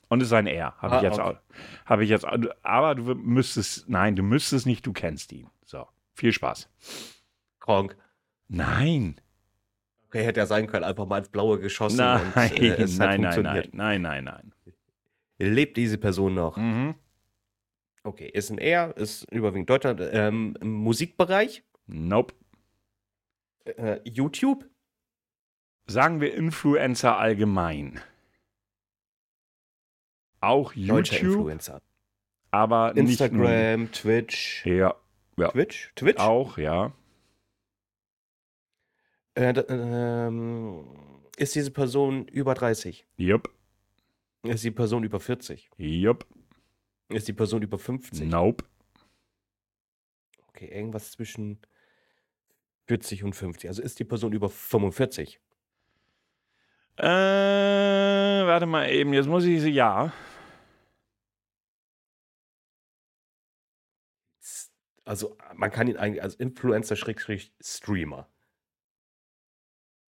Und 0.10 0.22
ist 0.22 0.32
ein 0.34 0.46
Er. 0.46 0.76
Habe 0.78 0.96
Ah, 0.96 0.98
ich 0.98 1.04
jetzt 1.04 1.20
okay. 1.20 1.38
auch. 1.38 1.86
Habe 1.88 2.04
ich 2.04 2.10
jetzt, 2.10 2.26
aber 2.62 2.96
du 2.96 3.16
müsstest, 3.16 3.90
nein, 3.90 4.16
du 4.16 4.22
müsstest 4.22 4.68
nicht, 4.68 4.86
du 4.86 4.94
kennst 4.94 5.32
ihn. 5.32 5.50
So. 5.66 5.88
Viel 6.14 6.32
Spaß. 6.34 6.70
Gronk. 7.60 7.98
Nein. 8.48 9.20
Okay, 10.08 10.24
hätte 10.24 10.42
ja 10.42 10.46
sein 10.46 10.68
können, 10.68 10.84
einfach 10.84 11.08
mal 11.08 11.18
ins 11.18 11.30
Blaue 11.30 11.60
geschossen 11.60 11.98
Nein, 11.98 12.22
und 12.36 12.62
äh, 12.62 12.76
es 12.84 12.98
nein, 13.00 13.22
nein, 13.22 13.42
nein, 13.42 13.70
nein, 13.72 14.02
nein, 14.04 14.24
nein. 14.26 14.54
Lebt 15.40 15.78
diese 15.78 15.98
Person 15.98 16.34
noch? 16.36 16.58
Mhm. 16.58 16.96
Okay, 18.04 18.28
ist 18.28 18.50
ein 18.50 18.58
Er, 18.58 18.96
ist 18.98 19.24
überwiegend 19.32 19.70
Deutschland. 19.70 20.02
Ähm, 20.02 20.58
Im 20.62 20.72
Musikbereich, 20.74 21.64
Nope. 21.88 22.34
äh, 23.66 24.00
YouTube, 24.04 24.66
Sagen 25.86 26.22
wir 26.22 26.34
Influencer 26.34 27.18
allgemein. 27.18 28.00
Auch 30.40 30.74
deutscher 30.74 31.16
YouTube, 31.18 31.36
Influencer. 31.36 31.82
aber 32.52 32.94
nicht 32.94 33.20
nur. 33.32 33.50
Instagram, 33.50 33.92
Twitch. 33.92 34.66
Ja, 34.66 34.96
ja. 35.38 35.52
Twitch? 35.52 35.92
Twitch? 35.96 36.20
Auch, 36.22 36.58
ja. 36.58 36.94
Äh, 39.36 39.50
ähm, 39.68 40.86
ist 41.38 41.56
diese 41.56 41.72
Person 41.72 42.28
über 42.28 42.54
30? 42.54 43.06
Jupp, 43.18 43.50
Ist 44.44 44.64
die 44.64 44.72
Person 44.72 45.04
über 45.04 45.20
40? 45.20 45.70
jupp, 45.78 46.26
Ist 47.10 47.28
die 47.28 47.34
Person 47.34 47.62
über 47.62 47.78
50? 47.78 48.28
nope. 48.30 48.66
Okay, 50.50 50.68
irgendwas 50.68 51.12
zwischen 51.12 51.60
40 52.88 53.24
und 53.24 53.34
50. 53.36 53.70
Also 53.70 53.82
ist 53.82 54.00
die 54.00 54.04
Person 54.04 54.34
über 54.34 54.50
45? 54.50 55.40
Äh, 56.98 57.04
warte 57.06 58.66
mal 58.66 58.90
eben, 58.92 59.14
jetzt 59.14 59.28
muss 59.28 59.46
ich 59.46 59.62
sie, 59.62 59.72
ja. 59.72 60.12
Also 65.06 65.38
man 65.56 65.72
kann 65.72 65.88
ihn 65.88 65.98
eigentlich 65.98 66.22
als 66.24 66.36
Influencer-Streamer. 66.36 68.28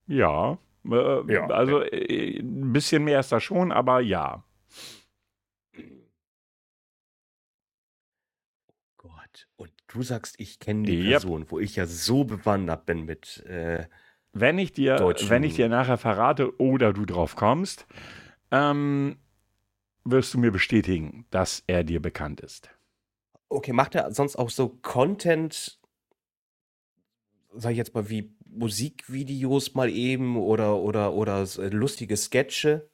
Ja. 0.08 0.58
Äh, 0.86 1.34
Ja, 1.34 1.48
also 1.48 1.82
äh, 1.82 2.40
ein 2.40 2.74
bisschen 2.74 3.04
mehr 3.04 3.20
ist 3.20 3.32
da 3.32 3.40
schon, 3.40 3.72
aber 3.72 4.00
ja. 4.02 4.44
Gott. 8.98 9.48
Und 9.58 9.72
du 9.88 10.04
sagst, 10.04 10.40
ich 10.40 10.60
kenne 10.60 10.84
die 10.84 10.98
Yep. 10.98 11.12
Person, 11.22 11.46
wo 11.50 11.60
ich 11.60 11.76
ja 11.76 11.86
so 11.86 12.24
bewandert 12.24 12.86
bin 12.86 13.06
mit. 13.06 13.44
Äh, 13.46 13.88
Wenn 14.34 14.58
ich 14.60 14.72
dir, 14.74 14.96
Deutschen- 14.98 15.30
wenn 15.30 15.44
ich 15.44 15.56
dir 15.56 15.70
nachher 15.70 15.98
verrate 15.98 16.58
oder 16.60 16.94
du 16.94 17.06
drauf 17.06 17.36
kommst, 17.36 17.86
ähm, 18.52 19.18
wirst 20.04 20.34
du 20.34 20.38
mir 20.40 20.52
bestätigen, 20.52 21.26
dass 21.32 21.64
er 21.68 21.84
dir 21.84 22.02
bekannt 22.02 22.42
ist. 22.42 22.70
okay, 23.50 23.74
macht 23.74 23.96
er 23.96 24.14
sonst 24.14 24.38
auch 24.38 24.50
so 24.50 24.70
Content, 24.82 25.80
sag 27.54 27.72
ich 27.72 27.78
jetzt 27.78 27.94
mal, 27.94 28.10
wie 28.10 28.34
Musikvideos 28.46 29.74
mal 29.74 29.90
eben 29.90 30.38
oder, 30.38 30.78
oder, 30.78 31.14
oder 31.14 31.46
so 31.46 31.64
lustige 31.64 32.18
Sketche? 32.18 32.90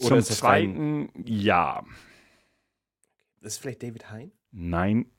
Oder 0.00 0.22
Zum 0.22 0.34
Zweiten, 0.36 1.10
ja. 1.24 1.84
Ist 3.40 3.58
vielleicht 3.58 3.82
David 3.82 4.10
Hein? 4.10 4.32
Nein. 4.50 5.10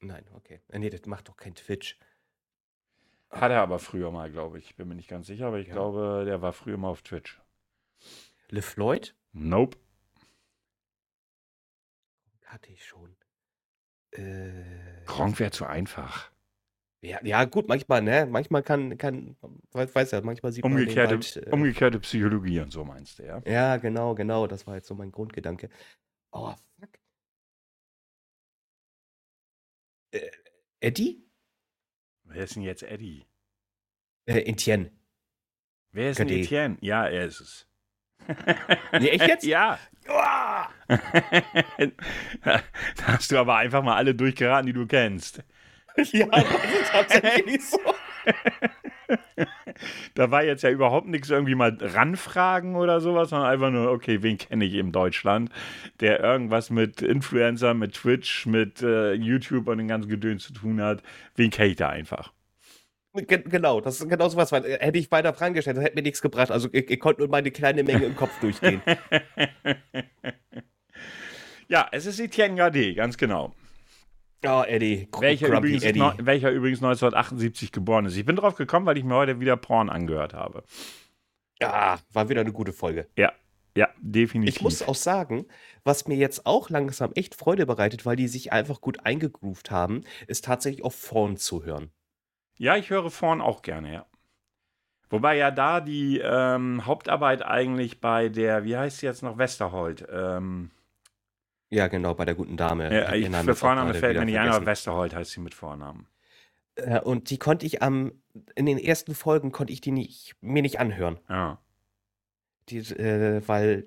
Nein, 0.00 0.24
okay. 0.34 0.60
Äh, 0.68 0.78
Nee, 0.78 0.90
das 0.90 1.04
macht 1.06 1.28
doch 1.28 1.36
kein 1.36 1.54
Twitch. 1.54 1.98
Hat 3.30 3.50
er 3.50 3.60
aber 3.60 3.78
früher 3.78 4.10
mal, 4.10 4.30
glaube 4.30 4.58
ich. 4.58 4.76
Bin 4.76 4.88
mir 4.88 4.94
nicht 4.94 5.08
ganz 5.08 5.26
sicher, 5.26 5.46
aber 5.46 5.58
ich 5.58 5.68
Ja. 5.68 5.74
glaube, 5.74 6.24
der 6.26 6.42
war 6.42 6.52
früher 6.52 6.76
mal 6.76 6.88
auf 6.88 7.02
Twitch. 7.02 7.40
LeFloid? 8.48 9.14
Nope. 9.32 9.76
hatte 12.44 12.70
ich 12.70 12.84
schon. 12.86 13.16
Äh, 14.12 15.04
Gronk 15.04 15.40
wäre 15.40 15.50
zu 15.50 15.66
einfach. 15.66 16.30
Ja, 17.02 17.18
ja, 17.22 17.44
gut, 17.44 17.68
manchmal, 17.68 18.02
ne? 18.02 18.26
Manchmal 18.26 18.62
kann, 18.62 18.96
kann, 18.98 19.36
weiß, 19.72 20.10
ja, 20.10 20.20
manchmal 20.22 20.52
sieht 20.52 20.64
man 20.64 20.72
Umgekehrte, 20.72 21.14
Wald. 21.14 21.36
Äh, 21.46 21.50
umgekehrte 21.50 22.00
Psychologie 22.00 22.60
und 22.60 22.72
so 22.72 22.84
meinst 22.84 23.18
du, 23.18 23.24
ja? 23.24 23.42
ja, 23.46 23.76
genau, 23.76 24.14
genau. 24.14 24.46
Das 24.46 24.66
war 24.66 24.76
jetzt 24.76 24.88
so 24.88 24.94
mein 24.94 25.12
Grundgedanke. 25.12 25.68
Oh, 26.32 26.54
fuck. 26.78 26.90
Äh, 30.12 30.30
Eddie? 30.80 31.24
Wer 32.24 32.44
ist 32.44 32.56
denn 32.56 32.62
jetzt 32.62 32.82
Eddie? 32.82 33.26
Äh, 34.26 34.40
Etienne. 34.40 34.90
Wer 35.92 36.10
ist 36.10 36.18
denn. 36.18 36.28
Etienne? 36.28 36.76
Ja, 36.80 37.06
er 37.06 37.26
ist 37.26 37.40
es. 37.40 37.66
Nee, 38.92 39.08
echt 39.10 39.28
jetzt? 39.28 39.44
ja. 39.46 39.78
Da 42.44 42.62
hast 43.06 43.30
du 43.30 43.38
aber 43.38 43.56
einfach 43.56 43.82
mal 43.82 43.96
alle 43.96 44.14
durchgeraten, 44.14 44.66
die 44.66 44.72
du 44.72 44.86
kennst. 44.86 45.42
ja, 46.12 46.26
das 46.26 46.44
ist 46.44 46.92
tatsächlich 46.92 47.64
so. 47.64 47.78
Da 50.14 50.30
war 50.30 50.42
jetzt 50.42 50.62
ja 50.62 50.70
überhaupt 50.70 51.06
nichts 51.06 51.30
irgendwie 51.30 51.54
mal 51.54 51.76
ranfragen 51.80 52.76
oder 52.76 53.00
sowas, 53.00 53.30
sondern 53.30 53.50
einfach 53.50 53.70
nur, 53.70 53.90
okay, 53.90 54.22
wen 54.22 54.38
kenne 54.38 54.64
ich 54.64 54.74
in 54.74 54.90
Deutschland, 54.90 55.50
der 56.00 56.20
irgendwas 56.20 56.70
mit 56.70 57.02
Influencer, 57.02 57.74
mit 57.74 57.94
Twitch, 57.94 58.46
mit 58.46 58.82
äh, 58.82 59.12
YouTube 59.12 59.68
und 59.68 59.78
den 59.78 59.88
ganzen 59.88 60.08
Gedöns 60.08 60.44
zu 60.44 60.52
tun 60.54 60.80
hat. 60.80 61.02
Wen 61.34 61.50
kenne 61.50 61.68
ich 61.68 61.76
da 61.76 61.90
einfach? 61.90 62.32
Ge- 63.14 63.44
Genau, 63.46 63.80
das 63.80 64.00
ist 64.00 64.08
genau 64.08 64.28
so 64.28 64.36
was. 64.38 64.50
Weil, 64.52 64.64
äh, 64.64 64.78
hätte 64.80 64.98
ich 64.98 65.10
weiter 65.10 65.34
Fragen 65.34 65.54
gestellt, 65.54 65.76
das 65.76 65.84
hätte 65.84 65.96
mir 65.96 66.02
nichts 66.02 66.22
gebracht. 66.22 66.50
Also 66.50 66.68
ich, 66.72 66.90
ich 66.90 67.00
konnte 67.00 67.20
nur 67.20 67.28
meine 67.28 67.50
kleine 67.50 67.84
Menge 67.84 68.06
im 68.06 68.16
Kopf 68.16 68.38
durchgehen. 68.40 68.80
ja, 71.68 71.88
es 71.92 72.06
ist 72.06 72.20
Etienne 72.20 72.56
Gade, 72.56 72.94
ganz 72.94 73.16
genau. 73.16 73.54
Oh, 74.48 74.62
Eddie. 74.62 75.08
Gr- 75.10 75.20
Welcher 75.22 75.48
Grumpy 75.48 75.68
übrigens, 75.68 75.84
Eddie. 75.84 76.12
welcher 76.18 76.50
übrigens 76.50 76.78
1978 76.78 77.72
geboren 77.72 78.06
ist. 78.06 78.16
Ich 78.16 78.24
bin 78.24 78.36
drauf 78.36 78.54
gekommen, 78.56 78.86
weil 78.86 78.96
ich 78.98 79.04
mir 79.04 79.14
heute 79.14 79.40
wieder 79.40 79.56
Porn 79.56 79.88
angehört 79.88 80.34
habe. 80.34 80.62
Ja, 81.60 81.98
war 82.12 82.28
wieder 82.28 82.42
eine 82.42 82.52
gute 82.52 82.72
Folge. 82.72 83.08
Ja, 83.16 83.32
ja, 83.76 83.88
definitiv. 84.00 84.56
Ich 84.56 84.62
muss 84.62 84.82
auch 84.82 84.94
sagen, 84.94 85.46
was 85.84 86.06
mir 86.06 86.16
jetzt 86.16 86.46
auch 86.46 86.70
langsam 86.70 87.12
echt 87.14 87.34
Freude 87.34 87.66
bereitet, 87.66 88.06
weil 88.06 88.16
die 88.16 88.28
sich 88.28 88.52
einfach 88.52 88.80
gut 88.80 89.04
eingegroovt 89.04 89.70
haben, 89.70 90.02
ist 90.26 90.44
tatsächlich 90.44 90.84
auf 90.84 90.94
Vorn 90.94 91.36
zu 91.36 91.64
hören. 91.64 91.90
Ja, 92.58 92.76
ich 92.76 92.88
höre 92.90 93.10
vorn 93.10 93.40
auch 93.42 93.60
gerne, 93.62 93.92
ja. 93.92 94.06
Wobei 95.10 95.36
ja 95.36 95.50
da 95.50 95.80
die 95.80 96.20
ähm, 96.24 96.84
Hauptarbeit 96.86 97.42
eigentlich 97.44 98.00
bei 98.00 98.28
der, 98.28 98.64
wie 98.64 98.76
heißt 98.76 98.98
sie 98.98 99.06
jetzt 99.06 99.22
noch, 99.22 99.38
Westerholt. 99.38 100.06
Ähm, 100.10 100.70
Ja, 101.70 101.88
genau, 101.88 102.14
bei 102.14 102.24
der 102.24 102.34
guten 102.34 102.56
Dame. 102.56 102.90
äh, 102.90 103.06
hab 103.06 103.14
ich, 103.14 103.28
für 103.28 103.54
Vorname 103.54 103.94
fällt 103.94 104.18
mir 104.18 104.24
nicht 104.24 104.38
ein, 104.38 104.48
aber. 104.48 104.66
Westerholt 104.66 105.14
heißt 105.14 105.32
sie 105.32 105.40
mit 105.40 105.54
Vornamen. 105.54 106.06
Äh, 106.76 107.00
Und 107.00 107.30
die 107.30 107.38
konnte 107.38 107.66
ich 107.66 107.82
am, 107.82 108.12
in 108.54 108.66
den 108.66 108.78
ersten 108.78 109.14
Folgen 109.14 109.50
konnte 109.52 109.72
ich 109.72 109.80
die 109.80 109.92
nicht, 109.92 110.36
mir 110.40 110.62
nicht 110.62 110.78
anhören. 110.78 111.18
Ja. 111.28 111.58
Die, 112.68 112.78
äh, 112.78 113.42
weil, 113.46 113.86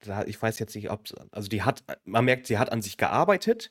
da, 0.00 0.24
ich 0.24 0.40
weiß 0.40 0.58
jetzt 0.58 0.74
nicht, 0.76 0.90
ob, 0.90 1.04
also 1.32 1.48
die 1.48 1.62
hat, 1.62 1.82
man 2.04 2.24
merkt, 2.24 2.46
sie 2.46 2.58
hat 2.58 2.70
an 2.70 2.82
sich 2.82 2.96
gearbeitet 2.96 3.70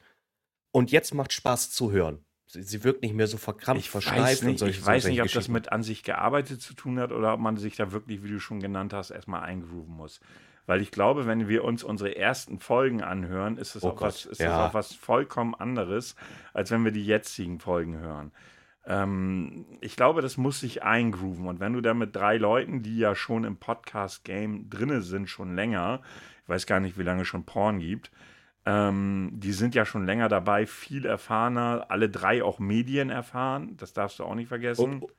und 0.72 0.92
jetzt 0.92 1.14
macht 1.14 1.32
Spaß 1.34 1.72
zu 1.72 1.92
hören. 1.92 2.26
Sie, 2.48 2.64
sie 2.64 2.84
wirkt 2.84 3.02
nicht 3.02 3.14
mehr 3.14 3.28
so 3.28 3.38
verkrampft, 3.38 3.84
Ich 3.84 3.90
versteift 3.90 4.42
und 4.42 4.48
nicht, 4.50 4.60
solche 4.60 4.80
ich 4.80 4.86
weiß 4.86 5.04
solche 5.04 5.22
nicht 5.22 5.30
ob 5.30 5.34
das 5.34 5.48
mit 5.50 5.72
an 5.72 5.84
sich 5.84 6.04
gearbeitet 6.04 6.62
zu 6.62 6.74
tun 6.74 7.00
hat 7.00 7.12
oder 7.12 7.34
ob 7.34 7.40
man 7.40 7.58
sich 7.58 7.76
da 7.76 7.92
wirklich, 7.92 8.24
wie 8.24 8.30
du 8.30 8.40
schon 8.40 8.62
genannt 8.62 8.94
hast, 8.94 9.12
erstmal 9.12 9.44
eingrooven 9.44 9.94
muss. 9.94 10.20
Weil 10.68 10.82
ich 10.82 10.92
glaube, 10.92 11.26
wenn 11.26 11.48
wir 11.48 11.64
uns 11.64 11.84
unsere 11.84 12.16
ersten 12.16 12.60
Folgen 12.60 13.02
anhören, 13.02 13.58
ist 13.58 13.76
es 13.76 13.84
Oh 13.84 13.90
auch, 13.90 14.02
was, 14.02 14.26
ist 14.26 14.42
das 14.42 14.48
ja. 14.48 14.68
auch 14.68 14.74
was 14.74 14.94
vollkommen 14.94 15.56
anderes, 15.56 16.16
als 16.54 16.70
wenn 16.70 16.84
wir 16.84 16.92
die 16.92 17.06
jetzigen 17.06 17.60
Folgen 17.60 17.98
hören. 17.98 18.32
Ähm, 18.86 19.66
ich 19.80 19.96
glaube, 19.96 20.22
das 20.22 20.36
muss 20.36 20.60
sich 20.60 20.84
eingrooven. 20.84 21.48
Und 21.48 21.62
wenn 21.62 21.74
du 21.74 21.82
da 21.82 21.94
mit 21.94 22.16
drei 22.16 22.38
Leuten, 22.38 22.84
die 22.84 22.98
ja 22.98 23.16
schon 23.16 23.46
im 23.46 23.58
Podcast-Game 23.58 24.70
drinne 24.70 25.02
sind, 25.02 25.30
schon 25.30 25.56
länger, 25.56 26.02
ich 26.44 26.50
weiß 26.50 26.68
gar 26.68 26.82
nicht, 26.82 26.98
wie 26.98 27.04
lange 27.04 27.24
schon 27.24 27.46
Porn 27.46 27.80
gibt, 27.80 28.12
ähm, 28.66 29.32
die 29.34 29.54
sind 29.54 29.74
ja 29.74 29.86
schon 29.86 30.06
länger 30.06 30.28
dabei, 30.28 30.66
viel 30.66 31.06
erfahrener, 31.06 31.86
alle 31.88 32.10
drei 32.10 32.44
auch 32.44 32.60
Medien 32.60 33.10
erfahren, 33.10 33.78
das 33.78 33.94
darfst 33.94 34.20
du 34.20 34.26
auch 34.26 34.36
nicht 34.36 34.50
vergessen. 34.50 35.02
Und 35.02 35.14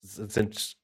sind 0.00 0.76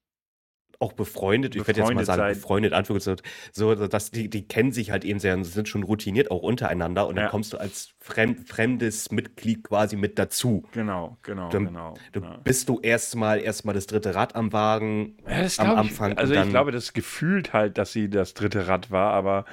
auch 0.85 0.93
befreundet, 0.93 1.57
ich 1.57 1.67
werde 1.67 1.81
jetzt 1.81 1.95
mal 1.95 2.05
sagen, 2.05 2.19
seit- 2.19 2.35
befreundet, 2.37 2.73
Anführungszeichen, 2.73 3.23
so, 3.53 3.75
dass 3.75 4.11
die, 4.11 4.29
die 4.31 4.47
kennen 4.47 4.71
sich 4.73 4.91
halt 4.91 5.05
eben 5.05 5.19
sehr 5.19 5.35
und 5.35 5.45
sind 5.45 5.69
schon 5.69 5.83
routiniert 5.83 6.31
auch 6.31 6.43
untereinander 6.43 7.07
und 7.09 7.17
dann 7.17 7.25
Ja. 7.25 7.31
kommst 7.31 7.53
du 7.53 7.57
als 7.59 7.95
fremd, 8.01 8.49
fremdes 8.49 9.11
Mitglied 9.11 9.65
quasi 9.65 9.97
mit 9.97 10.19
dazu. 10.19 10.65
Genau, 10.73 11.17
genau, 11.23 11.49
Dann- 11.49 11.67
genau. 11.67 11.95
Du 12.13 12.21
ja. 12.21 12.37
bist 12.45 12.69
du 12.69 12.79
erstmal 12.81 13.41
erstmal 13.41 13.75
das 13.75 13.87
dritte 13.87 14.15
Rad 14.15 14.37
am 14.37 14.53
Wagen 14.53 15.17
Ja, 15.29 15.47
am 15.59 15.77
Anfang 15.79 16.13
Ich, 16.13 16.19
also 16.19 16.33
ich 16.35 16.39
dann, 16.39 16.51
glaube, 16.51 16.71
das 16.71 16.93
gefühlt 16.93 17.53
halt, 17.53 17.79
dass 17.79 17.93
sie 17.93 18.09
das 18.11 18.35
dritte 18.35 18.69
Rad 18.69 18.91
war, 18.91 19.13
aber 19.13 19.45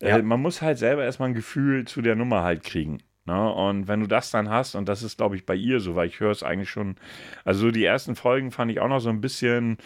äh, 0.00 0.22
man 0.22 0.40
muss 0.40 0.62
halt 0.62 0.78
selber 0.78 1.04
erstmal 1.04 1.30
ein 1.30 1.34
Gefühl 1.34 1.84
zu 1.86 2.02
der 2.02 2.14
Nummer 2.16 2.42
halt 2.42 2.62
kriegen. 2.62 2.98
Ne? 3.24 3.52
Und 3.52 3.88
wenn 3.88 3.98
du 4.00 4.06
das 4.06 4.30
dann 4.30 4.50
hast, 4.50 4.76
und 4.76 4.88
das 4.88 5.02
ist, 5.02 5.16
glaube 5.16 5.34
ich, 5.34 5.44
bei 5.46 5.54
ihr 5.56 5.80
so, 5.80 5.96
weil 5.96 6.06
ich 6.06 6.20
höre 6.20 6.30
es 6.30 6.44
eigentlich 6.44 6.70
schon, 6.70 6.94
also 7.44 7.60
so 7.62 7.70
die 7.72 7.84
ersten 7.84 8.14
Folgen 8.14 8.52
fand 8.52 8.70
ich 8.70 8.78
auch 8.78 8.86
noch 8.88 9.00
so 9.00 9.08
ein 9.08 9.20
bisschen 9.20 9.78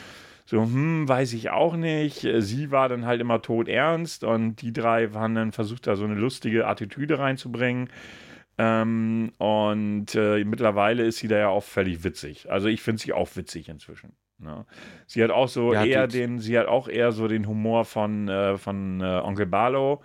so, 0.50 0.62
hm, 0.62 1.08
weiß 1.08 1.32
ich 1.34 1.50
auch 1.50 1.76
nicht. 1.76 2.24
Äh, 2.24 2.42
Sie 2.42 2.72
war 2.72 2.88
dann 2.88 3.06
halt 3.06 3.20
immer 3.20 3.40
todernst 3.40 4.24
und 4.24 4.56
die 4.62 4.72
drei 4.72 5.14
waren 5.14 5.36
dann 5.36 5.52
versucht, 5.52 5.86
da 5.86 5.94
so 5.94 6.04
eine 6.04 6.14
lustige 6.16 6.66
Attitüde 6.66 7.20
reinzubringen. 7.20 7.88
Ähm, 8.58 9.30
und 9.38 10.14
äh, 10.16 10.44
mittlerweile 10.44 11.04
ist 11.04 11.18
sie 11.18 11.28
da 11.28 11.38
ja 11.38 11.48
auch 11.50 11.62
völlig 11.62 12.02
witzig. 12.02 12.50
Also 12.50 12.66
ich 12.66 12.82
finde 12.82 13.00
sie 13.00 13.12
auch 13.12 13.28
witzig 13.36 13.68
inzwischen. 13.68 14.12
Ne? 14.38 14.66
Sie 15.06 15.22
hat 15.22 15.30
auch 15.30 15.46
so 15.48 15.72
Ja, 15.72 15.84
eher 15.84 16.08
die- 16.08 16.18
den, 16.18 16.40
sie 16.40 16.58
hat 16.58 16.66
auch 16.66 16.88
eher 16.88 17.12
so 17.12 17.28
den 17.28 17.46
Humor 17.46 17.84
von, 17.84 18.28
äh, 18.28 18.58
von 18.58 19.00
äh, 19.00 19.04
Onkel 19.04 19.46
Barlow, 19.46 20.02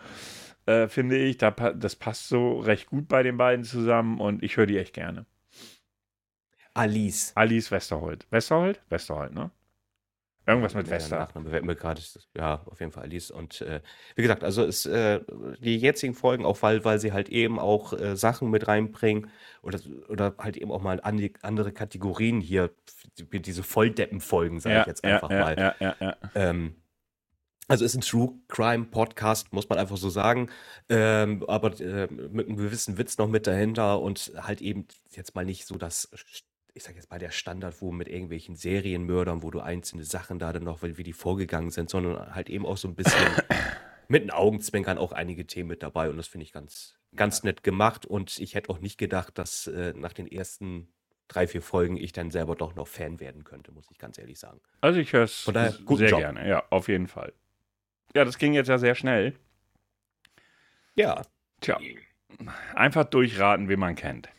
äh, 0.67 0.87
finde 0.87 1.17
ich. 1.17 1.37
Da, 1.37 1.49
das 1.51 1.95
passt 1.95 2.29
so 2.29 2.59
recht 2.59 2.85
gut 2.87 3.07
bei 3.07 3.23
den 3.23 3.37
beiden 3.37 3.65
zusammen 3.65 4.19
und 4.19 4.43
ich 4.43 4.57
höre 4.57 4.67
die 4.67 4.77
echt 4.77 4.93
gerne. 4.93 5.25
Alice. 6.75 7.31
Alice 7.35 7.71
Westerholt. 7.71 8.27
Westerholt? 8.29 8.79
Westerholt, 8.89 9.33
ne? 9.33 9.49
Irgendwas 10.47 10.75
mit 10.75 10.87
Ja, 10.87 10.93
Wester. 10.93 11.19
Nachname 11.19 11.49
fällt 11.49 11.65
mir 11.65 11.75
gerade, 11.75 12.01
ja, 12.35 12.61
auf 12.65 12.79
jeden 12.79 12.91
Fall 12.91 13.03
Alice. 13.03 13.31
Und 13.31 13.61
äh, 13.61 13.81
wie 14.15 14.21
gesagt, 14.21 14.43
also 14.43 14.63
ist, 14.63 14.85
äh, 14.85 15.21
die 15.59 15.77
jetzigen 15.77 16.13
Folgen, 16.13 16.45
auch 16.45 16.61
weil, 16.61 16.85
weil 16.85 16.99
sie 16.99 17.13
halt 17.13 17.29
eben 17.29 17.59
auch 17.59 17.93
äh, 17.93 18.15
Sachen 18.15 18.51
mit 18.51 18.67
reinbringen 18.67 19.31
oder, 19.63 19.79
oder 20.07 20.35
halt 20.37 20.57
eben 20.57 20.71
auch 20.71 20.81
mal 20.81 21.01
an 21.01 21.29
andere 21.41 21.71
Kategorien 21.71 22.41
hier, 22.41 22.71
diese 23.17 23.63
Volldeppen-Folgen, 23.63 24.59
sage 24.59 24.81
ich 24.81 24.87
jetzt 24.87 25.03
einfach 25.03 25.31
ja, 25.31 25.39
mal. 25.39 25.57
Ja, 25.57 25.75
ja, 25.79 25.95
ja. 25.99 26.17
Ähm, 26.35 26.75
also 27.67 27.83
ist 27.83 27.95
ein 27.95 28.01
True 28.01 28.33
Crime 28.47 28.85
Podcast, 28.85 29.51
muss 29.51 29.67
man 29.69 29.79
einfach 29.79 29.97
so 29.97 30.09
sagen, 30.09 30.49
ähm, 30.89 31.43
aber 31.47 31.79
äh, 31.79 32.07
mit 32.11 32.47
einem 32.47 32.57
gewissen 32.57 32.99
Witz 32.99 33.17
noch 33.17 33.27
mit 33.27 33.47
dahinter 33.47 33.99
und 34.01 34.31
halt 34.37 34.61
eben 34.61 34.87
jetzt 35.09 35.33
mal 35.33 35.45
nicht 35.45 35.65
so 35.65 35.75
das, 35.75 36.09
ich 36.75 36.83
sag 36.83 36.95
jetzt 36.95 37.09
mal 37.09 37.17
der 37.17 37.31
Standard, 37.31 37.81
wo 37.81 37.91
mit 37.91 38.07
irgendwelchen 38.07 38.55
Serienmördern, 38.55 39.41
wo 39.41 39.49
du 39.49 39.61
einzelne 39.61 40.03
Sachen 40.03 40.39
da 40.39 40.53
dann 40.53 40.65
noch, 40.65 40.83
weil 40.83 40.97
wie 40.97 41.03
die 41.03 41.13
vorgegangen 41.13 41.71
sind, 41.71 41.89
sondern 41.89 42.35
halt 42.35 42.49
eben 42.49 42.65
auch 42.65 42.77
so 42.77 42.87
ein 42.87 42.95
bisschen 42.95 43.25
mit 44.09 44.23
den 44.23 44.31
Augenzwinkern 44.31 44.97
auch 44.97 45.13
einige 45.13 45.47
Themen 45.47 45.69
mit 45.69 45.81
dabei 45.81 46.09
und 46.09 46.17
das 46.17 46.27
finde 46.27 46.43
ich 46.43 46.51
ganz, 46.51 46.99
ganz 47.15 47.43
nett 47.43 47.63
gemacht 47.63 48.05
und 48.05 48.37
ich 48.39 48.55
hätte 48.55 48.69
auch 48.69 48.79
nicht 48.79 48.97
gedacht, 48.97 49.37
dass 49.37 49.67
äh, 49.67 49.93
nach 49.95 50.13
den 50.13 50.27
ersten 50.29 50.89
drei, 51.29 51.47
vier 51.47 51.61
Folgen 51.61 51.97
ich 51.97 52.11
dann 52.11 52.29
selber 52.29 52.55
doch 52.55 52.75
noch 52.75 52.87
Fan 52.87 53.19
werden 53.19 53.45
könnte, 53.45 53.71
muss 53.71 53.89
ich 53.89 53.97
ganz 53.97 54.17
ehrlich 54.17 54.37
sagen. 54.37 54.59
Also 54.81 54.99
ich 54.99 55.13
höre 55.13 55.23
es 55.23 55.45
sehr 55.45 55.73
Job. 56.09 56.19
gerne. 56.19 56.47
Ja, 56.47 56.63
auf 56.69 56.89
jeden 56.89 57.07
Fall. 57.07 57.33
Ja, 58.13 58.25
das 58.25 58.37
ging 58.37 58.53
jetzt 58.53 58.67
ja 58.67 58.77
sehr 58.77 58.95
schnell. 58.95 59.33
Ja, 60.95 61.23
Tja, 61.61 61.79
einfach 62.73 63.05
durchraten, 63.05 63.69
wen 63.69 63.79
man 63.79 63.95
kennt. 63.95 64.29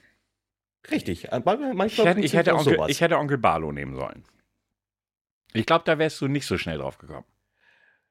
Richtig. 0.91 1.33
äh, 1.33 1.41
Manchmal, 1.45 1.87
Ich 1.87 1.99
hätte, 2.05 2.21
ich, 2.21 2.33
hätte 2.35 2.55
auch 2.55 2.61
Onkel, 2.61 2.75
sowas. 2.75 2.91
ich 2.91 3.01
hätte 3.01 3.19
Onkel 3.19 3.39
Barlow 3.39 3.73
nehmen 3.73 3.95
sollen. 3.95 4.25
Ich 5.53 5.67
glaube, 5.67 5.85
da 5.85 5.99
wärst 5.99 6.21
du 6.21 6.29
nicht 6.29 6.47
so 6.47 6.59
schnell 6.59 6.79
drauf 6.79 6.99
gekommen. 6.99 7.25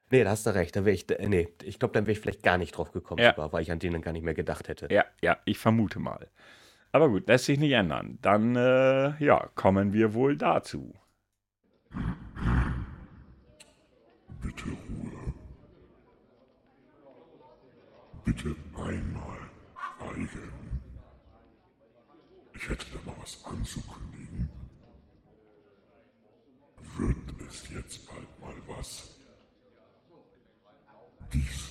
nee, 0.09 0.23
da 0.23 0.31
hast 0.31 0.45
du 0.45 0.53
recht. 0.55 0.75
Da 0.75 0.85
wäre 0.85 0.93
ich, 0.95 1.09
äh, 1.09 1.27
nee, 1.27 1.47
ich 1.63 1.79
glaube, 1.79 1.93
dann 1.93 2.05
wäre 2.05 2.13
ich 2.13 2.19
vielleicht 2.19 2.43
gar 2.43 2.57
nicht 2.57 2.71
drauf 2.77 2.91
gekommen, 2.91 3.21
Ja. 3.21 3.31
sogar, 3.31 3.51
weil 3.53 3.61
ich 3.61 3.71
an 3.71 3.79
den 3.79 3.93
dann 3.93 4.01
gar 4.01 4.11
nicht 4.13 4.23
mehr 4.23 4.33
gedacht 4.33 4.67
hätte. 4.67 4.87
Ja, 4.91 5.05
ja, 5.21 5.37
ich 5.45 5.57
vermute 5.57 5.99
mal. 5.99 6.29
Aber 6.91 7.09
gut, 7.09 7.27
lässt 7.27 7.45
sich 7.45 7.59
nicht 7.59 7.71
ändern. 7.73 8.17
Dann, 8.21 8.55
äh, 8.55 9.21
ja, 9.23 9.49
kommen 9.55 9.91
wir 9.93 10.13
wohl 10.13 10.37
dazu. 10.37 10.93
Bitte 14.41 14.65
Ruhe. 14.65 15.33
Bitte 18.23 18.55
einmal 18.75 19.37
schweigen. 19.99 20.51
Ich 22.65 22.71
hätte 22.71 22.85
da 22.93 23.11
mal 23.11 23.15
was 23.21 23.37
anzukündigen. 23.45 24.49
Wird 26.97 27.17
es 27.47 27.69
jetzt 27.69 28.07
bald 28.07 28.39
mal 28.41 28.55
was? 28.75 29.03
Dies 31.31 31.69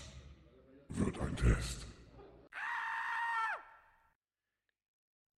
wird 0.90 1.18
ein 1.20 1.34
Test. 1.34 1.88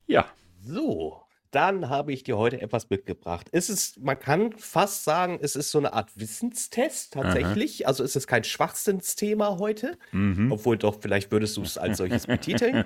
Ja. 0.08 0.26
So, 0.62 1.22
dann 1.51 1.88
habe 1.88 2.12
ich 2.12 2.24
dir 2.24 2.38
heute 2.38 2.60
etwas 2.60 2.89
mitgebracht. 2.89 3.47
Es 3.53 3.70
ist, 3.70 4.01
man 4.01 4.20
kann 4.20 4.51
fast 4.58 5.06
sagen, 5.06 5.39
es 5.41 5.56
ist 5.56 5.72
so 5.72 5.78
eine 5.78 5.93
Art 5.93 6.12
Wissenstest 6.20 7.14
tatsächlich. 7.14 7.88
Also 7.88 8.03
es 8.03 8.18
ist 8.18 8.28
kein 8.28 8.43
Schwachsinnsthema 8.43 9.58
heute, 9.58 9.97
Mhm. 10.12 10.51
obwohl 10.51 10.78
doch, 10.78 10.99
vielleicht 10.99 11.32
würdest 11.32 11.56
du 11.56 11.62
es 11.62 11.78
als 11.78 11.99
solches 11.99 12.28
betiteln. 12.28 12.84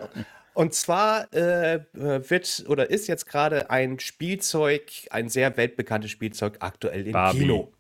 Und 0.59 0.73
zwar 0.73 1.33
äh, 1.33 1.75
äh, 1.75 2.29
wird 2.29 2.65
oder 2.67 2.89
ist 2.89 3.07
jetzt 3.07 3.25
gerade 3.27 3.69
ein 3.69 3.97
Spielzeug, 3.97 4.91
ein 5.09 5.29
sehr 5.29 5.55
weltbekanntes 5.55 6.11
Spielzeug 6.11 6.57
aktuell 6.59 7.07
im 7.07 7.13
Barbie. 7.13 7.39
Kino. 7.39 7.71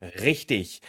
Richtig. 0.00 0.82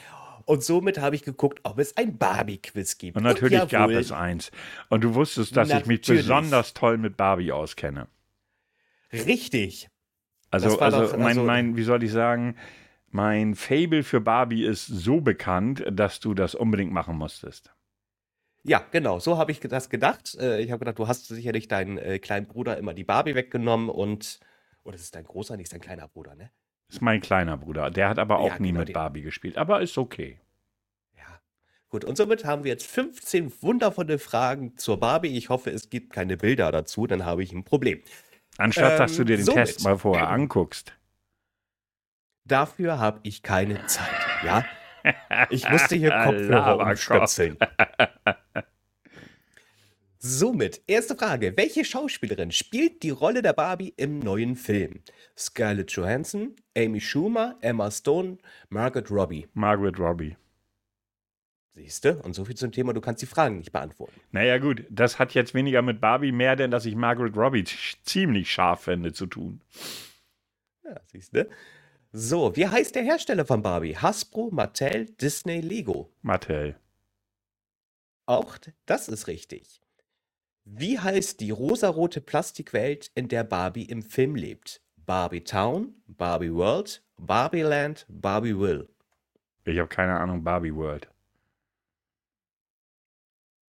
Und 0.46 0.64
somit 0.64 0.98
habe 0.98 1.16
ich 1.16 1.22
geguckt, 1.22 1.60
ob 1.62 1.78
es 1.78 1.98
ein 1.98 2.18
Barbie-Quiz 2.18 2.98
gibt. 2.98 3.16
Und 3.16 3.22
natürlich 3.22 3.60
gab 3.60 3.92
jawohl, 3.92 3.94
es 3.98 4.12
eins. 4.12 4.50
Und 4.90 5.04
du 5.04 5.14
wusstest, 5.14 5.56
dass 5.56 5.70
ich 5.70 5.86
mich 5.86 6.00
Natürlich. 6.00 6.24
besonders 6.24 6.74
toll 6.74 6.98
mit 6.98 7.16
Barbie 7.16 7.52
auskenne. 7.52 8.08
Richtig. 9.12 9.90
Also, 10.50 10.80
also, 10.80 11.02
doch- 11.02 11.12
mein, 11.16 11.28
also- 11.28 11.44
mein, 11.44 11.78
wie 11.78 11.84
soll 11.84 12.02
ich 12.02 12.12
sagen, 12.12 12.56
mein 13.12 13.54
Fable 13.54 14.02
für 14.02 14.20
Barbie 14.20 14.66
ist 14.66 14.88
so 14.88 15.22
bekannt, 15.22 15.84
dass 15.92 16.20
du 16.20 16.34
das 16.34 16.56
unbedingt 16.56 16.92
machen 16.92 17.16
musstest. 17.16 17.72
Ja, 18.66 18.82
genau, 18.92 19.20
so 19.20 19.38
habe 19.38 19.52
ich 19.52 19.60
das 19.60 19.90
gedacht. 19.90 20.36
Äh, 20.40 20.62
Ich 20.62 20.72
habe 20.72 20.80
gedacht, 20.80 20.98
du 21.00 21.08
hast 21.08 21.28
sicherlich 21.28 21.68
deinen 21.68 21.98
äh, 21.98 22.20
kleinen 22.20 22.48
Bruder 22.48 22.78
immer 22.78 22.94
die 22.94 23.04
Barbie 23.04 23.36
weggenommen 23.36 23.90
und. 23.90 24.40
Oh, 24.86 24.92
das 24.92 25.02
ist 25.02 25.16
dein 25.16 25.24
großer, 25.26 25.56
nicht 25.58 25.72
dein 25.74 25.80
kleiner 25.82 26.08
Bruder, 26.08 26.36
ne? 26.36 26.50
Das 26.88 26.98
ist 26.98 27.02
mein 27.02 27.22
kleiner 27.22 27.58
Bruder. 27.58 27.90
Der 27.90 28.10
hat 28.10 28.20
aber 28.20 28.40
auch 28.40 28.50
Ja, 28.50 28.60
nie 28.60 28.68
genau, 28.70 28.80
mit 28.80 28.90
den- 28.90 28.94
Barbie 28.94 29.22
gespielt. 29.22 29.58
Aber 29.58 29.82
ist 29.82 29.98
okay. 29.98 30.40
Ja. 31.18 31.40
Gut, 31.90 32.04
und 32.06 32.18
somit 32.18 32.44
haben 32.46 32.64
wir 32.66 32.72
jetzt 32.72 32.86
15 32.88 33.52
wundervolle 33.62 34.20
Fragen 34.20 34.78
zur 34.78 35.00
Barbie. 35.00 35.38
Ich 35.38 35.50
hoffe, 35.50 35.70
es 35.72 35.90
gibt 35.90 36.12
keine 36.14 36.36
Bilder 36.38 36.72
dazu, 36.72 37.08
dann 37.08 37.24
habe 37.26 37.44
ich 37.44 37.52
ein 37.54 37.64
Problem. 37.64 38.02
Anstatt 38.58 39.00
dass 39.00 39.12
Ähm, 39.14 39.18
du 39.20 39.24
dir 39.26 39.38
den 39.38 39.46
somit. 39.46 39.66
Test 39.66 39.84
mal 39.84 39.98
vorher 39.98 40.30
anguckst. 40.30 40.94
Dafür 42.46 43.00
habe 43.00 43.20
ich 43.24 43.42
keine 43.44 43.86
Zeit, 43.88 44.10
ja? 44.46 44.66
Ich 45.50 45.70
musste 45.70 45.96
hier 45.98 46.12
Kopfhörer 46.12 46.78
umstöpseln. 46.80 47.58
Somit, 50.26 50.82
erste 50.88 51.18
Frage. 51.18 51.52
Welche 51.58 51.84
Schauspielerin 51.84 52.54
spielt 52.54 53.04
die 53.04 53.10
Rolle 53.10 53.42
der 53.42 53.52
Barbie 53.52 53.94
im 53.98 54.20
neuen 54.20 54.56
Film? 54.56 55.02
Scarlett 55.38 55.92
Johansson, 55.92 56.56
Amy 56.78 57.02
Schumer, 57.02 57.58
Emma 57.60 57.92
Stone, 57.92 58.38
Margaret 58.70 59.12
Robbie. 59.12 59.50
Margaret 59.54 60.00
Robbie. 60.00 60.38
Siehste? 61.74 62.22
Und 62.22 62.36
so 62.36 62.46
viel 62.46 62.56
zum 62.56 62.72
Thema, 62.72 62.94
du 62.94 63.02
kannst 63.02 63.22
die 63.22 63.26
Fragen 63.26 63.58
nicht 63.58 63.74
beantworten. 63.74 64.18
Naja, 64.32 64.60
gut, 64.60 64.86
das 64.90 65.20
hat 65.20 65.34
jetzt 65.34 65.54
weniger 65.54 65.82
mit 65.82 66.00
Barbie, 66.00 66.32
mehr 66.32 66.56
denn, 66.56 66.72
dass 66.72 66.86
ich 66.86 66.96
Margaret 66.96 67.36
Robbie 67.36 67.66
ziemlich 68.06 68.50
scharf 68.50 68.86
finde 68.86 69.12
zu 69.12 69.26
tun. 69.26 69.60
Ja, 70.86 71.02
siehste? 71.08 71.50
So, 72.14 72.56
wie 72.56 72.70
heißt 72.70 72.96
der 72.96 73.04
Hersteller 73.04 73.46
von 73.46 73.62
Barbie? 73.62 73.98
Hasbro, 73.98 74.52
Mattel, 74.54 75.08
Disney, 75.20 75.60
Lego. 75.60 76.14
Mattel. 76.22 76.78
Auch 78.26 78.58
das 78.86 79.10
ist 79.10 79.28
richtig. 79.28 79.83
Wie 80.66 80.98
heißt 80.98 81.40
die 81.42 81.52
rosarote 81.52 82.22
Plastikwelt, 82.22 83.12
in 83.16 83.28
der 83.28 83.44
Barbie 83.44 83.84
im 83.84 84.02
Film 84.02 84.36
lebt? 84.36 84.82
Barbie 84.98 85.44
Town, 85.44 85.96
Barbie 86.08 86.54
World, 86.54 87.04
Barbie 87.18 87.62
Land, 87.62 88.06
Barbie 88.08 88.58
Will. 88.58 88.88
Ich 89.66 89.78
habe 89.78 89.90
keine 89.90 90.18
Ahnung, 90.18 90.44
Barbie 90.44 90.74
World. 90.74 91.10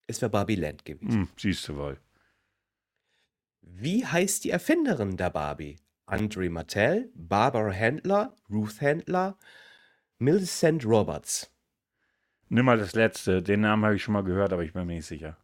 Es 0.07 0.21
wäre 0.21 0.31
Barbie 0.31 0.55
Land 0.55 0.85
gewesen. 0.85 1.11
Hm, 1.11 1.29
siehst 1.37 1.67
du 1.67 1.77
wohl. 1.77 1.99
Wie 3.61 4.05
heißt 4.05 4.43
die 4.43 4.49
Erfinderin 4.49 5.17
der 5.17 5.29
Barbie? 5.29 5.77
Andre 6.07 6.49
Mattel, 6.49 7.11
Barbara 7.13 7.71
Handler, 7.71 8.35
Ruth 8.49 8.81
Handler, 8.81 9.37
Millicent 10.17 10.83
Roberts. 10.83 11.51
Nimm 12.47 12.65
mal 12.65 12.79
das 12.79 12.93
letzte. 12.93 13.43
Den 13.43 13.61
Namen 13.61 13.85
habe 13.85 13.95
ich 13.95 14.01
schon 14.01 14.13
mal 14.13 14.23
gehört, 14.23 14.51
aber 14.51 14.63
ich 14.63 14.73
bin 14.73 14.87
mir 14.87 14.95
nicht 14.95 15.05
sicher. 15.05 15.37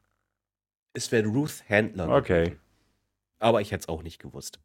Es 0.95 1.11
wäre 1.11 1.27
Ruth 1.27 1.63
Handler. 1.69 2.09
Okay. 2.09 2.57
Aber 3.39 3.61
ich 3.61 3.71
hätte 3.71 3.81
es 3.81 3.89
auch 3.89 4.01
nicht 4.01 4.19
gewusst. 4.19 4.59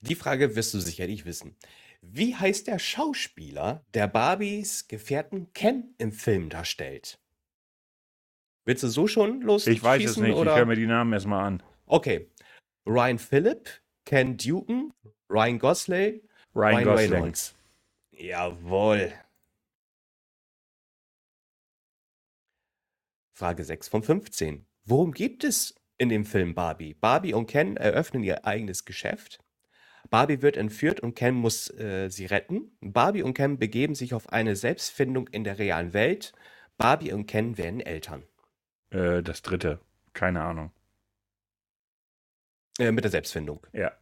Die 0.00 0.14
Frage 0.14 0.56
wirst 0.56 0.74
du 0.74 0.80
sicherlich 0.80 1.24
wissen. 1.24 1.56
Wie 2.00 2.34
heißt 2.34 2.66
der 2.66 2.78
Schauspieler, 2.78 3.84
der 3.94 4.08
Barbies 4.08 4.88
Gefährten 4.88 5.52
Ken 5.52 5.94
im 5.98 6.12
Film 6.12 6.48
darstellt? 6.48 7.18
Willst 8.64 8.82
du 8.82 8.88
so 8.88 9.06
schon 9.06 9.42
los? 9.42 9.66
Ich 9.66 9.82
weiß 9.82 10.04
es 10.04 10.16
nicht. 10.16 10.36
Ich 10.36 10.44
höre 10.44 10.66
mir 10.66 10.76
die 10.76 10.86
Namen 10.86 11.12
erstmal 11.12 11.44
an. 11.44 11.62
Okay. 11.86 12.30
Ryan 12.86 13.18
Phillip, 13.18 13.68
Ken 14.04 14.36
Duken, 14.36 14.92
Ryan 15.28 15.58
Gosling, 15.58 16.20
Ryan, 16.54 16.84
Gosling. 16.84 17.12
Reynolds. 17.12 17.54
Jawohl. 18.12 19.12
Frage 23.36 23.64
6 23.64 23.88
von 23.88 24.02
15. 24.02 24.66
Worum 24.84 25.12
geht 25.12 25.44
es 25.44 25.74
in 25.98 26.08
dem 26.08 26.24
Film 26.24 26.54
Barbie? 26.54 26.94
Barbie 26.94 27.34
und 27.34 27.46
Ken 27.46 27.76
eröffnen 27.76 28.24
ihr 28.24 28.46
eigenes 28.46 28.86
Geschäft. 28.86 29.44
Barbie 30.08 30.40
wird 30.40 30.56
entführt 30.56 31.00
und 31.00 31.14
Ken 31.14 31.34
muss 31.34 31.68
äh, 31.74 32.08
sie 32.08 32.24
retten. 32.24 32.74
Barbie 32.80 33.22
und 33.22 33.34
Ken 33.34 33.58
begeben 33.58 33.94
sich 33.94 34.14
auf 34.14 34.30
eine 34.30 34.56
Selbstfindung 34.56 35.28
in 35.28 35.44
der 35.44 35.58
realen 35.58 35.92
Welt. 35.92 36.32
Barbie 36.78 37.12
und 37.12 37.26
Ken 37.26 37.58
werden 37.58 37.80
Eltern. 37.80 38.22
Äh, 38.88 39.22
das 39.22 39.42
dritte. 39.42 39.80
Keine 40.14 40.42
Ahnung. 40.42 40.72
Äh, 42.78 42.90
mit 42.90 43.04
der 43.04 43.10
Selbstfindung. 43.10 43.66
Ja. 43.74 43.92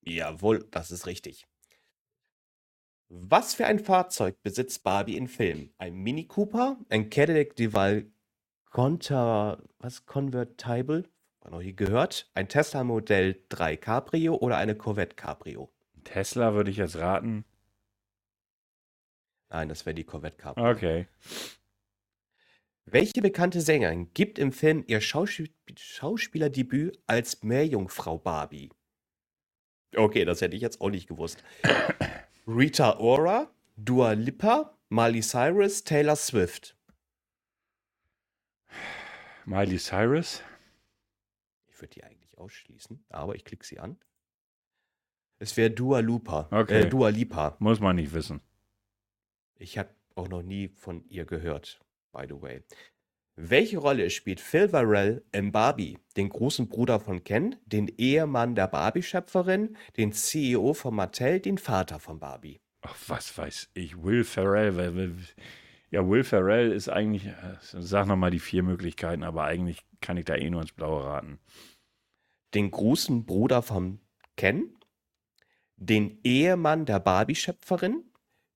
Jawohl, 0.00 0.66
das 0.70 0.90
ist 0.90 1.06
richtig. 1.06 1.46
Was 3.10 3.52
für 3.52 3.66
ein 3.66 3.80
Fahrzeug 3.80 4.42
besitzt 4.42 4.82
Barbie 4.82 5.18
im 5.18 5.26
Film? 5.26 5.74
Ein 5.76 5.96
Mini 5.96 6.26
Cooper, 6.26 6.78
ein 6.88 7.10
Cadillac 7.10 7.54
Duval 7.56 8.10
Conta, 8.70 9.58
was 9.78 10.06
Convertible, 10.06 11.04
war 11.40 11.50
noch 11.50 11.60
nie 11.60 11.74
gehört, 11.74 12.30
ein 12.34 12.48
Tesla 12.48 12.84
Modell 12.84 13.42
3 13.48 13.76
Cabrio 13.76 14.36
oder 14.36 14.58
eine 14.58 14.76
Corvette 14.76 15.16
Cabrio? 15.16 15.72
Tesla 16.04 16.54
würde 16.54 16.70
ich 16.70 16.76
jetzt 16.76 16.96
raten. 16.96 17.44
Nein, 19.48 19.68
das 19.68 19.84
wäre 19.86 19.94
die 19.94 20.04
Corvette 20.04 20.36
Cabrio. 20.36 20.70
Okay. 20.70 21.08
Welche 22.84 23.20
bekannte 23.20 23.60
Sängerin 23.60 24.12
gibt 24.14 24.38
im 24.38 24.52
Film 24.52 24.84
ihr 24.86 25.00
Schauspiel 25.00 25.50
Schauspielerdebüt 25.76 27.02
als 27.06 27.42
Meerjungfrau 27.42 28.18
Barbie? 28.18 28.70
Okay, 29.96 30.24
das 30.24 30.40
hätte 30.40 30.54
ich 30.54 30.62
jetzt 30.62 30.80
auch 30.80 30.90
nicht 30.90 31.08
gewusst. 31.08 31.42
Rita 32.46 32.98
Ora, 32.98 33.50
Dua 33.76 34.12
Lipa, 34.12 34.78
Miley 34.88 35.22
Cyrus, 35.22 35.82
Taylor 35.82 36.16
Swift. 36.16 36.76
Miley 39.46 39.78
Cyrus. 39.78 40.42
Ich 41.68 41.80
würde 41.80 41.94
die 41.94 42.04
eigentlich 42.04 42.38
ausschließen, 42.38 43.04
aber 43.08 43.34
ich 43.34 43.44
klicke 43.44 43.64
sie 43.64 43.80
an. 43.80 43.98
Es 45.38 45.56
wäre 45.56 45.70
Dua 45.70 46.00
Lipa. 46.00 46.48
Okay. 46.50 46.82
Äh, 46.82 46.88
Dua 46.88 47.08
Lipa. 47.08 47.56
Muss 47.58 47.80
man 47.80 47.96
nicht 47.96 48.12
wissen. 48.12 48.40
Ich 49.56 49.78
habe 49.78 49.90
auch 50.14 50.28
noch 50.28 50.42
nie 50.42 50.68
von 50.68 51.04
ihr 51.08 51.24
gehört, 51.24 51.80
by 52.12 52.26
the 52.28 52.40
way. 52.40 52.62
Welche 53.36 53.78
Rolle 53.78 54.10
spielt 54.10 54.40
Phil 54.40 54.70
Varell 54.70 55.24
in 55.32 55.50
Barbie? 55.50 55.98
Den 56.16 56.28
großen 56.28 56.68
Bruder 56.68 57.00
von 57.00 57.24
Ken, 57.24 57.56
den 57.64 57.88
Ehemann 57.88 58.54
der 58.54 58.66
Barbie-Schöpferin, 58.66 59.78
den 59.96 60.12
CEO 60.12 60.74
von 60.74 60.94
Mattel, 60.94 61.40
den 61.40 61.56
Vater 61.56 61.98
von 62.00 62.18
Barbie? 62.18 62.60
Ach, 62.82 62.96
was 63.06 63.36
weiß 63.36 63.70
ich. 63.74 64.02
Will 64.02 64.24
Ferrell. 64.24 65.16
Ja, 65.90 66.08
Will 66.08 66.22
Ferrell 66.22 66.70
ist 66.70 66.88
eigentlich, 66.88 67.26
äh, 67.26 67.56
sag 67.60 68.06
nochmal 68.06 68.30
die 68.30 68.38
vier 68.38 68.62
Möglichkeiten, 68.62 69.24
aber 69.24 69.44
eigentlich 69.44 69.84
kann 70.00 70.16
ich 70.16 70.24
da 70.24 70.36
eh 70.36 70.48
nur 70.48 70.62
ins 70.62 70.72
Blaue 70.72 71.04
raten. 71.04 71.40
Den 72.54 72.70
großen 72.70 73.26
Bruder 73.26 73.62
von 73.62 74.00
Ken, 74.36 74.76
den 75.76 76.20
Ehemann 76.22 76.86
der 76.86 77.00
Barbie-Schöpferin, 77.00 78.04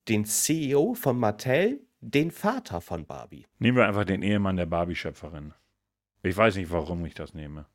den 0.09 0.25
CEO 0.25 0.95
von 0.95 1.19
Mattel, 1.19 1.81
den 2.01 2.31
Vater 2.31 2.81
von 2.81 3.07
Barbie. 3.07 3.47
Nehmen 3.59 3.79
wir 3.79 3.87
einfach 3.87 4.05
den 4.05 4.23
Ehemann 4.23 4.57
der 4.57 4.67
Barbie-Schöpferin. 4.67 5.55
Ich 6.23 6.37
weiß 6.37 6.57
nicht, 6.57 6.71
warum 6.71 7.05
ich 7.05 7.15
das 7.15 7.35
nehme. 7.35 7.67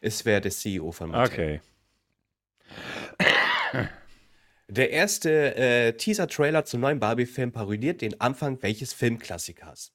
Es 0.00 0.24
wäre 0.24 0.40
der 0.40 0.52
CEO 0.52 0.92
von 0.92 1.10
Mattel. 1.10 1.60
Okay. 3.72 3.84
Der 4.70 4.90
erste 4.90 5.54
äh, 5.56 5.92
Teaser-Trailer 5.94 6.64
zum 6.64 6.80
neuen 6.80 7.00
Barbie-Film 7.00 7.52
parodiert 7.52 8.02
den 8.02 8.20
Anfang 8.20 8.62
welches 8.62 8.92
Filmklassikers? 8.92 9.94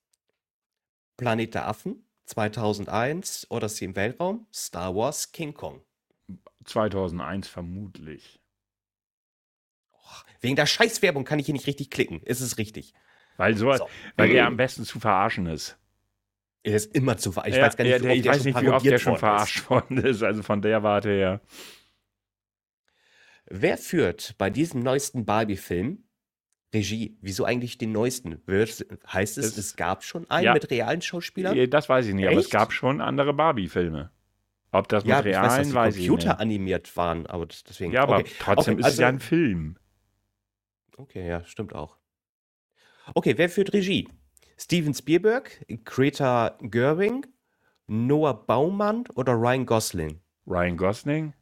Planet 1.17 1.53
der 1.53 1.67
Affen, 1.67 2.07
2001, 2.25 3.47
Odyssey 3.51 3.85
im 3.85 3.95
Weltraum, 3.95 4.47
Star 4.51 4.95
Wars, 4.95 5.31
King 5.31 5.53
Kong. 5.53 5.83
2001 6.65 7.47
vermutlich. 7.47 8.39
Och, 9.91 10.23
wegen 10.41 10.55
der 10.55 10.65
Scheißwerbung 10.65 11.23
kann 11.23 11.37
ich 11.37 11.45
hier 11.45 11.53
nicht 11.53 11.67
richtig 11.67 11.91
klicken. 11.91 12.21
Ist 12.23 12.41
es 12.41 12.57
richtig? 12.57 12.93
Weil, 13.37 13.55
so, 13.55 13.71
So. 13.73 13.87
weil 14.15 14.29
der 14.29 14.47
am 14.47 14.57
besten 14.57 14.85
zu 14.85 14.99
verarschen 14.99 15.45
ist. 15.45 15.77
Er 16.63 16.75
ist 16.77 16.95
immer 16.95 17.17
zu 17.17 17.31
ver- 17.31 17.45
Ich 17.45 17.55
Ja, 17.55 17.63
weiß 17.65 17.77
gar 17.77 17.83
nicht, 17.83 17.91
ja, 17.91 17.99
wie 17.99 18.03
der, 18.03 18.11
oft 18.11 18.19
ich 18.19 18.25
weiß 18.25 18.37
schon 18.37 18.45
nicht, 18.45 18.61
wie 18.61 18.69
oft 18.69 18.85
der 18.85 18.97
schon 18.97 19.11
worden 19.13 19.19
verarscht 19.19 19.69
worden 19.69 19.97
ist. 19.99 20.23
Also 20.23 20.41
von 20.41 20.61
der 20.63 20.81
Warte 20.81 21.09
her. 21.09 21.41
Wer 23.55 23.77
führt 23.77 24.33
bei 24.39 24.49
diesem 24.49 24.81
neuesten 24.81 25.25
Barbie-Film 25.25 26.03
Regie? 26.73 27.19
Wieso 27.21 27.45
eigentlich 27.45 27.77
den 27.77 27.91
neuesten? 27.91 28.41
Heißt 28.47 29.37
es, 29.37 29.45
Es- 29.45 29.57
es 29.57 29.75
gab 29.75 30.03
schon 30.03 30.27
einen 30.31 30.45
Ja. 30.45 30.53
mit 30.55 30.71
realen 30.71 31.03
Schauspielern? 31.03 31.55
Eh, 31.55 31.67
Das 31.67 31.87
weiß 31.87 32.07
ich 32.07 32.15
nicht, 32.15 32.25
aber 32.27 32.37
es 32.39 32.45
Echt? 32.45 32.51
gab 32.53 32.73
schon 32.73 32.99
andere 32.99 33.31
Barbie-Filme. 33.31 34.09
Ob 34.71 34.87
das 34.87 35.03
mit 35.03 35.11
Ja, 35.11 35.19
ich 35.19 35.25
weiß, 35.25 35.33
dass 35.35 35.43
realen, 35.53 35.67
die 35.69 35.73
weiß 35.75 35.95
ich 35.97 36.07
Computer 36.07 36.29
nicht. 36.29 36.39
animiert 36.39 36.97
waren, 36.97 37.27
aber 37.27 37.45
das, 37.45 37.63
deswegen. 37.63 37.93
Ja, 37.93 38.01
aber 38.01 38.17
okay. 38.17 38.31
trotzdem 38.39 38.73
okay, 38.73 38.81
ist 38.81 38.85
es 38.87 38.91
also, 38.93 39.01
ja 39.03 39.07
ein 39.09 39.19
Film. 39.19 39.77
Okay, 40.97 41.27
ja, 41.27 41.45
stimmt 41.45 41.75
auch. 41.75 41.97
Okay, 43.13 43.37
wer 43.37 43.49
führt 43.49 43.71
Regie? 43.73 44.09
Steven 44.57 44.95
Spielberg, 44.95 45.63
Greta 45.85 46.57
Gerwig, 46.61 47.27
Noah 47.85 48.33
Baumann 48.47 49.03
oder 49.13 49.33
Ryan 49.33 49.67
Gosling? 49.67 50.21
Ryan 50.47 50.75
Gosling? 50.77 51.33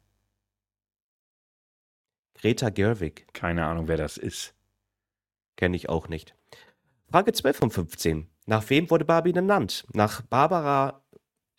Greta 2.42 2.70
Gerwig 2.70 3.26
Keine 3.32 3.64
Ahnung, 3.64 3.88
wer 3.88 3.96
das 3.96 4.16
ist. 4.18 4.54
kenne 5.56 5.76
ich 5.76 5.88
auch 5.88 6.08
nicht. 6.08 6.34
Frage 7.10 7.32
12 7.32 7.56
von 7.56 7.70
15. 7.70 8.28
Nach 8.46 8.68
wem 8.68 8.90
wurde 8.90 9.04
Barbie 9.04 9.32
benannt? 9.32 9.86
Nach 9.92 10.22
Barbara 10.22 11.02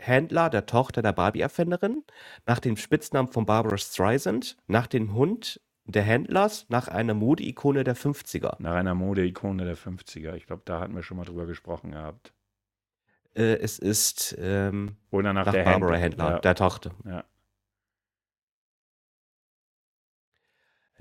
Handler, 0.01 0.49
der 0.49 0.65
Tochter 0.65 1.01
der 1.01 1.13
Barbie-Erfinderin, 1.13 2.03
nach 2.45 2.59
dem 2.59 2.75
Spitznamen 2.75 3.31
von 3.31 3.45
Barbara 3.45 3.77
Streisand, 3.77 4.57
nach 4.67 4.87
dem 4.87 5.13
Hund 5.13 5.61
der 5.85 6.03
Händlers, 6.03 6.65
nach 6.67 6.89
einer 6.89 7.13
Mode-Ikone 7.13 7.83
der 7.85 7.95
50er. 7.95 8.55
Nach 8.59 8.73
einer 8.73 8.95
Mode-Ikone 8.95 9.63
der 9.63 9.77
50er. 9.77 10.35
Ich 10.35 10.47
glaube, 10.47 10.63
da 10.65 10.79
hatten 10.81 10.95
wir 10.95 11.03
schon 11.03 11.17
mal 11.17 11.25
drüber 11.25 11.45
gesprochen 11.45 11.91
gehabt. 11.91 12.33
Äh, 13.35 13.55
es 13.59 13.79
ist 13.79 14.35
ähm, 14.39 14.97
Oder 15.11 15.31
nach, 15.31 15.45
nach 15.45 15.53
der 15.53 15.63
Barbara 15.63 15.95
Händler. 15.95 16.23
Handler, 16.25 16.35
Ja, 16.37 16.41
der 16.41 16.55
Tochter. 16.55 16.91
ja. 17.05 17.23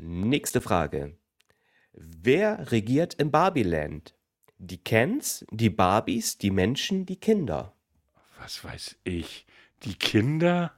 Nächste 0.05 0.61
Frage. 0.61 1.17
Wer 1.93 2.73
regiert 2.73 3.15
im 3.15 3.31
Barbieland? 3.31 4.17
Die 4.59 4.83
Kens, 4.83 5.47
die 5.53 5.71
Barbies, 5.71 6.39
die 6.39 6.51
Menschen, 6.51 7.07
die 7.07 7.21
Kinder. 7.21 7.77
Was 8.41 8.65
weiß 8.65 8.97
ich? 9.05 9.47
Die 9.85 9.95
Kinder? 9.95 10.73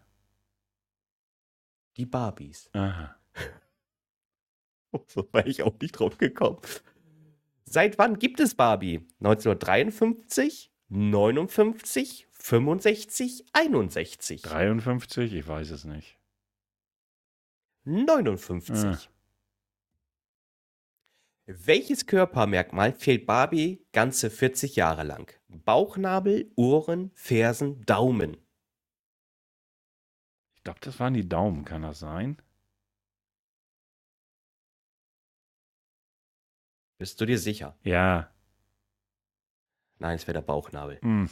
Die 1.97 2.05
Barbies. 2.05 2.69
Aha. 2.75 3.17
So 5.09 5.27
war 5.33 5.47
ich 5.47 5.63
auch 5.63 5.77
nicht 5.81 5.93
drauf 5.93 6.19
gekommen. 6.19 6.59
Seit 7.65 7.99
wann 7.99 8.19
gibt 8.19 8.41
es 8.41 8.55
Barbie? 8.55 9.09
1953, 9.21 10.71
59, 10.89 12.29
65, 12.31 13.47
61. 13.55 14.43
53? 14.43 15.33
Ich 15.33 15.49
weiß 15.49 15.71
es 15.71 15.85
nicht. 15.85 16.19
59. 17.85 18.85
Ah. 18.85 18.99
Welches 21.47 22.07
Körpermerkmal 22.07 22.95
fehlt 22.95 23.27
Barbie 23.27 23.87
ganze 23.93 24.31
40 24.31 24.77
Jahre 24.77 25.03
lang? 25.05 25.31
Bauchnabel, 25.49 26.51
Ohren, 26.57 27.11
Fersen, 27.15 27.85
Daumen. 27.85 28.39
Ich 30.55 30.65
glaube, 30.65 30.81
das 30.81 30.99
waren 30.99 31.13
die 31.13 31.29
Daumen, 31.29 31.67
kann 31.67 31.83
das 31.83 31.99
sein? 31.99 32.41
Bist 36.97 37.21
du 37.21 37.27
dir 37.27 37.39
sicher? 37.39 37.77
Ja. 37.83 38.33
Nein, 39.99 40.17
es 40.17 40.27
wäre 40.27 40.35
der 40.35 40.47
Bauchnabel. 40.47 40.99
Hm. 41.03 41.29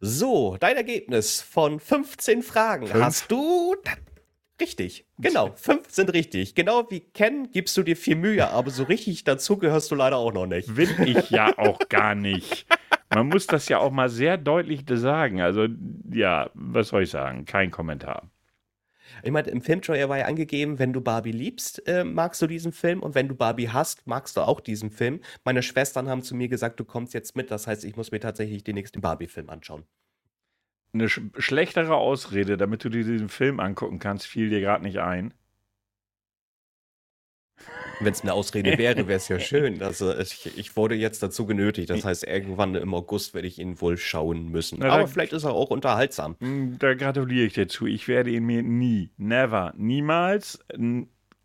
So, 0.00 0.56
dein 0.56 0.76
Ergebnis 0.76 1.42
von 1.42 1.78
15 1.78 2.42
Fragen 2.42 2.86
Fünf? 2.86 3.04
hast 3.04 3.30
du. 3.30 3.76
Richtig, 4.60 5.06
genau, 5.18 5.52
15 5.56 6.08
richtig. 6.08 6.54
Genau 6.54 6.90
wie 6.90 7.00
Ken 7.00 7.50
gibst 7.50 7.76
du 7.76 7.82
dir 7.82 7.96
viel 7.96 8.16
Mühe, 8.16 8.48
aber 8.48 8.70
so 8.70 8.84
richtig 8.84 9.24
dazu 9.24 9.58
gehörst 9.58 9.90
du 9.90 9.94
leider 9.94 10.16
auch 10.16 10.32
noch 10.32 10.46
nicht. 10.46 10.76
Will 10.76 10.90
ich 11.04 11.30
ja 11.30 11.56
auch 11.58 11.78
gar 11.88 12.14
nicht. 12.14 12.66
Man 13.14 13.28
muss 13.28 13.46
das 13.46 13.68
ja 13.68 13.78
auch 13.78 13.90
mal 13.90 14.08
sehr 14.08 14.38
deutlich 14.38 14.84
sagen. 14.88 15.40
Also, 15.40 15.66
ja, 16.10 16.50
was 16.54 16.88
soll 16.88 17.02
ich 17.02 17.10
sagen? 17.10 17.44
Kein 17.44 17.70
Kommentar. 17.70 18.30
Ich 19.22 19.30
meine, 19.30 19.50
im 19.50 19.60
Filmtrailer 19.60 20.08
war 20.08 20.18
ja 20.18 20.24
angegeben, 20.26 20.78
wenn 20.78 20.92
du 20.92 21.00
Barbie 21.00 21.32
liebst, 21.32 21.86
äh, 21.86 22.04
magst 22.04 22.40
du 22.40 22.46
diesen 22.46 22.72
Film 22.72 23.02
und 23.02 23.14
wenn 23.14 23.28
du 23.28 23.34
Barbie 23.34 23.68
hast, 23.68 24.06
magst 24.06 24.36
du 24.36 24.40
auch 24.40 24.60
diesen 24.60 24.90
Film. 24.90 25.20
Meine 25.44 25.62
Schwestern 25.62 26.08
haben 26.08 26.22
zu 26.22 26.34
mir 26.34 26.48
gesagt, 26.48 26.80
du 26.80 26.84
kommst 26.84 27.12
jetzt 27.14 27.36
mit, 27.36 27.50
das 27.50 27.66
heißt, 27.66 27.84
ich 27.84 27.96
muss 27.96 28.10
mir 28.10 28.20
tatsächlich 28.20 28.64
den 28.64 28.74
nächsten 28.74 29.00
Barbie-Film 29.00 29.50
anschauen. 29.50 29.84
Eine 30.94 31.08
sch 31.08 31.20
schlechtere 31.38 31.94
Ausrede, 31.94 32.56
damit 32.56 32.84
du 32.84 32.90
dir 32.90 33.04
diesen 33.04 33.28
Film 33.30 33.60
angucken 33.60 33.98
kannst, 33.98 34.26
fiel 34.26 34.50
dir 34.50 34.60
gerade 34.60 34.84
nicht 34.84 34.98
ein. 34.98 35.32
Wenn 38.00 38.12
es 38.12 38.22
eine 38.22 38.32
Ausrede 38.32 38.76
wäre, 38.78 39.06
wäre 39.06 39.16
es 39.18 39.28
ja 39.28 39.38
schön. 39.40 39.80
Also 39.82 40.14
ich, 40.18 40.58
ich 40.58 40.76
wurde 40.76 40.94
jetzt 40.96 41.22
dazu 41.22 41.46
genötigt. 41.46 41.88
Das 41.90 42.04
heißt, 42.04 42.24
irgendwann 42.24 42.74
im 42.74 42.92
August 42.94 43.32
werde 43.34 43.46
ich 43.46 43.58
ihn 43.60 43.80
wohl 43.80 43.96
schauen 43.96 44.48
müssen. 44.50 44.78
Na, 44.80 44.88
Aber 44.88 45.02
dann- 45.02 45.08
vielleicht 45.08 45.32
ist 45.32 45.44
er 45.44 45.52
auch 45.52 45.70
unterhaltsam. 45.70 46.36
Hm, 46.40 46.78
Da 46.78 46.94
gratuliere 46.94 47.46
ich 47.46 47.52
dir 47.54 47.68
zu. 47.68 47.86
Ich 47.86 48.08
werde 48.08 48.30
ihn 48.30 48.44
mir 48.44 48.62
nie, 48.62 49.10
never, 49.16 49.72
niemals, 49.76 50.58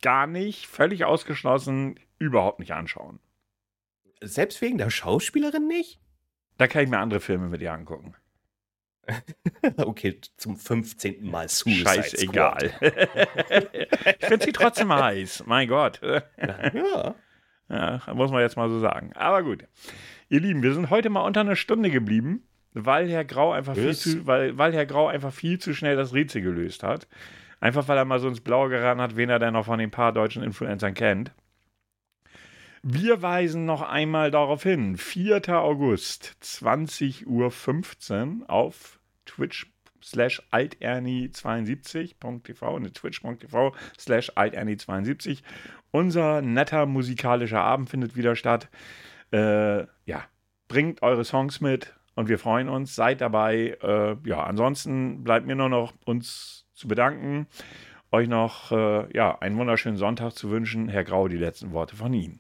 gar 0.02 0.26
nicht, 0.28 0.66
völlig 0.68 1.06
ausgeschlossen, 1.06 2.00
überhaupt 2.18 2.60
nicht 2.60 2.72
anschauen. 2.72 3.20
Selbst 4.22 4.60
wegen 4.62 4.80
der 4.80 4.90
Schauspielerin 4.90 5.68
nicht? 5.68 6.00
Da 6.58 6.68
kann 6.68 6.84
ich 6.84 6.90
mir 6.90 6.98
andere 6.98 7.20
Filme 7.20 7.50
mit 7.50 7.62
dir 7.62 7.72
angucken. 7.74 8.16
Okay, 9.78 10.20
zum 10.38 10.58
15. 10.58 11.30
Mal 11.30 11.48
Suicide 11.48 12.04
Scheißegal. 12.04 12.72
ich 12.82 14.26
finde 14.26 14.46
sie 14.46 14.52
trotzdem 14.52 14.94
heiß. 14.94 15.44
Mein 15.46 15.68
Gott. 15.68 16.02
Ja. 16.04 17.16
Ja, 17.70 18.02
muss 18.14 18.32
man 18.32 18.42
jetzt 18.42 18.56
mal 18.56 18.70
so 18.70 18.80
sagen. 18.80 19.12
Aber 19.14 19.44
gut. 19.44 19.66
Ihr 20.30 20.40
Lieben, 20.40 20.64
wir 20.64 20.74
sind 20.74 20.90
heute 20.90 21.10
mal 21.10 21.22
unter 21.22 21.42
einer 21.42 21.56
Stunde 21.56 21.90
geblieben, 21.90 22.44
weil 22.74 23.10
Herr 23.10 23.26
Grau 23.26 23.52
einfach 23.52 23.76
viel 23.76 23.96
zu, 23.96 24.26
weil, 24.26 24.58
weil 24.58 24.74
Herr 24.74 24.86
Grau 24.86 25.08
einfach 25.08 25.34
viel 25.34 25.60
zu 25.60 25.74
schnell 25.74 25.96
das 25.96 26.14
Rätsel 26.14 26.42
gelöst 26.42 26.84
hat. 26.84 27.08
Einfach 27.60 27.88
weil 27.88 27.98
er 27.98 28.06
mal 28.06 28.20
so 28.20 28.28
ins 28.28 28.42
Blaue 28.42 28.70
geraten 28.70 29.02
hat, 29.02 29.16
wen 29.16 29.30
er 29.30 29.40
denn 29.40 29.54
noch 29.54 29.66
von 29.66 29.80
den 29.80 29.92
paar 29.92 30.14
deutschen 30.14 30.44
Influencern 30.44 30.94
kennt. 30.94 31.32
Wir 32.84 33.22
weisen 33.22 33.66
noch 33.66 33.82
einmal 33.82 34.32
darauf 34.32 34.64
hin. 34.64 34.96
4. 34.96 35.42
August, 35.50 36.38
20.15 36.42 37.26
Uhr 38.42 38.50
auf 38.50 38.97
Twitch 39.38 39.68
slash 40.04 40.42
alterni72.tv, 40.52 42.80
ne, 42.80 42.92
twitch.tv 42.92 43.74
slash 43.98 44.32
alterni72. 44.32 45.42
Unser 45.92 46.42
netter 46.42 46.86
musikalischer 46.86 47.62
Abend 47.62 47.90
findet 47.90 48.16
wieder 48.16 48.36
statt. 48.36 48.70
Äh, 49.32 49.84
ja, 50.06 50.24
bringt 50.68 51.02
eure 51.02 51.26
Songs 51.26 51.62
mit 51.62 51.94
und 52.16 52.30
wir 52.30 52.40
freuen 52.40 52.70
uns. 52.70 52.96
Seid 52.96 53.22
dabei. 53.22 53.78
Äh, 53.82 54.16
ja, 54.28 54.44
ansonsten 54.44 55.24
bleibt 55.24 55.46
mir 55.46 55.56
nur 55.56 55.70
noch 55.70 55.94
uns 56.06 56.66
zu 56.74 56.88
bedanken. 56.88 57.48
Euch 58.12 58.28
noch 58.28 58.72
äh, 58.72 59.14
ja, 59.16 59.38
einen 59.40 59.58
wunderschönen 59.58 59.98
Sonntag 59.98 60.34
zu 60.34 60.50
wünschen. 60.50 60.90
Herr 60.90 61.04
Grau, 61.04 61.28
die 61.28 61.38
letzten 61.38 61.72
Worte 61.72 61.96
von 61.96 62.14
Ihnen. 62.14 62.40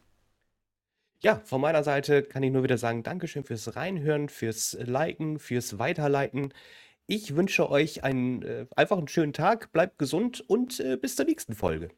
Ja, 1.19 1.41
von 1.45 1.59
meiner 1.59 1.83
Seite 1.83 2.21
kann 2.21 2.43
ich 2.43 2.51
nur 2.51 2.63
wieder 2.63 2.77
sagen, 2.77 3.01
Dankeschön 3.01 3.43
fürs 3.43 3.75
Reinhören, 3.75 4.29
fürs 4.29 4.77
Liken, 4.79 5.39
fürs 5.39 5.79
Weiterleiten. 5.79 6.53
Ich 7.09 7.37
wünsche 7.37 7.69
euch 7.69 8.03
einen 8.03 8.41
äh, 8.43 8.65
einfach 8.75 8.97
einen 8.97 9.07
schönen 9.07 9.31
Tag, 9.31 9.71
bleibt 9.71 9.97
gesund 9.97 10.41
und 10.41 10.81
äh, 10.81 10.97
bis 10.97 11.15
zur 11.15 11.25
nächsten 11.25 11.53
Folge. 11.53 11.89